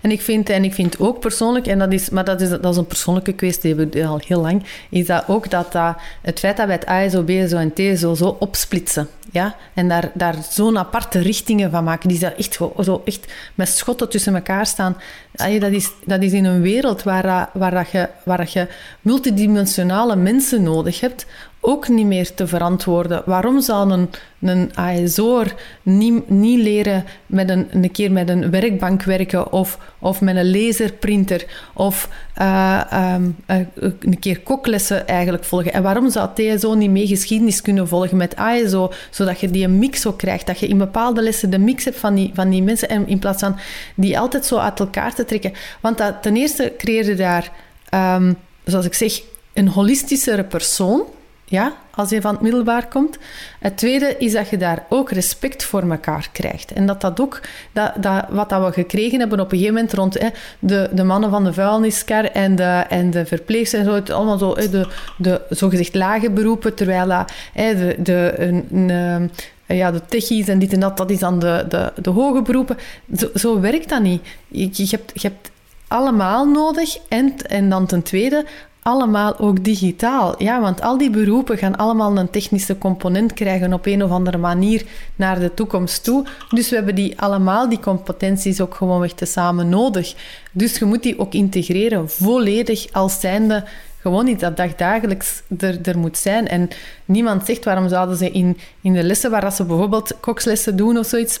En 0.00 0.10
ik 0.10 0.20
vind, 0.20 0.48
en 0.48 0.64
ik 0.64 0.74
vind 0.74 0.98
ook 0.98 1.20
persoonlijk, 1.20 1.66
en 1.66 1.78
dat 1.78 1.92
is, 1.92 2.10
maar 2.10 2.24
dat 2.24 2.40
is, 2.40 2.48
dat 2.48 2.64
is 2.64 2.76
een 2.76 2.86
persoonlijke 2.86 3.32
kwestie, 3.32 3.74
die 3.74 3.86
we 3.86 4.06
al 4.06 4.20
heel 4.26 4.40
lang, 4.40 4.62
is 4.90 5.06
dat 5.06 5.24
ook 5.26 5.50
dat, 5.50 5.72
dat 5.72 5.96
het 6.22 6.38
feit 6.38 6.56
dat 6.56 6.66
wij 6.66 6.74
het 6.74 6.86
ASO, 6.86 7.22
BSO 7.22 7.56
en 7.56 7.72
TSO 7.72 8.14
zo 8.14 8.36
opsplitsen, 8.38 9.08
ja, 9.32 9.56
en 9.74 9.88
daar, 9.88 10.10
daar 10.14 10.34
zo'n 10.50 10.78
aparte 10.78 11.18
richtingen 11.18 11.70
van 11.70 11.84
maken, 11.84 12.08
die 12.08 12.18
zo 12.18 12.30
echt, 12.36 12.58
zo 12.80 13.02
echt 13.04 13.32
met 13.54 13.68
schotten 13.68 14.08
tussen 14.08 14.34
elkaar 14.34 14.66
staan, 14.66 14.96
dat 15.32 15.72
is, 15.72 15.90
dat 16.04 16.22
is 16.22 16.32
in 16.32 16.44
een 16.44 16.60
wereld 16.60 17.02
waar, 17.02 17.48
waar, 17.52 17.70
dat 17.70 17.90
je, 17.90 18.08
waar 18.24 18.38
dat 18.38 18.52
je 18.52 18.66
multidimensionale 19.00 20.16
mensen 20.16 20.62
nodig 20.62 21.00
hebt 21.00 21.26
ook 21.60 21.88
niet 21.88 22.06
meer 22.06 22.34
te 22.34 22.46
verantwoorden. 22.46 23.22
Waarom 23.26 23.60
zou 23.60 23.90
een, 23.90 24.10
een 24.40 24.70
ASO'er 24.74 25.54
niet, 25.82 26.30
niet 26.30 26.58
leren 26.58 27.04
met 27.26 27.48
een, 27.48 27.68
een 27.70 27.90
keer 27.90 28.12
met 28.12 28.28
een 28.28 28.50
werkbank 28.50 29.02
werken 29.02 29.52
of, 29.52 29.78
of 29.98 30.20
met 30.20 30.36
een 30.36 30.50
laserprinter 30.50 31.46
of 31.74 32.08
uh, 32.40 33.14
een 33.46 34.18
keer 34.18 34.40
koklessen 34.40 35.06
eigenlijk 35.06 35.44
volgen? 35.44 35.72
En 35.72 35.82
waarom 35.82 36.10
zou 36.10 36.28
TSO 36.34 36.74
niet 36.74 36.90
mee 36.90 37.06
geschiedenis 37.06 37.62
kunnen 37.62 37.88
volgen 37.88 38.16
met 38.16 38.36
ASO, 38.36 38.92
zodat 39.10 39.40
je 39.40 39.50
die 39.50 39.68
mix 39.68 40.06
ook 40.06 40.18
krijgt, 40.18 40.46
dat 40.46 40.58
je 40.58 40.68
in 40.68 40.78
bepaalde 40.78 41.22
lessen 41.22 41.50
de 41.50 41.58
mix 41.58 41.84
hebt 41.84 41.98
van 41.98 42.14
die, 42.14 42.30
van 42.34 42.50
die 42.50 42.62
mensen 42.62 42.88
en 42.88 43.06
in 43.06 43.18
plaats 43.18 43.42
van 43.42 43.58
die 43.94 44.18
altijd 44.18 44.44
zo 44.44 44.56
uit 44.56 44.80
elkaar 44.80 45.14
te 45.14 45.24
trekken. 45.24 45.52
Want 45.80 45.98
dat, 45.98 46.22
ten 46.22 46.36
eerste 46.36 46.74
creëerde 46.78 47.14
daar, 47.14 47.52
um, 47.94 48.36
zoals 48.64 48.86
ik 48.86 48.94
zeg, 48.94 49.20
een 49.52 49.68
holistischere 49.68 50.44
persoon 50.44 51.02
ja, 51.50 51.72
als 51.94 52.10
je 52.10 52.20
van 52.20 52.32
het 52.32 52.40
middelbaar 52.40 52.88
komt. 52.88 53.18
Het 53.58 53.76
tweede 53.76 54.16
is 54.18 54.32
dat 54.32 54.48
je 54.48 54.56
daar 54.56 54.86
ook 54.88 55.10
respect 55.10 55.64
voor 55.64 55.90
elkaar 55.90 56.28
krijgt. 56.32 56.72
En 56.72 56.86
dat 56.86 57.00
dat 57.00 57.20
ook, 57.20 57.40
dat, 57.72 57.92
dat, 58.00 58.24
wat 58.28 58.48
dat 58.48 58.64
we 58.64 58.72
gekregen 58.72 59.20
hebben 59.20 59.40
op 59.40 59.52
een 59.52 59.58
gegeven 59.58 59.74
moment 59.74 59.92
rond 59.92 60.18
hè, 60.18 60.28
de, 60.58 60.88
de 60.92 61.04
mannen 61.04 61.30
van 61.30 61.44
de 61.44 61.52
vuilniskar 61.52 62.24
en 62.24 62.56
de, 62.56 62.84
en 62.88 63.10
de 63.10 63.26
verpleegsters 63.26 63.82
en 63.82 63.88
zo, 63.88 63.94
het 63.94 64.10
allemaal 64.10 64.38
zo, 64.38 64.54
de, 64.54 64.88
de 65.18 65.40
zogezegd 65.48 65.94
lage 65.94 66.30
beroepen, 66.30 66.74
terwijl 66.74 67.08
dat, 67.08 67.32
hè, 67.52 67.74
de, 67.74 67.96
de, 67.98 68.32
een, 68.36 68.66
een, 68.72 69.30
eh, 69.66 69.76
ja, 69.76 69.90
de 69.90 70.00
techies 70.08 70.48
en 70.48 70.58
dit 70.58 70.72
en 70.72 70.80
dat, 70.80 70.96
dat 70.96 71.10
is 71.10 71.18
dan 71.18 71.38
de, 71.38 71.64
de, 71.68 71.92
de 72.02 72.10
hoge 72.10 72.42
beroepen. 72.42 72.76
Zo, 73.16 73.28
zo 73.34 73.60
werkt 73.60 73.88
dat 73.88 74.02
niet. 74.02 74.22
Je, 74.48 74.68
je, 74.72 74.86
hebt, 74.90 75.12
je 75.14 75.28
hebt 75.28 75.50
allemaal 75.88 76.46
nodig. 76.46 76.98
En, 77.08 77.34
en 77.46 77.68
dan 77.68 77.86
ten 77.86 78.02
tweede, 78.02 78.44
allemaal 78.82 79.38
ook 79.38 79.64
digitaal. 79.64 80.42
Ja, 80.42 80.60
want 80.60 80.80
al 80.80 80.98
die 80.98 81.10
beroepen 81.10 81.58
gaan 81.58 81.76
allemaal 81.76 82.16
een 82.16 82.30
technische 82.30 82.78
component 82.78 83.32
krijgen 83.32 83.72
op 83.72 83.86
een 83.86 84.02
of 84.02 84.10
andere 84.10 84.38
manier 84.38 84.84
naar 85.16 85.40
de 85.40 85.54
toekomst 85.54 86.04
toe. 86.04 86.26
Dus 86.48 86.68
we 86.68 86.74
hebben 86.74 86.94
die 86.94 87.20
allemaal, 87.20 87.68
die 87.68 87.80
competenties, 87.80 88.60
ook 88.60 88.74
gewoonweg 88.74 89.12
te 89.12 89.24
samen 89.24 89.68
nodig. 89.68 90.14
Dus 90.52 90.78
je 90.78 90.84
moet 90.84 91.02
die 91.02 91.18
ook 91.18 91.32
integreren, 91.32 92.10
volledig 92.10 92.92
als 92.92 93.20
zijnde 93.20 93.64
gewoon 94.00 94.24
niet 94.24 94.40
dat 94.40 94.56
dagdagelijks 94.56 95.42
er, 95.58 95.78
er 95.82 95.98
moet 95.98 96.18
zijn. 96.18 96.48
En 96.48 96.68
niemand 97.04 97.46
zegt 97.46 97.64
waarom 97.64 97.88
zouden 97.88 98.16
ze 98.16 98.30
in, 98.30 98.58
in 98.80 98.92
de 98.92 99.02
lessen 99.02 99.30
waar 99.30 99.52
ze 99.52 99.64
bijvoorbeeld 99.64 100.16
kokslessen 100.20 100.76
doen 100.76 100.98
of 100.98 101.06
zoiets 101.06 101.40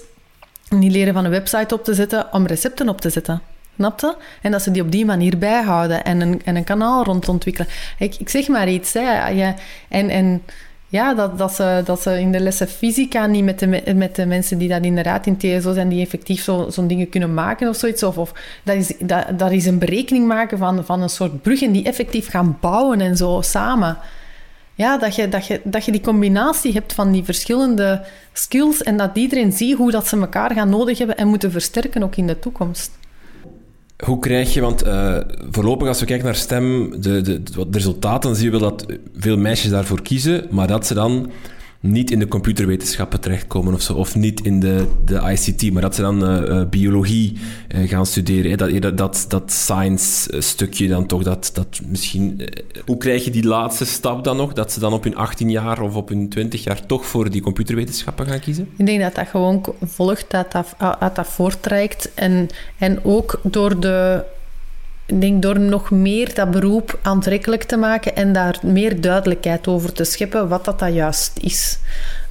niet 0.68 0.92
leren 0.92 1.14
van 1.14 1.24
een 1.24 1.30
website 1.30 1.74
op 1.74 1.84
te 1.84 1.94
zetten 1.94 2.32
om 2.32 2.46
recepten 2.46 2.88
op 2.88 3.00
te 3.00 3.10
zetten. 3.10 3.42
Snapte? 3.80 4.16
En 4.42 4.50
dat 4.50 4.62
ze 4.62 4.70
die 4.70 4.82
op 4.82 4.90
die 4.90 5.04
manier 5.04 5.38
bijhouden 5.38 6.04
en 6.04 6.20
een, 6.20 6.40
en 6.44 6.56
een 6.56 6.64
kanaal 6.64 7.04
rond 7.04 7.28
ontwikkelen. 7.28 7.68
Ik, 7.98 8.14
ik 8.18 8.28
zeg 8.28 8.48
maar 8.48 8.68
iets. 8.68 8.92
Hè. 8.92 9.52
En, 9.88 10.08
en 10.10 10.42
ja, 10.88 11.14
dat, 11.14 11.38
dat, 11.38 11.54
ze, 11.54 11.82
dat 11.84 12.02
ze 12.02 12.20
in 12.20 12.32
de 12.32 12.40
lessen 12.40 12.68
fysica 12.68 13.26
niet 13.26 13.44
met 13.44 13.58
de, 13.58 13.94
met 13.94 14.16
de 14.16 14.26
mensen 14.26 14.58
die 14.58 14.68
dat 14.68 14.84
inderdaad 14.84 15.26
in 15.26 15.36
TSO 15.36 15.72
zijn, 15.72 15.88
die 15.88 16.00
effectief 16.00 16.44
zo'n 16.68 16.86
dingen 16.86 17.08
kunnen 17.08 17.34
maken 17.34 17.68
of 17.68 17.76
zoiets. 17.76 18.02
Of, 18.02 18.18
of 18.18 18.32
dat, 18.62 18.76
is, 18.76 18.92
dat, 18.98 19.38
dat 19.38 19.50
is 19.50 19.66
een 19.66 19.78
berekening 19.78 20.26
maken 20.26 20.58
van, 20.58 20.84
van 20.84 21.02
een 21.02 21.08
soort 21.08 21.42
bruggen 21.42 21.72
die 21.72 21.84
effectief 21.84 22.28
gaan 22.28 22.58
bouwen 22.60 23.00
en 23.00 23.16
zo 23.16 23.40
samen. 23.40 23.98
Ja, 24.74 24.98
dat 24.98 25.14
je, 25.14 25.28
dat, 25.28 25.46
je, 25.46 25.60
dat 25.64 25.84
je 25.84 25.92
die 25.92 26.00
combinatie 26.00 26.72
hebt 26.72 26.92
van 26.92 27.12
die 27.12 27.24
verschillende 27.24 28.04
skills 28.32 28.82
en 28.82 28.96
dat 28.96 29.10
iedereen 29.14 29.52
ziet 29.52 29.76
hoe 29.76 29.90
dat 29.90 30.06
ze 30.06 30.16
elkaar 30.16 30.52
gaan 30.52 30.68
nodig 30.68 30.98
hebben 30.98 31.16
en 31.16 31.28
moeten 31.28 31.50
versterken 31.50 32.02
ook 32.02 32.16
in 32.16 32.26
de 32.26 32.38
toekomst. 32.38 32.98
Hoe 34.04 34.18
krijg 34.18 34.54
je, 34.54 34.60
want 34.60 34.86
uh, 34.86 35.16
voorlopig 35.50 35.88
als 35.88 36.00
we 36.00 36.06
kijken 36.06 36.24
naar 36.24 36.34
STEM, 36.34 37.00
de, 37.00 37.22
de, 37.22 37.42
resultaten 37.70 38.36
zien 38.36 38.50
we 38.50 38.58
dat 38.58 38.86
veel 39.16 39.36
meisjes 39.36 39.70
daarvoor 39.70 40.02
kiezen, 40.02 40.46
maar 40.50 40.66
dat 40.66 40.86
ze 40.86 40.94
dan 40.94 41.30
niet 41.80 42.10
in 42.10 42.18
de 42.18 42.28
computerwetenschappen 42.28 43.20
terechtkomen 43.20 43.74
of 43.74 43.80
zo, 43.80 43.94
of 43.94 44.14
niet 44.14 44.40
in 44.40 44.60
de, 44.60 44.86
de 45.04 45.20
ICT, 45.30 45.72
maar 45.72 45.82
dat 45.82 45.94
ze 45.94 46.00
dan 46.00 46.30
uh, 46.30 46.68
biologie 46.68 47.38
uh, 47.74 47.88
gaan 47.88 48.06
studeren. 48.06 48.50
Hè? 48.50 48.56
Dat, 48.56 48.96
dat, 48.96 49.24
dat 49.28 49.52
science-stukje 49.52 50.88
dan 50.88 51.06
toch, 51.06 51.22
dat, 51.22 51.50
dat 51.54 51.80
misschien... 51.86 52.48
Hoe 52.84 52.96
krijg 52.96 53.24
je 53.24 53.30
die 53.30 53.46
laatste 53.46 53.84
stap 53.84 54.24
dan 54.24 54.36
nog, 54.36 54.52
dat 54.52 54.72
ze 54.72 54.80
dan 54.80 54.92
op 54.92 55.04
hun 55.04 55.16
18 55.16 55.50
jaar 55.50 55.80
of 55.80 55.94
op 55.94 56.08
hun 56.08 56.28
20 56.28 56.64
jaar 56.64 56.86
toch 56.86 57.06
voor 57.06 57.30
die 57.30 57.42
computerwetenschappen 57.42 58.26
gaan 58.26 58.40
kiezen? 58.40 58.68
Ik 58.76 58.86
denk 58.86 59.00
dat 59.00 59.14
dat 59.14 59.28
gewoon 59.28 59.64
volgt, 59.82 60.30
dat 60.30 60.52
dat, 60.52 60.74
dat, 60.78 61.16
dat 61.16 61.26
voorttrekt 61.26 62.10
en, 62.14 62.48
en 62.78 63.04
ook 63.04 63.40
door 63.42 63.80
de 63.80 64.24
ik 65.10 65.20
denk 65.20 65.42
door 65.42 65.60
nog 65.60 65.90
meer 65.90 66.34
dat 66.34 66.50
beroep 66.50 66.98
aantrekkelijk 67.02 67.62
te 67.62 67.76
maken 67.76 68.16
en 68.16 68.32
daar 68.32 68.58
meer 68.62 69.00
duidelijkheid 69.00 69.68
over 69.68 69.92
te 69.92 70.04
scheppen 70.04 70.48
wat 70.48 70.64
dat, 70.64 70.78
dat 70.78 70.94
juist 70.94 71.38
is. 71.40 71.78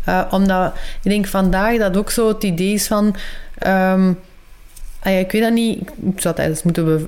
Uh, 0.10 0.22
omdat 0.32 0.74
ik 1.04 1.12
denk 1.12 1.28
vandaag 1.28 1.78
dat 1.78 1.98
ook 1.98 2.10
zo 2.10 2.28
het 2.28 2.44
idee 2.44 2.74
is 2.74 2.88
van. 2.88 3.16
Um, 3.68 4.20
Ah 5.02 5.12
ja, 5.12 5.18
ik 5.18 5.32
weet 5.32 5.41
dat 5.41 5.54
niet. 5.54 5.91
Dat 6.24 6.64
moeten 6.64 6.86
we 6.86 7.08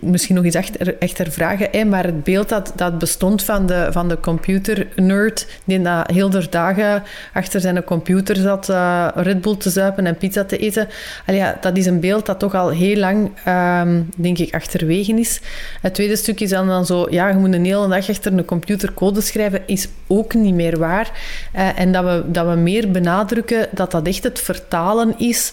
misschien 0.00 0.34
nog 0.34 0.44
eens 0.44 0.54
echter, 0.54 0.98
echter 0.98 1.30
vragen. 1.30 1.68
Hè, 1.70 1.84
maar 1.84 2.04
het 2.04 2.24
beeld 2.24 2.48
dat, 2.48 2.72
dat 2.76 2.98
bestond 2.98 3.42
van 3.42 3.66
de, 3.66 3.88
van 3.90 4.08
de 4.08 4.20
computer-nerd, 4.20 5.46
die 5.64 5.78
na 5.78 6.08
heel 6.12 6.30
de 6.30 6.46
dagen 6.50 7.02
achter 7.32 7.60
zijn 7.60 7.84
computer 7.84 8.36
zat 8.36 8.68
uh, 8.68 9.08
Red 9.14 9.40
Bull 9.40 9.56
te 9.56 9.70
zuipen 9.70 10.06
en 10.06 10.16
pizza 10.16 10.44
te 10.44 10.56
eten. 10.56 10.88
Al 11.26 11.34
ja, 11.34 11.58
dat 11.60 11.76
is 11.76 11.86
een 11.86 12.00
beeld 12.00 12.26
dat 12.26 12.38
toch 12.38 12.54
al 12.54 12.68
heel 12.68 12.96
lang, 12.96 13.30
um, 13.48 14.08
denk 14.16 14.38
ik, 14.38 14.54
achterwege 14.54 15.12
is. 15.12 15.40
Het 15.80 15.94
tweede 15.94 16.16
stuk 16.16 16.40
is 16.40 16.50
dan, 16.50 16.66
dan 16.66 16.86
zo, 16.86 17.06
ja, 17.10 17.28
je 17.28 17.34
moet 17.34 17.54
een 17.54 17.64
hele 17.64 17.88
dag 17.88 18.08
achter 18.10 18.32
een 18.32 18.44
computer 18.44 18.94
code 18.94 19.20
schrijven, 19.20 19.62
is 19.66 19.88
ook 20.06 20.34
niet 20.34 20.54
meer 20.54 20.78
waar. 20.78 21.10
Uh, 21.56 21.78
en 21.78 21.92
dat 21.92 22.04
we, 22.04 22.22
dat 22.26 22.46
we 22.46 22.54
meer 22.54 22.90
benadrukken 22.90 23.68
dat 23.70 23.90
dat 23.90 24.06
echt 24.06 24.22
het 24.22 24.40
vertalen 24.40 25.14
is 25.18 25.52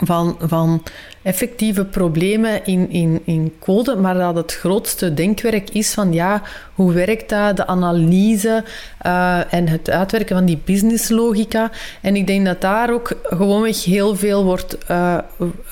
van, 0.00 0.36
van 0.40 0.82
effectieve 1.22 1.84
problemen 1.84 2.66
in, 2.66 2.90
in, 2.90 3.20
in 3.24 3.52
code, 3.58 3.96
maar 3.96 4.14
dat 4.14 4.36
het 4.36 4.54
grootste 4.54 5.14
denkwerk 5.14 5.70
is 5.70 5.94
van 5.94 6.12
ja, 6.12 6.42
hoe 6.74 6.92
werkt 6.92 7.28
dat, 7.28 7.56
de 7.56 7.66
analyse 7.66 8.64
uh, 9.06 9.52
en 9.52 9.68
het 9.68 9.90
uitwerken 9.90 10.36
van 10.36 10.44
die 10.44 10.60
businesslogica. 10.64 11.70
En 12.00 12.16
ik 12.16 12.26
denk 12.26 12.46
dat 12.46 12.60
daar 12.60 12.92
ook 12.92 13.16
gewoonweg 13.22 13.84
heel 13.84 14.16
veel 14.16 14.44
wordt, 14.44 14.78
uh, 14.90 15.18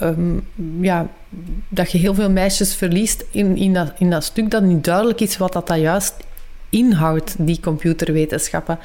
um, 0.02 0.46
ja, 0.80 1.06
dat 1.68 1.92
je 1.92 1.98
heel 1.98 2.14
veel 2.14 2.30
meisjes 2.30 2.74
verliest 2.74 3.24
in, 3.30 3.56
in, 3.56 3.74
dat, 3.74 3.92
in 3.98 4.10
dat 4.10 4.24
stuk 4.24 4.50
dat 4.50 4.62
niet 4.62 4.84
duidelijk 4.84 5.20
is 5.20 5.36
wat 5.36 5.52
dat, 5.52 5.66
dat 5.66 5.78
juist 5.78 6.14
inhoudt, 6.70 7.34
die 7.38 7.60
computerwetenschappen. 7.60 8.78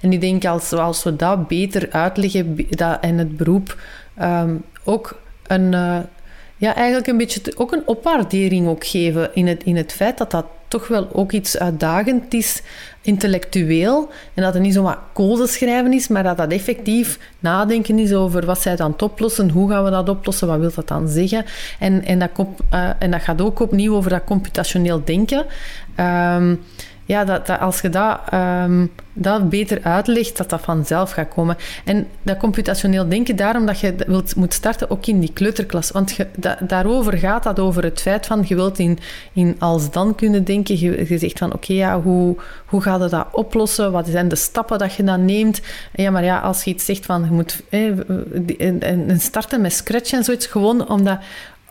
En 0.00 0.12
ik 0.12 0.20
denk 0.20 0.44
als, 0.44 0.72
als 0.72 1.02
we 1.02 1.16
dat 1.16 1.48
beter 1.48 1.90
uitleggen 1.90 2.56
dat, 2.70 2.98
en 3.00 3.18
het 3.18 3.36
beroep 3.36 3.76
um, 4.22 4.62
ook 4.86 5.20
een, 5.46 5.72
uh, 5.72 5.98
ja, 6.56 6.74
eigenlijk 6.74 7.06
een 7.06 7.16
beetje 7.16 7.56
ook 7.56 7.72
een 7.72 7.86
opwaardering 7.86 8.68
ook 8.68 8.86
geven 8.86 9.34
in 9.34 9.46
het, 9.46 9.62
in 9.64 9.76
het 9.76 9.92
feit 9.92 10.18
dat 10.18 10.30
dat 10.30 10.44
toch 10.68 10.88
wel 10.88 11.08
ook 11.12 11.32
iets 11.32 11.58
uitdagend 11.58 12.34
is, 12.34 12.62
intellectueel. 13.00 14.10
En 14.34 14.42
dat 14.42 14.54
het 14.54 14.62
niet 14.62 14.74
zomaar 14.74 14.98
code 15.12 15.46
schrijven 15.46 15.92
is, 15.92 16.08
maar 16.08 16.22
dat 16.22 16.36
dat 16.36 16.52
effectief 16.52 17.18
nadenken 17.38 17.98
is 17.98 18.12
over 18.12 18.46
wat 18.46 18.60
zij 18.60 18.76
dan 18.76 18.94
oplossen, 19.00 19.50
hoe 19.50 19.70
gaan 19.70 19.84
we 19.84 19.90
dat 19.90 20.08
oplossen, 20.08 20.48
wat 20.48 20.58
wil 20.58 20.72
dat 20.74 20.88
dan 20.88 21.08
zeggen. 21.08 21.44
En, 21.78 22.04
en, 22.04 22.18
dat, 22.18 22.30
uh, 22.74 22.90
en 22.98 23.10
dat 23.10 23.22
gaat 23.22 23.40
ook 23.40 23.60
opnieuw 23.60 23.94
over 23.94 24.10
dat 24.10 24.24
computationeel 24.24 25.04
denken. 25.04 25.44
Um, 26.00 26.60
ja, 27.06 27.24
dat, 27.24 27.58
als 27.60 27.80
je 27.80 27.88
dat, 27.88 28.18
um, 28.34 28.90
dat 29.12 29.48
beter 29.48 29.82
uitlegt, 29.82 30.36
dat 30.36 30.50
dat 30.50 30.60
vanzelf 30.60 31.10
gaat 31.10 31.28
komen. 31.28 31.56
En 31.84 32.06
dat 32.22 32.36
computationeel 32.36 33.08
denken, 33.08 33.36
daarom 33.36 33.66
dat 33.66 33.80
je 33.80 33.94
wilt, 34.06 34.36
moet 34.36 34.54
starten 34.54 34.90
ook 34.90 35.06
in 35.06 35.20
die 35.20 35.32
kleuterklas. 35.32 35.90
Want 35.90 36.14
je, 36.14 36.26
daarover 36.60 37.18
gaat 37.18 37.42
dat 37.42 37.58
over 37.58 37.82
het 37.82 38.00
feit 38.00 38.26
van, 38.26 38.44
je 38.46 38.54
wilt 38.54 38.78
in, 38.78 38.98
in 39.32 39.56
als 39.58 39.90
dan 39.90 40.14
kunnen 40.14 40.44
denken. 40.44 40.78
Je, 40.78 41.18
zegt 41.18 41.38
van, 41.38 41.52
oké, 41.52 41.72
ja, 41.72 42.00
hoe, 42.00 42.36
hoe 42.66 42.82
gaat 42.82 43.02
je 43.02 43.08
dat 43.08 43.26
oplossen? 43.32 43.92
Wat 43.92 44.06
zijn 44.08 44.28
de 44.28 44.36
stappen 44.36 44.78
dat 44.78 44.94
je 44.94 45.04
dan 45.04 45.24
neemt? 45.24 45.60
Ja, 45.92 46.10
maar 46.10 46.24
ja, 46.24 46.38
als 46.38 46.64
je 46.64 46.70
iets 46.70 46.84
zegt 46.84 47.06
van, 47.06 47.24
je 47.24 47.30
moet 47.30 47.62
en 48.68 49.20
starten 49.20 49.60
met 49.60 49.72
Scratch 49.72 50.12
en 50.12 50.24
zoiets, 50.24 50.46
gewoon 50.46 50.88
omdat 50.88 51.18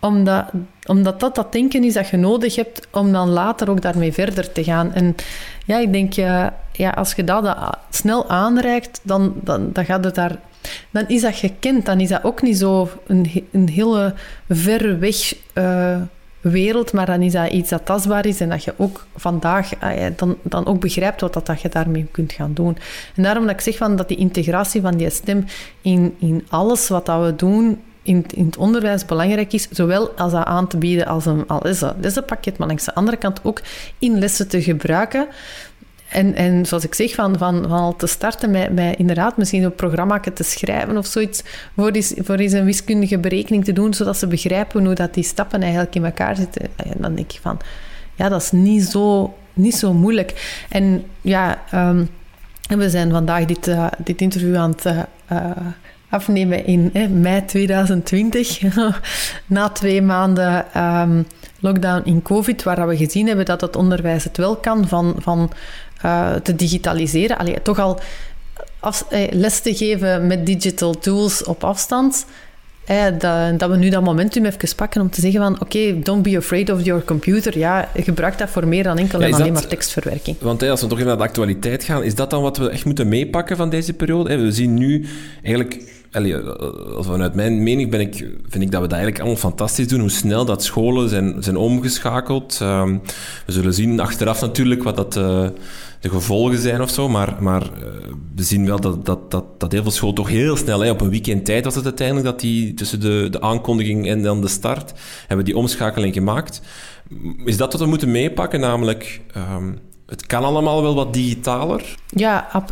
omdat, 0.07 0.45
omdat 0.85 1.19
dat 1.19 1.35
dat 1.35 1.51
denken 1.51 1.83
is 1.83 1.93
dat 1.93 2.07
je 2.07 2.17
nodig 2.17 2.55
hebt 2.55 2.87
om 2.91 3.11
dan 3.11 3.29
later 3.29 3.69
ook 3.69 3.81
daarmee 3.81 4.13
verder 4.13 4.51
te 4.51 4.63
gaan. 4.63 4.93
En 4.93 5.15
ja, 5.65 5.79
ik 5.79 5.93
denk, 5.93 6.17
uh, 6.17 6.47
ja, 6.71 6.89
als 6.89 7.13
je 7.13 7.23
dat, 7.23 7.57
snel 7.89 8.29
aanreikt, 8.29 8.99
dan, 9.03 9.33
dan, 9.43 9.69
dan 9.73 9.85
gaat 9.85 10.03
het 10.03 10.15
daar... 10.15 10.39
Dan 10.89 11.07
is 11.07 11.21
dat 11.21 11.35
gekend. 11.35 11.85
Dan 11.85 11.99
is 11.99 12.09
dat 12.09 12.23
ook 12.23 12.41
niet 12.41 12.57
zo 12.57 12.89
een, 13.07 13.47
een 13.51 13.69
hele 13.69 14.13
ver 14.49 14.99
weg 14.99 15.35
uh, 15.53 16.01
wereld, 16.41 16.93
maar 16.93 17.05
dan 17.05 17.21
is 17.21 17.31
dat 17.31 17.51
iets 17.51 17.69
dat 17.69 17.85
tastbaar 17.85 18.25
is 18.25 18.41
en 18.41 18.49
dat 18.49 18.63
je 18.63 18.73
ook 18.77 19.05
vandaag 19.15 19.83
uh, 19.83 20.05
dan, 20.15 20.37
dan 20.41 20.65
ook 20.65 20.79
begrijpt 20.79 21.21
wat 21.21 21.33
dat, 21.33 21.45
dat 21.45 21.61
je 21.61 21.69
daarmee 21.69 22.07
kunt 22.11 22.33
gaan 22.33 22.53
doen. 22.53 22.77
En 23.15 23.23
daarom 23.23 23.45
dat 23.45 23.53
ik 23.53 23.61
zeg 23.61 23.77
van 23.77 23.95
dat 23.95 24.07
die 24.07 24.17
integratie 24.17 24.81
van 24.81 24.97
die 24.97 25.09
stem 25.09 25.45
in, 25.81 26.15
in 26.19 26.45
alles 26.49 26.87
wat 26.87 27.05
dat 27.05 27.25
we 27.25 27.35
doen 27.35 27.81
in, 28.05 28.25
in 28.33 28.45
het 28.45 28.57
onderwijs 28.57 29.05
belangrijk 29.05 29.53
is, 29.53 29.67
zowel 29.71 30.09
als 30.09 30.31
dat 30.31 30.45
aan 30.45 30.67
te 30.67 30.77
bieden 30.77 31.05
als 31.05 31.25
een, 31.25 31.47
als 31.47 31.81
een 31.81 31.93
lessenpakket, 32.01 32.57
maar 32.57 32.67
langs 32.67 32.85
de 32.85 32.95
andere 32.95 33.17
kant 33.17 33.39
ook 33.43 33.61
in 33.99 34.19
lessen 34.19 34.47
te 34.47 34.61
gebruiken. 34.61 35.27
En, 36.09 36.35
en 36.35 36.65
zoals 36.65 36.83
ik 36.83 36.93
zeg, 36.93 37.13
van, 37.13 37.37
van, 37.37 37.61
van 37.61 37.79
al 37.79 37.95
te 37.95 38.07
starten 38.07 38.51
met, 38.51 38.73
met 38.73 38.97
inderdaad 38.97 39.37
misschien 39.37 39.63
een 39.63 39.75
programma 39.75 40.19
te 40.19 40.43
schrijven 40.43 40.97
of 40.97 41.05
zoiets, 41.05 41.43
voor 41.75 41.89
eens, 41.89 42.13
voor 42.17 42.35
eens 42.35 42.53
een 42.53 42.65
wiskundige 42.65 43.17
berekening 43.17 43.65
te 43.65 43.73
doen, 43.73 43.93
zodat 43.93 44.17
ze 44.17 44.27
begrijpen 44.27 44.85
hoe 44.85 44.95
dat 44.95 45.13
die 45.13 45.23
stappen 45.23 45.61
eigenlijk 45.61 45.95
in 45.95 46.05
elkaar 46.05 46.35
zitten. 46.35 46.61
En 46.75 46.93
dan 46.97 47.15
denk 47.15 47.33
ik 47.33 47.39
van, 47.41 47.59
ja, 48.15 48.29
dat 48.29 48.41
is 48.41 48.51
niet 48.51 48.83
zo, 48.83 49.33
niet 49.53 49.75
zo 49.75 49.93
moeilijk. 49.93 50.63
En 50.69 51.03
ja, 51.21 51.63
um, 51.73 52.09
we 52.67 52.89
zijn 52.89 53.11
vandaag 53.11 53.45
dit, 53.45 53.67
uh, 53.67 53.87
dit 53.97 54.21
interview 54.21 54.55
aan 54.55 54.71
het... 54.71 54.85
Uh, 55.31 55.49
afnemen 56.15 56.65
in 56.65 56.91
mei 57.21 57.45
2020. 57.45 58.61
Na 59.45 59.69
twee 59.69 60.01
maanden 60.01 60.73
ehm, 60.73 61.21
lockdown 61.59 62.01
in 62.05 62.21
COVID, 62.21 62.63
waar 62.63 62.87
we 62.87 62.97
gezien 62.97 63.27
hebben 63.27 63.45
dat 63.45 63.61
het 63.61 63.75
onderwijs 63.75 64.23
het 64.23 64.37
wel 64.37 64.55
kan 64.55 64.87
van, 64.87 65.15
van 65.17 65.51
uh, 66.05 66.33
te 66.33 66.55
digitaliseren. 66.55 67.37
Allee, 67.37 67.61
toch 67.61 67.79
al 67.79 67.99
af, 68.79 69.05
eh, 69.09 69.31
les 69.31 69.59
te 69.59 69.75
geven 69.75 70.27
met 70.27 70.45
digital 70.45 70.99
tools 70.99 71.43
op 71.43 71.63
afstand. 71.63 72.25
Eh, 72.85 73.03
dat, 73.19 73.59
dat, 73.59 73.69
we 73.69 73.77
nu 73.77 73.89
dat 73.89 74.03
momentum 74.03 74.45
even 74.45 74.75
pakken 74.75 75.01
om 75.01 75.09
te 75.09 75.21
zeggen 75.21 75.41
van 75.41 75.61
oké, 75.61 75.99
don't 75.99 76.23
be 76.23 76.37
afraid 76.37 76.71
of 76.71 76.83
your 76.83 77.03
computer. 77.03 77.57
Ja, 77.57 77.89
gebruik 77.95 78.37
dat 78.37 78.49
voor 78.49 78.67
meer 78.67 78.83
dan 78.83 78.97
enkel 78.97 79.21
en 79.21 79.33
alleen 79.33 79.53
maar 79.53 79.67
tekstverwerking. 79.67 80.37
Want 80.39 80.63
als 80.63 80.81
we 80.81 80.87
toch 80.87 80.97
even 80.97 81.09
naar 81.09 81.17
de 81.17 81.23
actualiteit 81.23 81.83
gaan, 81.83 82.03
is 82.03 82.15
dat 82.15 82.29
dan 82.29 82.41
wat 82.41 82.57
we 82.57 82.69
echt 82.69 82.85
moeten 82.85 83.07
meepakken 83.07 83.57
van 83.57 83.69
deze 83.69 83.93
periode? 83.93 84.37
We 84.37 84.51
zien 84.51 84.73
nu 84.73 85.05
eigenlijk 85.43 85.81
allee, 86.15 86.33
eh, 86.33 86.71
vanuit 86.99 87.35
mijn 87.35 87.63
mening 87.63 87.91
ben 87.91 87.99
ik, 87.99 88.15
vind 88.47 88.63
ik 88.63 88.71
dat 88.71 88.81
we 88.81 88.87
dat 88.87 88.97
eigenlijk 88.97 89.19
allemaal 89.19 89.39
fantastisch 89.39 89.87
doen. 89.87 89.99
Hoe 89.99 90.09
snel 90.09 90.45
dat 90.45 90.63
scholen 90.63 91.09
zijn, 91.09 91.35
zijn 91.39 91.57
omgeschakeld. 91.57 92.59
Um, 92.61 93.01
we 93.45 93.51
zullen 93.51 93.73
zien 93.73 93.99
achteraf 93.99 94.41
natuurlijk 94.41 94.83
wat 94.83 94.95
dat, 94.95 95.15
uh, 95.15 95.47
de 95.99 96.09
gevolgen 96.09 96.57
zijn 96.57 96.81
of 96.81 96.89
zo. 96.89 97.09
Maar, 97.09 97.35
maar 97.39 97.61
uh, 97.61 97.87
we 98.35 98.43
zien 98.43 98.65
wel 98.65 98.79
dat, 98.79 99.05
dat, 99.05 99.31
dat, 99.31 99.59
dat 99.59 99.71
heel 99.71 99.81
veel 99.81 99.91
scholen 99.91 100.15
toch 100.15 100.29
heel 100.29 100.57
snel, 100.57 100.89
op 100.89 101.01
een 101.01 101.09
weekend 101.09 101.45
tijd 101.45 101.65
was 101.65 101.75
het 101.75 101.83
uiteindelijk, 101.83 102.27
dat 102.27 102.39
die 102.39 102.73
tussen 102.73 102.99
de, 102.99 103.27
de 103.31 103.41
aankondiging 103.41 104.07
en 104.07 104.21
dan 104.21 104.41
de 104.41 104.47
start, 104.47 104.93
hebben 105.27 105.45
die 105.45 105.57
omschakeling 105.57 106.13
gemaakt. 106.13 106.61
Is 107.45 107.57
dat 107.57 107.71
wat 107.71 107.81
we 107.81 107.87
moeten 107.87 108.11
meepakken? 108.11 108.59
Namelijk, 108.59 109.21
um, 109.37 109.79
het 110.05 110.25
kan 110.25 110.43
allemaal 110.43 110.81
wel 110.81 110.95
wat 110.95 111.13
digitaler. 111.13 111.95
Ja, 112.07 112.63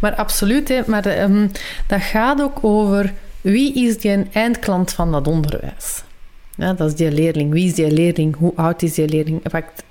maar 0.00 0.14
absoluut. 0.14 0.68
Hè. 0.68 0.80
Maar 0.86 1.22
um, 1.22 1.50
dat 1.86 2.00
gaat 2.00 2.42
ook 2.42 2.58
over 2.64 3.12
wie 3.40 3.74
is 3.74 3.98
die 3.98 4.22
eindklant 4.32 4.92
van 4.92 5.12
dat 5.12 5.26
onderwijs? 5.26 6.02
Dat 6.56 6.80
is 6.80 6.94
die 6.94 7.12
leerling. 7.12 7.52
Wie 7.52 7.66
is 7.66 7.74
die 7.74 7.90
leerling? 7.90 8.36
Hoe 8.36 8.52
oud 8.56 8.82
is 8.82 8.94
die 8.94 9.08
leerling? 9.08 9.42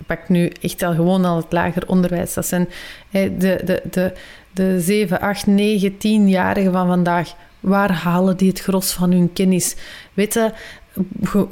Pak, 0.05 0.29
nu 0.29 0.51
echt 0.61 0.83
al 0.83 0.93
gewoon 0.93 1.25
al 1.25 1.35
het 1.37 1.51
lager 1.51 1.87
onderwijs. 1.87 2.33
Dat 2.33 2.45
zijn 2.45 2.69
de, 3.11 3.35
de, 3.37 3.81
de, 3.91 4.13
de 4.51 4.81
7, 4.81 5.19
8, 5.19 5.47
9, 5.47 5.93
10-jarigen 5.93 6.71
van 6.71 6.87
vandaag. 6.87 7.33
Waar 7.59 7.91
halen 7.91 8.37
die 8.37 8.49
het 8.49 8.59
gros 8.59 8.91
van 8.91 9.11
hun 9.11 9.33
kennis? 9.33 9.75
Weet 10.13 10.33
je, 10.33 10.51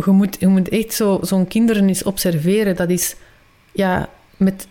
je, 0.05 0.11
moet, 0.11 0.37
je 0.39 0.63
echt 0.69 0.93
zo'n 1.27 1.47
kinderen 1.47 1.87
eens 1.87 2.03
observeren. 2.03 2.75
Dat 2.75 2.89
is 2.89 3.15
ja, 3.71 4.09
met 4.37 4.67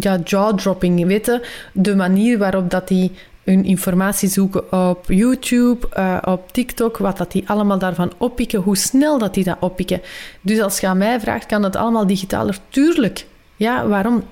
ja, 0.00 0.18
jaw-dropping. 0.24 1.06
Weet 1.06 1.26
je, 1.26 1.46
de 1.72 1.96
manier 1.96 2.38
waarop 2.38 2.70
dat 2.70 2.88
die 2.88 3.12
hun 3.44 3.64
informatie 3.64 4.28
zoeken 4.28 4.72
op 4.72 5.04
YouTube, 5.06 5.88
uh, 5.98 6.18
op 6.24 6.52
TikTok, 6.52 6.96
wat 6.96 7.16
dat 7.16 7.32
die 7.32 7.48
allemaal 7.48 7.78
daarvan 7.78 8.12
oppikken, 8.18 8.60
hoe 8.60 8.76
snel 8.76 9.18
dat 9.18 9.34
die 9.34 9.44
dat 9.44 9.56
oppikken. 9.60 10.00
Dus 10.40 10.60
als 10.60 10.80
je 10.80 10.86
aan 10.86 10.98
mij 10.98 11.20
vraagt, 11.20 11.46
kan 11.46 11.62
het 11.62 11.76
allemaal 11.76 12.06
digitaler? 12.06 12.58
Tuurlijk. 12.68 13.26
Ja, 13.56 13.86
waarom? 13.86 14.24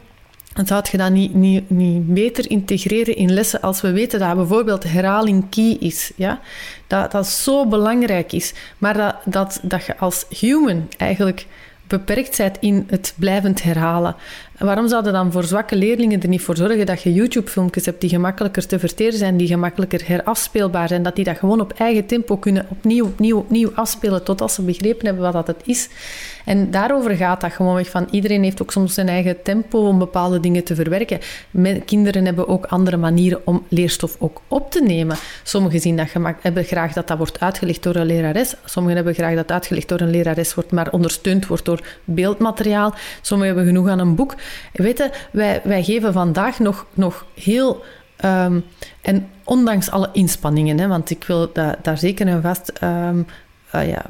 En 0.54 0.66
zou 0.66 0.82
je 0.90 0.96
dat 0.96 1.10
niet, 1.10 1.34
niet, 1.34 1.70
niet 1.70 2.14
beter 2.14 2.50
integreren 2.50 3.16
in 3.16 3.32
lessen 3.32 3.60
als 3.60 3.80
we 3.80 3.92
weten 3.92 4.20
dat 4.20 4.36
bijvoorbeeld 4.36 4.82
herhaling 4.82 5.48
key 5.50 5.76
is? 5.80 6.12
Ja? 6.16 6.40
Dat 6.86 7.12
dat 7.12 7.26
zo 7.26 7.66
belangrijk 7.66 8.32
is. 8.32 8.52
Maar 8.78 8.94
dat, 8.94 9.14
dat, 9.24 9.60
dat 9.62 9.86
je 9.86 9.96
als 9.96 10.24
human 10.28 10.88
eigenlijk 10.96 11.46
beperkt 11.86 12.36
bent 12.36 12.56
in 12.60 12.84
het 12.86 13.14
blijvend 13.16 13.62
herhalen. 13.62 14.16
Waarom 14.64 14.88
zouden 14.88 15.12
dan 15.12 15.32
voor 15.32 15.44
zwakke 15.44 15.76
leerlingen 15.76 16.22
er 16.22 16.28
niet 16.28 16.42
voor 16.42 16.56
zorgen 16.56 16.86
dat 16.86 17.02
je 17.02 17.12
YouTube-filmpjes 17.12 17.86
hebt 17.86 18.00
die 18.00 18.10
gemakkelijker 18.10 18.66
te 18.66 18.78
verteren 18.78 19.18
zijn, 19.18 19.36
die 19.36 19.46
gemakkelijker 19.46 20.06
herafspeelbaar 20.06 20.88
zijn, 20.88 21.02
dat 21.02 21.16
die 21.16 21.24
dat 21.24 21.38
gewoon 21.38 21.60
op 21.60 21.72
eigen 21.72 22.06
tempo 22.06 22.36
kunnen 22.36 22.66
opnieuw, 22.68 23.04
opnieuw, 23.04 23.36
opnieuw 23.36 23.70
afspelen 23.74 24.24
totdat 24.24 24.52
ze 24.52 24.62
begrepen 24.62 25.06
hebben 25.06 25.22
wat 25.24 25.32
dat 25.32 25.46
het 25.46 25.66
is? 25.66 25.88
En 26.44 26.70
daarover 26.70 27.16
gaat 27.16 27.40
dat 27.40 27.52
gewoon 27.52 27.74
weg 27.74 27.90
van 27.90 28.08
iedereen 28.10 28.42
heeft 28.42 28.62
ook 28.62 28.72
soms 28.72 28.94
zijn 28.94 29.08
eigen 29.08 29.42
tempo 29.42 29.86
om 29.86 29.98
bepaalde 29.98 30.40
dingen 30.40 30.64
te 30.64 30.74
verwerken. 30.74 31.18
Kinderen 31.84 32.24
hebben 32.24 32.48
ook 32.48 32.66
andere 32.66 32.96
manieren 32.96 33.40
om 33.44 33.66
leerstof 33.68 34.16
ook 34.18 34.40
op 34.48 34.70
te 34.70 34.82
nemen. 34.82 35.16
Sommigen 35.42 35.80
zien 35.80 35.96
dat 35.96 36.08
hebben 36.40 36.64
graag 36.64 36.92
dat 36.92 37.08
dat 37.08 37.18
wordt 37.18 37.40
uitgelegd 37.40 37.82
door 37.82 37.94
een 37.94 38.06
lerares. 38.06 38.54
Sommigen 38.64 38.96
hebben 38.96 39.14
graag 39.14 39.34
dat 39.34 39.50
uitgelegd 39.52 39.88
door 39.88 40.00
een 40.00 40.10
lerares 40.10 40.54
wordt, 40.54 40.72
maar 40.72 40.90
ondersteund 40.90 41.46
wordt 41.46 41.64
door 41.64 41.80
beeldmateriaal. 42.04 42.94
Sommigen 43.20 43.54
hebben 43.54 43.74
genoeg 43.74 43.88
aan 43.88 43.98
een 43.98 44.14
boek. 44.14 44.34
Weet 44.72 44.98
je, 44.98 45.10
wij, 45.30 45.60
wij 45.64 45.82
geven 45.82 46.12
vandaag 46.12 46.58
nog, 46.58 46.86
nog 46.94 47.26
heel... 47.34 47.84
Ehm, 48.16 48.60
en 49.00 49.28
ondanks 49.44 49.90
alle 49.90 50.08
inspanningen, 50.12 50.78
hè, 50.78 50.88
want 50.88 51.10
ik 51.10 51.24
wil 51.24 51.52
daar 51.82 51.98
zeker 51.98 52.26
en 52.26 52.42
vast... 52.42 52.72
Um, 52.82 53.26
ja, 53.70 54.04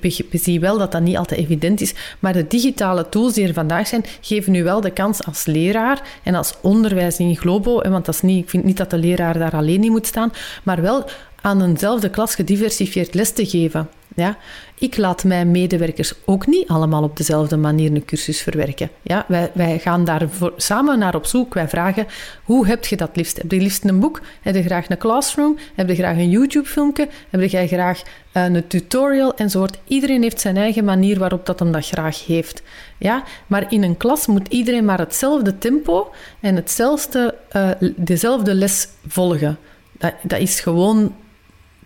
ik 0.00 0.26
zie 0.30 0.60
wel 0.60 0.78
dat 0.78 0.92
dat 0.92 1.02
niet 1.02 1.16
altijd 1.16 1.40
evident 1.40 1.80
is, 1.80 1.94
maar 2.18 2.32
de 2.32 2.46
digitale 2.46 3.08
tools 3.08 3.32
die 3.32 3.46
er 3.46 3.54
vandaag 3.54 3.86
zijn, 3.86 4.04
geven 4.20 4.54
u 4.54 4.62
wel 4.62 4.80
de 4.80 4.90
kans 4.90 5.24
als 5.24 5.46
leraar 5.46 6.02
en 6.22 6.34
als 6.34 6.54
onderwijs 6.60 7.18
in 7.18 7.36
globo, 7.36 7.80
want 7.90 8.04
dat 8.04 8.14
is 8.14 8.20
niet, 8.20 8.42
ik 8.42 8.50
vind 8.50 8.64
niet 8.64 8.76
dat 8.76 8.90
de 8.90 8.98
leraar 8.98 9.38
daar 9.38 9.52
alleen 9.52 9.84
in 9.84 9.90
moet 9.90 10.06
staan, 10.06 10.32
maar 10.62 10.82
wel 10.82 11.04
aan 11.40 11.62
eenzelfde 11.62 12.10
klas 12.10 12.34
gediversifieerd 12.34 13.14
les 13.14 13.32
te 13.32 13.46
geven. 13.46 13.88
Ja? 14.14 14.36
Ik 14.78 14.96
laat 14.96 15.24
mijn 15.24 15.50
medewerkers 15.50 16.14
ook 16.24 16.46
niet 16.46 16.68
allemaal 16.68 17.02
op 17.02 17.16
dezelfde 17.16 17.56
manier 17.56 17.92
een 17.92 18.04
cursus 18.04 18.40
verwerken. 18.40 18.90
Ja? 19.02 19.24
Wij, 19.28 19.50
wij 19.54 19.78
gaan 19.78 20.04
daar 20.04 20.28
samen 20.56 20.98
naar 20.98 21.14
op 21.14 21.26
zoek. 21.26 21.54
Wij 21.54 21.68
vragen, 21.68 22.06
hoe 22.44 22.66
heb 22.66 22.84
je 22.84 22.96
dat 22.96 23.10
liefst? 23.16 23.36
Heb 23.36 23.50
je 23.50 23.60
liefst 23.60 23.84
een 23.84 24.00
boek? 24.00 24.20
Heb 24.42 24.54
je 24.54 24.62
graag 24.62 24.90
een 24.90 24.98
classroom? 24.98 25.58
Heb 25.74 25.88
je 25.88 25.94
graag 25.94 26.16
een 26.16 26.30
YouTube-filmpje? 26.30 27.08
Heb 27.30 27.50
je 27.50 27.66
graag 27.66 28.02
eh, 28.32 28.44
een 28.44 28.66
tutorial? 28.66 29.34
Enzovoort. 29.34 29.78
Iedereen 29.86 30.22
heeft 30.22 30.40
zijn 30.40 30.56
eigen 30.56 30.84
manier 30.84 31.18
waarop 31.18 31.46
dat 31.46 31.58
hem 31.58 31.72
dat 31.72 31.86
graag 31.86 32.26
heeft. 32.26 32.62
Ja? 32.98 33.24
Maar 33.46 33.72
in 33.72 33.82
een 33.82 33.96
klas 33.96 34.26
moet 34.26 34.48
iedereen 34.48 34.84
maar 34.84 34.98
hetzelfde 34.98 35.58
tempo 35.58 36.12
en 36.40 36.56
hetzelfde, 36.56 37.34
uh, 37.56 37.70
dezelfde 37.96 38.54
les 38.54 38.88
volgen. 39.06 39.58
Dat, 39.92 40.12
dat 40.22 40.40
is 40.40 40.60
gewoon 40.60 41.14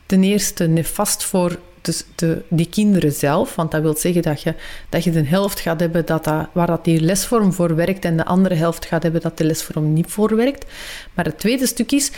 ten 0.06 0.22
eerste 0.22 0.66
nefast 0.66 1.24
voor 1.24 1.58
dus 1.80 2.04
de, 2.14 2.42
die 2.48 2.68
kinderen 2.68 3.12
zelf. 3.12 3.54
Want 3.54 3.70
dat 3.70 3.82
wil 3.82 3.96
zeggen 3.96 4.22
dat 4.22 4.42
je, 4.42 4.54
dat 4.88 5.04
je 5.04 5.10
de 5.10 5.24
helft 5.24 5.60
gaat 5.60 5.80
hebben 5.80 6.06
dat 6.06 6.24
dat, 6.24 6.46
waar 6.52 6.66
dat 6.66 6.84
die 6.84 7.00
lesvorm 7.00 7.52
voor 7.52 7.74
werkt 7.74 8.04
en 8.04 8.16
de 8.16 8.24
andere 8.24 8.54
helft 8.54 8.86
gaat 8.86 9.02
hebben 9.02 9.20
dat 9.20 9.38
de 9.38 9.44
lesvorm 9.44 9.92
niet 9.92 10.10
voor 10.10 10.36
werkt. 10.36 10.66
Maar 11.14 11.24
het 11.24 11.38
tweede 11.38 11.66
stuk 11.66 11.92
is, 11.92 12.10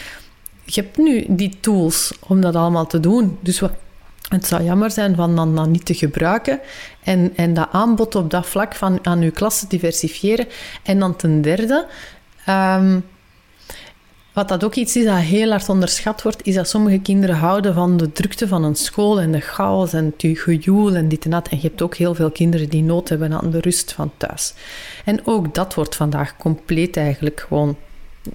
je 0.64 0.80
hebt 0.80 0.96
nu 0.96 1.24
die 1.28 1.56
tools 1.60 2.12
om 2.26 2.40
dat 2.40 2.54
allemaal 2.54 2.86
te 2.86 3.00
doen. 3.00 3.38
Dus 3.40 3.60
wat, 3.60 3.72
het 4.28 4.46
zou 4.46 4.62
jammer 4.62 4.90
zijn 4.90 5.14
van 5.14 5.36
dan, 5.36 5.54
dan 5.54 5.70
niet 5.70 5.84
te 5.84 5.94
gebruiken 5.94 6.60
en, 7.02 7.32
en 7.36 7.54
dat 7.54 7.68
aanbod 7.72 8.14
op 8.14 8.30
dat 8.30 8.46
vlak 8.46 8.74
van 8.74 8.98
aan 9.02 9.20
uw 9.20 9.30
klas 9.30 9.60
te 9.60 9.66
diversifiëren. 9.68 10.46
En 10.82 10.98
dan 10.98 11.16
ten 11.16 11.42
derde... 11.42 11.86
Ehm, 12.44 12.98
wat 14.32 14.48
dat 14.48 14.64
ook 14.64 14.74
iets 14.74 14.96
is 14.96 15.04
dat 15.04 15.16
heel 15.16 15.50
hard 15.50 15.68
onderschat 15.68 16.22
wordt, 16.22 16.46
is 16.46 16.54
dat 16.54 16.68
sommige 16.68 16.98
kinderen 16.98 17.36
houden 17.36 17.74
van 17.74 17.96
de 17.96 18.12
drukte 18.12 18.48
van 18.48 18.64
een 18.64 18.76
school 18.76 19.20
en 19.20 19.32
de 19.32 19.40
chaos 19.40 19.92
en 19.92 20.14
het 20.16 20.38
gejoel 20.38 20.94
en 20.94 21.08
dit 21.08 21.24
en 21.24 21.30
dat. 21.30 21.48
En 21.48 21.56
je 21.56 21.68
hebt 21.68 21.82
ook 21.82 21.94
heel 21.94 22.14
veel 22.14 22.30
kinderen 22.30 22.68
die 22.68 22.82
nood 22.82 23.08
hebben 23.08 23.32
aan 23.32 23.50
de 23.50 23.60
rust 23.60 23.92
van 23.92 24.12
thuis. 24.16 24.54
En 25.04 25.26
ook 25.26 25.54
dat 25.54 25.74
wordt 25.74 25.96
vandaag 25.96 26.36
compleet 26.36 26.96
eigenlijk 26.96 27.44
gewoon 27.48 27.76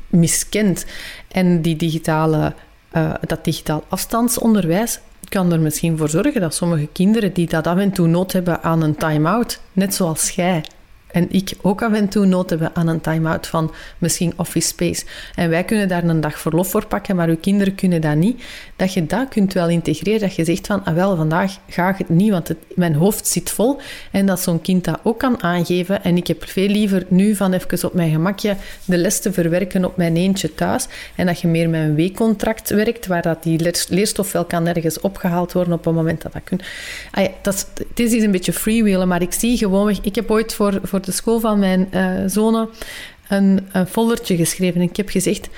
miskend. 0.08 0.86
En 1.28 1.62
die 1.62 1.76
digitale, 1.76 2.54
uh, 2.93 3.14
dat 3.28 3.43
digitaal 3.43 3.84
afstandsonderwijs 3.88 5.00
kan 5.30 5.52
er 5.52 5.60
misschien 5.60 5.98
voor 5.98 6.10
zorgen 6.10 6.41
dat 6.41 6.56
sommige 6.56 6.88
kinderen 6.91 7.34
die 7.34 7.48
dat 7.48 7.68
af 7.68 7.78
en 7.78 7.91
toe 7.91 8.08
nood 8.08 8.32
hebben 8.32 8.64
aan 8.64 8.82
een 8.82 8.96
time-out, 8.96 9.60
net 9.74 9.96
zoals 9.96 10.30
jij, 10.30 10.64
en 11.16 11.28
ik 11.30 11.51
ook 11.61 11.82
af 11.82 11.93
en 11.93 12.07
toe 12.07 12.26
nood 12.26 12.49
hebben 12.49 12.72
aan 12.74 12.88
een 12.88 13.01
time-out 13.01 13.47
van 13.47 13.74
misschien 13.97 14.34
office 14.36 14.68
space. 14.68 15.05
En 15.36 15.49
wij 15.49 15.63
kunnen 15.63 15.88
daar 15.88 16.03
een 16.03 16.22
dag 16.22 16.39
verlof 16.39 16.70
voor 16.70 16.86
pakken, 16.86 17.16
maar 17.16 17.28
uw 17.28 17.38
kinderen 17.38 17.76
kunnen 17.76 18.01
dat 18.01 18.16
niet. 18.16 18.43
Dat 18.76 18.93
je 18.93 19.05
dat 19.05 19.28
kunt 19.28 19.53
wel 19.53 19.70
integreren, 19.70 20.20
dat 20.20 20.36
je 20.36 20.45
zegt 20.45 20.68
van, 20.68 20.84
ah 20.84 20.93
wel, 20.93 21.16
vandaag 21.16 21.57
ga 21.70 21.89
ik 21.89 21.97
het 21.97 22.09
niet, 22.09 22.32
want 22.32 22.51
mijn 22.76 22.95
hoofd 22.95 23.28
zit 23.28 23.49
vol. 23.49 23.80
En 24.11 24.26
dat 24.26 24.39
zo'n 24.39 24.61
kind 24.61 24.84
dat 24.84 24.99
ook 25.03 25.20
kan 25.20 25.43
aangeven. 25.43 26.03
En 26.03 26.18
ik 26.18 26.28
heb 26.28 26.43
veel 26.47 26.68
liever 26.68 27.05
nu 27.09 27.36
van 27.36 27.53
even 27.53 27.88
op 27.88 27.93
mijn 27.93 28.11
gemakje 28.11 28.55
de 28.86 28.97
les 28.97 29.20
te 29.20 29.34
verwerken 29.34 29.86
op 29.86 29.97
mijn 29.97 30.16
eentje 30.16 30.55
thuis. 30.55 30.88
En 31.16 31.26
dat 31.26 31.41
je 31.41 31.47
meer 31.47 31.70
met 31.70 31.82
een 31.82 31.95
weekcontract 31.95 32.70
werkt, 32.70 33.07
waar 33.07 33.22
dat 33.22 33.43
die 33.43 33.74
leerstof 33.89 34.32
wel 34.32 34.45
kan 34.45 34.68
ergens 34.68 34.99
opgehaald 34.99 35.53
worden 35.53 35.74
op 35.74 35.86
het 35.86 35.93
moment 35.93 36.22
dat 36.22 36.34
dat 36.34 36.43
kunt. 36.43 36.63
Ah 37.11 37.28
dat 37.41 37.70
het 37.88 37.99
is 37.99 38.24
een 38.24 38.32
beetje 38.32 38.53
freewheelen, 38.53 39.07
maar 39.07 39.22
ik 39.22 39.34
zie 39.34 39.57
gewoon, 39.57 39.97
ik 40.01 40.16
heb 40.16 40.32
ooit 40.32 40.53
voor, 40.53 40.80
voor 40.84 41.01
de 41.06 41.12
school 41.12 41.39
van 41.39 41.60
mijn 41.60 41.88
uh, 41.91 42.22
zonen 42.26 42.70
een, 43.28 43.68
een 43.72 43.88
foldertje 43.88 44.36
geschreven. 44.36 44.82
En 44.82 44.88
ik 44.89 44.97
heb 44.97 45.10
gezegd, 45.10 45.49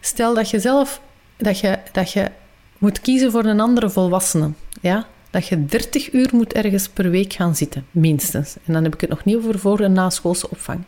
stel 0.00 0.34
dat 0.34 0.50
je 0.50 0.60
zelf 0.60 1.00
dat 1.36 1.58
je, 1.58 1.78
dat 1.92 2.12
je 2.12 2.30
moet 2.78 3.00
kiezen 3.00 3.30
voor 3.30 3.44
een 3.44 3.60
andere 3.60 3.90
volwassene. 3.90 4.50
Ja? 4.80 5.06
Dat 5.30 5.46
je 5.46 5.64
30 5.64 6.12
uur 6.12 6.28
moet 6.32 6.52
ergens 6.52 6.88
per 6.88 7.10
week 7.10 7.32
gaan 7.32 7.56
zitten, 7.56 7.86
minstens. 7.90 8.56
En 8.64 8.72
dan 8.72 8.84
heb 8.84 8.94
ik 8.94 9.00
het 9.00 9.10
nog 9.10 9.24
niet 9.24 9.36
over 9.36 9.58
voor- 9.58 9.80
en 9.80 9.92
naschoolse 9.92 10.50
opvang. 10.50 10.84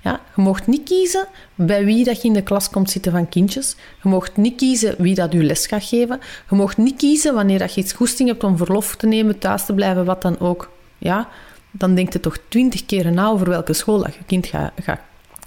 Ja, 0.00 0.20
je 0.36 0.42
mocht 0.42 0.66
niet 0.66 0.82
kiezen 0.82 1.26
bij 1.54 1.84
wie 1.84 2.04
dat 2.04 2.22
je 2.22 2.28
in 2.28 2.34
de 2.34 2.42
klas 2.42 2.70
komt 2.70 2.90
zitten 2.90 3.12
van 3.12 3.28
kindjes. 3.28 3.76
Je 4.02 4.08
mocht 4.08 4.36
niet 4.36 4.56
kiezen 4.56 4.94
wie 4.98 5.14
dat 5.14 5.32
je 5.32 5.42
les 5.42 5.66
gaat 5.66 5.84
geven. 5.84 6.20
Je 6.50 6.56
mocht 6.56 6.76
niet 6.76 6.96
kiezen 6.96 7.34
wanneer 7.34 7.58
dat 7.58 7.74
je 7.74 7.80
iets 7.80 7.92
goesting 7.92 8.28
hebt 8.28 8.44
om 8.44 8.56
verlof 8.56 8.96
te 8.96 9.06
nemen, 9.06 9.38
thuis 9.38 9.64
te 9.64 9.74
blijven, 9.74 10.04
wat 10.04 10.22
dan 10.22 10.40
ook. 10.40 10.70
Ja, 10.98 11.28
dan 11.72 11.94
denk 11.94 12.12
je 12.12 12.20
toch 12.20 12.36
twintig 12.48 12.86
keer 12.86 13.12
na 13.12 13.26
over 13.26 13.48
welke 13.48 13.72
school 13.72 13.98
dat 13.98 14.14
je 14.14 14.24
kind 14.26 14.46
gaat, 14.46 14.72
gaat 14.82 15.00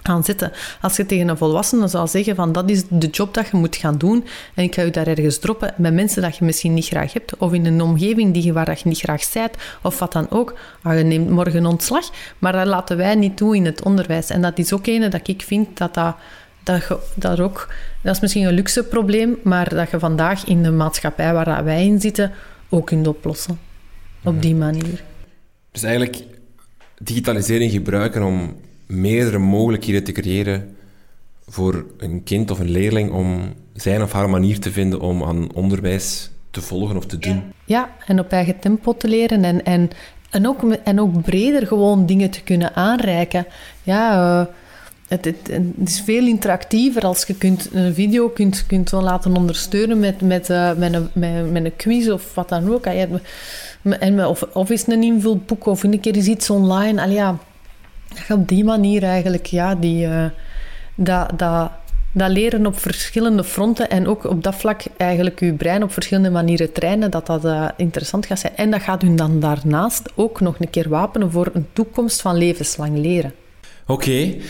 gaan 0.05 0.23
zitten. 0.23 0.51
Als 0.81 0.95
je 0.95 1.05
tegen 1.05 1.27
een 1.27 1.37
volwassene 1.37 1.87
zou 1.87 2.07
zeggen 2.07 2.35
van 2.35 2.51
dat 2.51 2.69
is 2.69 2.83
de 2.89 3.07
job 3.07 3.33
dat 3.33 3.47
je 3.47 3.57
moet 3.57 3.75
gaan 3.75 3.97
doen 3.97 4.25
en 4.53 4.63
ik 4.63 4.75
ga 4.75 4.81
je 4.81 4.91
daar 4.91 5.07
ergens 5.07 5.39
droppen 5.39 5.73
met 5.77 5.93
mensen 5.93 6.21
dat 6.21 6.37
je 6.37 6.45
misschien 6.45 6.73
niet 6.73 6.85
graag 6.85 7.13
hebt 7.13 7.37
of 7.37 7.53
in 7.53 7.65
een 7.65 7.81
omgeving 7.81 8.33
die 8.33 8.43
je, 8.43 8.53
waar 8.53 8.69
je 8.69 8.81
niet 8.83 8.99
graag 8.99 9.23
zijt 9.23 9.57
of 9.81 9.99
wat 9.99 10.11
dan 10.11 10.29
ook, 10.29 10.57
ah, 10.81 10.97
je 10.97 11.03
neemt 11.03 11.29
morgen 11.29 11.65
ontslag, 11.65 12.09
maar 12.39 12.51
dat 12.51 12.65
laten 12.65 12.97
wij 12.97 13.15
niet 13.15 13.37
toe 13.37 13.55
in 13.55 13.65
het 13.65 13.83
onderwijs. 13.83 14.29
En 14.29 14.41
dat 14.41 14.57
is 14.57 14.73
ook 14.73 14.87
een 14.87 15.09
dat 15.09 15.27
ik 15.27 15.41
vind 15.41 15.77
dat 15.77 15.93
dat, 15.93 16.15
dat, 16.63 16.87
je, 16.87 16.97
dat 17.15 17.39
ook, 17.39 17.73
dat 18.01 18.15
is 18.15 18.21
misschien 18.21 18.45
een 18.45 18.53
luxe 18.53 18.83
probleem, 18.83 19.37
maar 19.43 19.69
dat 19.69 19.91
je 19.91 19.99
vandaag 19.99 20.45
in 20.45 20.63
de 20.63 20.71
maatschappij 20.71 21.33
waar 21.33 21.63
wij 21.63 21.85
in 21.85 22.01
zitten 22.01 22.31
ook 22.69 22.85
kunt 22.85 23.07
oplossen. 23.07 23.59
Op 24.23 24.41
die 24.41 24.55
manier. 24.55 25.03
Dus 25.75 25.83
eigenlijk 25.83 26.23
digitalisering 26.97 27.71
gebruiken 27.71 28.23
om 28.23 28.55
meerdere 28.85 29.37
mogelijkheden 29.37 30.03
te 30.03 30.11
creëren 30.11 30.75
voor 31.47 31.85
een 31.97 32.23
kind 32.23 32.51
of 32.51 32.59
een 32.59 32.71
leerling 32.71 33.11
om 33.11 33.53
zijn 33.73 34.01
of 34.01 34.11
haar 34.11 34.29
manier 34.29 34.59
te 34.59 34.71
vinden 34.71 34.99
om 34.99 35.23
aan 35.23 35.53
onderwijs 35.53 36.29
te 36.51 36.61
volgen 36.61 36.97
of 36.97 37.05
te 37.05 37.17
doen. 37.17 37.43
Ja, 37.65 37.89
en 38.05 38.19
op 38.19 38.31
eigen 38.31 38.59
tempo 38.59 38.97
te 38.97 39.07
leren 39.07 39.43
en, 39.43 39.65
en, 39.65 39.89
en, 40.29 40.47
ook, 40.47 40.73
en 40.73 40.99
ook 40.99 41.21
breder 41.21 41.67
gewoon 41.67 42.05
dingen 42.05 42.29
te 42.29 42.41
kunnen 42.41 42.75
aanreiken. 42.75 43.45
Ja, 43.83 44.39
uh, 44.39 44.45
het, 45.07 45.35
is 45.85 46.01
veel 46.01 46.27
interactiever 46.27 47.01
als 47.01 47.23
je 47.23 47.35
kunt, 47.35 47.69
een 47.73 47.93
video 47.93 48.29
kunt, 48.29 48.65
kunt 48.67 48.91
laten 48.91 49.35
ondersteunen 49.35 49.99
met, 49.99 50.21
met, 50.21 50.49
uh, 50.49 50.73
met, 50.73 50.93
een, 50.93 51.09
met, 51.13 51.51
met, 51.51 51.65
een 51.65 51.75
quiz 51.75 52.09
of 52.09 52.33
wat 52.33 52.49
dan 52.49 52.73
ook. 52.73 52.85
En, 53.93 54.25
of, 54.25 54.43
of 54.53 54.69
is 54.69 54.87
een 54.87 55.03
invulboek 55.03 55.65
of 55.65 55.83
een 55.83 55.99
keer 55.99 56.17
is 56.17 56.27
iets 56.27 56.49
online. 56.49 57.01
Al 57.01 57.09
ja, 57.09 57.37
op 58.29 58.47
die 58.47 58.63
manier 58.63 59.03
eigenlijk 59.03 59.45
ja, 59.45 59.75
die, 59.75 60.07
uh, 60.07 60.25
dat, 60.95 61.29
dat, 61.39 61.71
dat 62.11 62.29
leren 62.29 62.65
op 62.65 62.79
verschillende 62.79 63.43
fronten 63.43 63.89
en 63.89 64.07
ook 64.07 64.23
op 64.23 64.43
dat 64.43 64.55
vlak 64.55 64.81
eigenlijk 64.97 65.39
je 65.39 65.53
brein 65.53 65.83
op 65.83 65.91
verschillende 65.91 66.29
manieren 66.29 66.71
trainen, 66.71 67.11
dat 67.11 67.25
dat 67.25 67.45
uh, 67.45 67.67
interessant 67.77 68.25
gaat 68.25 68.39
zijn. 68.39 68.55
En 68.55 68.71
dat 68.71 68.81
gaat 68.81 69.03
u 69.03 69.15
dan 69.15 69.39
daarnaast 69.39 70.11
ook 70.15 70.39
nog 70.39 70.55
een 70.59 70.69
keer 70.69 70.89
wapenen 70.89 71.31
voor 71.31 71.49
een 71.53 71.67
toekomst 71.73 72.21
van 72.21 72.35
levenslang 72.35 72.97
leren. 72.97 73.33
Oké. 73.87 74.01
Okay. 74.01 74.41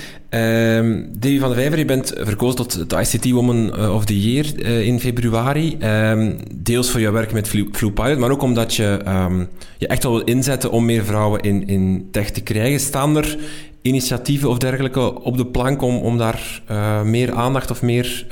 Um, 0.78 1.10
Davy 1.12 1.40
van 1.40 1.50
de 1.50 1.56
Vijver, 1.56 1.78
je 1.78 1.86
bent 1.86 2.14
verkozen 2.18 2.56
tot 2.56 2.90
de 2.90 3.00
ICT 3.00 3.32
Woman 3.32 3.76
eh, 3.76 3.96
of 3.96 4.06
the 4.06 4.20
Year 4.20 4.46
uh, 4.56 4.86
in 4.86 5.00
februari. 5.00 5.78
Um, 5.84 6.38
deels 6.56 6.90
voor 6.90 7.00
jouw 7.00 7.12
werk 7.12 7.34
met 7.34 7.48
Flu 7.48 7.92
Pilot, 7.94 8.18
maar 8.18 8.30
ook 8.30 8.42
omdat 8.42 8.76
je 8.76 9.00
um, 9.08 9.48
je 9.78 9.88
echt 9.88 10.04
wel 10.04 10.12
wil 10.12 10.24
inzetten 10.24 10.72
om 10.72 10.86
meer 10.86 11.06
vrouwen 11.06 11.42
in, 11.42 11.68
in 11.68 12.08
tech 12.12 12.30
te 12.30 12.42
krijgen. 12.42 12.80
Staan 12.80 13.18
er 13.18 13.38
initiatieven 13.82 14.50
of 14.50 14.58
dergelijke 14.58 15.22
op 15.22 15.38
de 15.38 15.46
plank 15.46 15.82
om, 15.82 15.98
om 15.98 16.18
daar 16.18 16.62
uh, 16.72 17.02
meer 17.02 17.34
aandacht 17.34 17.72
of 17.72 17.82
meer, 17.82 18.26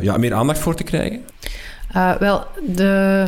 ja, 0.00 0.16
meer 0.16 0.34
aandacht 0.34 0.58
voor 0.58 0.74
te 0.74 0.84
krijgen? 0.84 1.20
wel, 2.18 2.44
de 2.66 3.26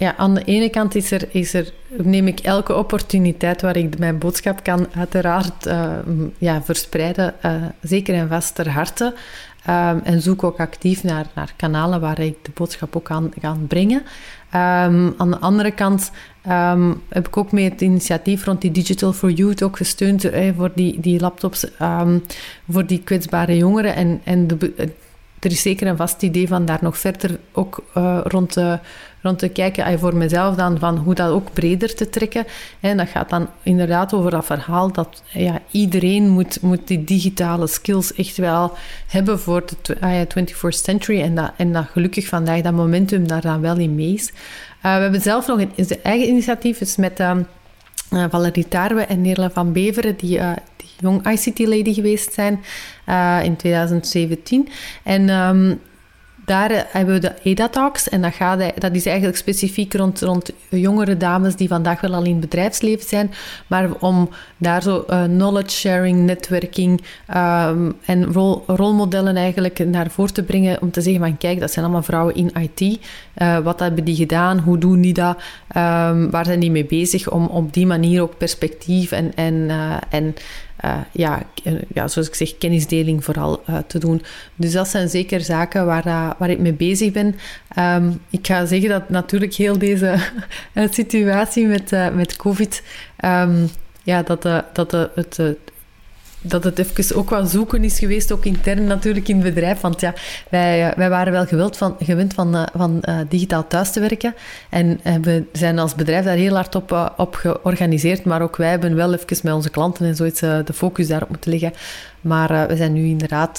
ja, 0.00 0.16
aan 0.16 0.34
de 0.34 0.44
ene 0.44 0.68
kant 0.68 0.94
is 0.94 1.10
er, 1.10 1.28
is 1.30 1.54
er, 1.54 1.72
neem 1.88 2.26
ik 2.26 2.40
elke 2.40 2.74
opportuniteit 2.74 3.62
waar 3.62 3.76
ik 3.76 3.98
mijn 3.98 4.18
boodschap 4.18 4.62
kan 4.62 4.86
uiteraard 4.94 5.66
uh, 5.66 5.92
ja, 6.38 6.62
verspreiden, 6.62 7.34
uh, 7.44 7.54
zeker 7.82 8.14
en 8.14 8.28
vast 8.28 8.54
ter 8.54 8.70
harte. 8.70 9.14
Um, 9.68 10.00
en 10.04 10.22
zoek 10.22 10.44
ook 10.44 10.60
actief 10.60 11.02
naar, 11.02 11.26
naar 11.34 11.52
kanalen 11.56 12.00
waar 12.00 12.20
ik 12.20 12.36
de 12.42 12.50
boodschap 12.54 12.96
ook 12.96 13.04
kan 13.04 13.32
gaan 13.40 13.66
brengen. 13.66 13.98
Um, 13.98 15.14
aan 15.16 15.30
de 15.30 15.38
andere 15.38 15.70
kant 15.70 16.10
um, 16.48 17.02
heb 17.08 17.28
ik 17.28 17.36
ook 17.36 17.52
mee 17.52 17.70
het 17.70 17.80
initiatief 17.80 18.44
rond 18.44 18.60
die 18.60 18.70
Digital 18.70 19.12
for 19.12 19.30
Youth 19.30 19.62
ook 19.62 19.76
gesteund 19.76 20.24
eh, 20.24 20.50
voor 20.56 20.70
die, 20.74 21.00
die 21.00 21.20
laptops 21.20 21.66
voor 22.68 22.86
die 22.86 23.02
kwetsbare 23.02 23.56
jongeren. 23.56 23.94
En, 23.94 24.20
en 24.24 24.46
de, 24.46 24.92
er 25.40 25.50
is 25.50 25.62
zeker 25.62 25.86
een 25.86 25.96
vast 25.96 26.22
idee 26.22 26.48
van 26.48 26.64
daar 26.64 26.78
nog 26.80 26.98
verder 26.98 27.38
ook 27.52 27.84
uh, 27.96 28.20
rond, 28.24 28.52
te, 28.52 28.78
rond 29.22 29.38
te 29.38 29.48
kijken. 29.48 29.98
voor 29.98 30.16
mezelf 30.16 30.56
dan 30.56 30.78
van 30.78 30.96
hoe 30.96 31.14
dat 31.14 31.30
ook 31.30 31.52
breder 31.52 31.94
te 31.94 32.08
trekken. 32.08 32.46
En 32.80 32.96
dat 32.96 33.08
gaat 33.08 33.30
dan 33.30 33.48
inderdaad 33.62 34.12
over 34.14 34.30
dat 34.30 34.44
verhaal 34.44 34.92
dat 34.92 35.22
ja, 35.32 35.60
iedereen 35.70 36.28
moet, 36.28 36.62
moet 36.62 36.86
die 36.88 37.04
digitale 37.04 37.66
skills 37.66 38.14
echt 38.14 38.36
wel 38.36 38.72
hebben 39.06 39.40
voor 39.40 39.64
de 39.82 39.96
21st 39.96 40.60
ah 40.60 40.70
century. 40.70 41.20
En 41.20 41.34
dat, 41.34 41.52
en 41.56 41.72
dat 41.72 41.86
gelukkig 41.92 42.26
vandaag 42.26 42.60
dat 42.60 42.72
momentum 42.72 43.28
daar 43.28 43.40
dan 43.40 43.60
wel 43.60 43.76
in 43.76 43.94
mee 43.94 44.12
is. 44.12 44.28
Uh, 44.28 44.34
we 44.94 45.02
hebben 45.02 45.20
zelf 45.20 45.46
nog 45.46 45.60
een, 45.60 45.72
eigen 46.02 46.28
initiatief, 46.28 46.96
met... 46.96 47.20
Uh, 48.12 48.24
Valerie 48.30 48.68
Tarwe 48.68 49.00
en 49.00 49.20
Neerle 49.20 49.50
van 49.50 49.72
Beveren, 49.72 50.16
die, 50.16 50.38
uh, 50.38 50.52
jong 51.00 51.26
ICT-lady 51.30 51.94
geweest 51.94 52.32
zijn 52.32 52.60
uh, 53.08 53.40
in 53.42 53.56
2017. 53.56 54.68
En 55.02 55.28
um, 55.28 55.80
daar 56.50 56.70
eh, 56.70 56.80
hebben 56.88 57.14
we 57.14 57.20
de 57.20 57.34
EDA-talks. 57.42 58.08
En 58.08 58.22
dat, 58.22 58.34
gaat, 58.34 58.80
dat 58.80 58.94
is 58.94 59.06
eigenlijk 59.06 59.36
specifiek 59.36 59.94
rond, 59.94 60.20
rond 60.20 60.50
jongere 60.68 61.16
dames 61.16 61.56
die 61.56 61.68
vandaag 61.68 62.00
wel 62.00 62.14
al 62.14 62.24
in 62.24 62.30
het 62.30 62.40
bedrijfsleven 62.40 63.08
zijn. 63.08 63.30
Maar 63.66 63.88
om 63.98 64.28
daar 64.56 64.82
zo 64.82 65.04
uh, 65.10 65.24
knowledge 65.24 65.70
sharing, 65.70 66.18
netwerking 66.18 67.00
um, 67.36 67.94
en 68.04 68.32
rol, 68.32 68.64
rolmodellen 68.66 69.36
eigenlijk 69.36 69.86
naar 69.86 70.10
voren 70.10 70.34
te 70.34 70.42
brengen. 70.42 70.82
Om 70.82 70.90
te 70.90 71.00
zeggen 71.00 71.22
van 71.22 71.38
kijk, 71.38 71.60
dat 71.60 71.70
zijn 71.70 71.84
allemaal 71.84 72.02
vrouwen 72.02 72.34
in 72.34 72.52
IT. 72.60 72.98
Uh, 73.36 73.58
wat 73.58 73.80
hebben 73.80 74.04
die 74.04 74.16
gedaan? 74.16 74.58
Hoe 74.58 74.78
doen 74.78 75.00
die 75.00 75.14
dat? 75.14 75.36
Um, 75.76 76.30
waar 76.30 76.44
zijn 76.44 76.60
die 76.60 76.70
mee 76.70 76.86
bezig? 76.86 77.30
Om 77.30 77.46
op 77.46 77.72
die 77.72 77.86
manier 77.86 78.22
ook 78.22 78.38
perspectief 78.38 79.12
en, 79.12 79.34
en, 79.34 79.70
en 80.10 80.34
uh, 80.84 80.96
ja, 81.12 81.42
ja, 81.94 82.08
zoals 82.08 82.28
ik 82.28 82.34
zeg, 82.34 82.58
kennisdeling 82.58 83.24
vooral 83.24 83.62
uh, 83.70 83.78
te 83.86 83.98
doen. 83.98 84.22
Dus 84.54 84.72
dat 84.72 84.88
zijn 84.88 85.08
zeker 85.08 85.40
zaken 85.40 85.86
waar, 85.86 86.34
waar 86.38 86.50
ik 86.50 86.58
mee 86.58 86.72
bezig 86.72 87.12
ben. 87.12 87.34
Um, 87.78 88.20
ik 88.30 88.46
ga 88.46 88.66
zeggen 88.66 88.88
dat 88.88 89.08
natuurlijk 89.08 89.54
heel 89.54 89.78
deze 89.78 90.18
situatie 90.90 91.66
met, 91.66 91.90
met 92.14 92.36
COVID, 92.36 92.82
um, 93.24 93.68
ja, 94.02 94.22
dat, 94.22 94.42
dat 94.72 94.90
het 95.14 95.38
dat 96.40 96.64
het 96.64 96.78
even 96.78 97.16
ook 97.16 97.30
wat 97.30 97.50
zoeken 97.50 97.84
is 97.84 97.98
geweest, 97.98 98.32
ook 98.32 98.44
intern 98.44 98.84
natuurlijk 98.84 99.28
in 99.28 99.34
het 99.34 99.54
bedrijf. 99.54 99.80
Want 99.80 100.00
ja, 100.00 100.14
wij, 100.48 100.92
wij 100.96 101.10
waren 101.10 101.32
wel 101.32 101.46
gewend 101.46 101.76
van, 101.76 101.96
gewend 102.00 102.34
van, 102.34 102.56
uh, 102.56 102.62
van 102.74 103.02
uh, 103.08 103.18
digitaal 103.28 103.66
thuis 103.66 103.92
te 103.92 104.00
werken. 104.00 104.34
En 104.68 105.00
we 105.22 105.44
zijn 105.52 105.78
als 105.78 105.94
bedrijf 105.94 106.24
daar 106.24 106.36
heel 106.36 106.54
hard 106.54 106.74
op, 106.74 107.12
op 107.16 107.34
georganiseerd. 107.34 108.24
Maar 108.24 108.42
ook 108.42 108.56
wij 108.56 108.70
hebben 108.70 108.94
wel 108.94 109.12
even 109.14 109.38
met 109.42 109.54
onze 109.54 109.70
klanten 109.70 110.06
en 110.06 110.16
zoiets 110.16 110.40
de 110.40 110.72
focus 110.74 111.08
daarop 111.08 111.28
moeten 111.28 111.50
leggen. 111.50 111.72
Maar 112.20 112.68
we 112.68 112.76
zijn 112.76 112.92
nu 112.92 113.04
inderdaad 113.04 113.58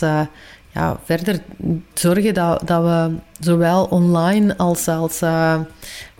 ja, 0.73 0.99
verder 1.03 1.39
zorgen 1.93 2.33
dat, 2.33 2.67
dat 2.67 2.83
we 2.83 3.15
zowel 3.39 3.85
online 3.85 4.57
als, 4.57 4.87
als, 4.87 5.21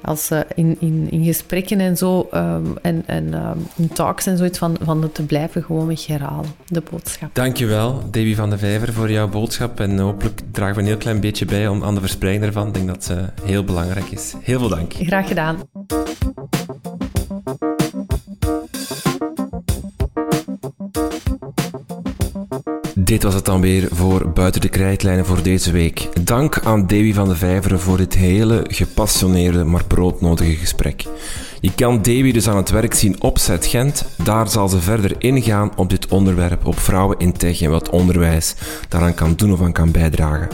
als 0.02 0.32
uh, 0.32 0.40
in, 0.56 0.78
in, 0.80 1.08
in 1.12 1.24
gesprekken 1.24 1.80
en 1.80 1.98
zo 1.98 2.30
um, 2.34 2.78
en, 2.82 3.04
en 3.06 3.34
um, 3.34 3.68
in 3.76 3.88
talks 3.88 4.26
en 4.26 4.38
zoiets 4.38 4.58
van, 4.58 4.78
van 4.82 5.02
het 5.02 5.14
te 5.14 5.24
blijven 5.24 5.64
gewoon 5.64 5.88
weg 5.88 6.08
herhalen, 6.08 6.50
de 6.68 6.84
boodschap. 6.92 7.30
Dankjewel, 7.36 8.04
Davy 8.12 8.36
van 8.36 8.50
de 8.50 8.58
Vijver, 8.58 8.94
voor 8.94 9.12
jouw 9.12 9.28
boodschap 9.28 9.80
en 9.80 10.00
hopelijk 10.00 10.42
dragen 10.52 10.76
we 10.76 10.82
een 10.82 10.88
heel 10.88 10.98
klein 10.98 11.20
beetje 11.20 11.46
bij 11.46 11.68
om, 11.68 11.84
aan 11.84 11.96
de 11.96 12.02
verspreiding 12.02 12.46
ervan. 12.46 12.68
Ik 12.68 12.74
denk 12.74 12.88
dat 12.88 13.10
uh, 13.12 13.24
heel 13.44 13.64
belangrijk 13.64 14.12
is. 14.12 14.34
Heel 14.42 14.60
veel 14.60 14.70
dank. 14.70 14.94
Graag 14.94 15.28
gedaan. 15.28 15.58
Dit 23.12 23.24
was 23.24 23.34
het 23.34 23.46
dan 23.46 23.62
weer 23.62 23.88
voor 23.92 24.30
Buiten 24.30 24.62
de 24.62 24.70
Krijtlijnen 24.70 25.26
voor 25.26 25.44
deze 25.44 25.72
week. 25.72 26.08
Dank 26.22 26.60
aan 26.60 26.88
Davy 26.88 27.14
van 27.14 27.28
de 27.28 27.36
Vijveren 27.36 27.80
voor 27.80 27.98
dit 27.98 28.14
hele 28.14 28.66
gepassioneerde, 28.68 29.64
maar 29.64 29.86
broodnodige 29.86 30.56
gesprek. 30.56 31.06
Je 31.62 31.74
kan 31.74 31.96
Davy 31.96 32.32
dus 32.32 32.48
aan 32.48 32.58
het 32.58 32.70
werk 32.70 32.94
zien 32.94 33.22
op 33.22 33.40
Zet 33.40 33.66
Gent. 33.66 34.06
Daar 34.24 34.50
zal 34.50 34.68
ze 34.68 34.82
verder 34.82 35.16
ingaan 35.18 35.72
op 35.76 35.90
dit 35.90 36.08
onderwerp, 36.08 36.66
op 36.66 36.80
vrouwen 36.80 37.20
in 37.20 37.34
tech 37.34 37.62
en 37.62 37.70
wat 37.70 37.90
onderwijs 37.90 38.56
daaraan 38.90 39.14
kan 39.14 39.34
doen 39.36 39.52
of 39.52 39.62
aan 39.62 39.72
kan 39.72 39.92
bijdragen. 39.92 40.50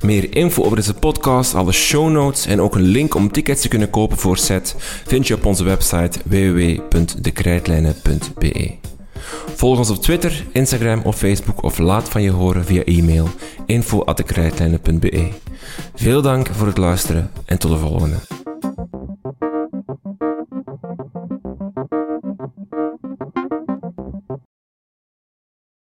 Meer 0.00 0.36
info 0.36 0.62
over 0.62 0.76
deze 0.76 0.94
podcast, 0.94 1.54
alle 1.54 1.72
show 1.72 2.10
notes 2.10 2.46
en 2.46 2.60
ook 2.60 2.74
een 2.74 2.82
link 2.82 3.14
om 3.14 3.32
tickets 3.32 3.60
te 3.60 3.68
kunnen 3.68 3.90
kopen 3.90 4.18
voor 4.18 4.36
Set 4.36 4.74
vind 5.06 5.26
je 5.26 5.34
op 5.34 5.46
onze 5.46 5.64
website 5.64 6.18
www.dekrijtlijnen.be. 6.24 8.96
Volg 9.54 9.78
ons 9.78 9.90
op 9.90 10.02
Twitter, 10.02 10.44
Instagram 10.52 11.00
of 11.04 11.16
Facebook 11.16 11.62
of 11.62 11.78
laat 11.78 12.08
van 12.08 12.22
je 12.22 12.30
horen 12.30 12.64
via 12.64 12.84
e-mail 12.84 13.28
info.dekrijtlijnen.be. 13.66 15.28
Veel 15.94 16.22
dank 16.22 16.48
voor 16.52 16.66
het 16.66 16.78
luisteren 16.78 17.30
en 17.44 17.58
tot 17.58 17.70
de 17.70 17.78
volgende. 17.78 18.16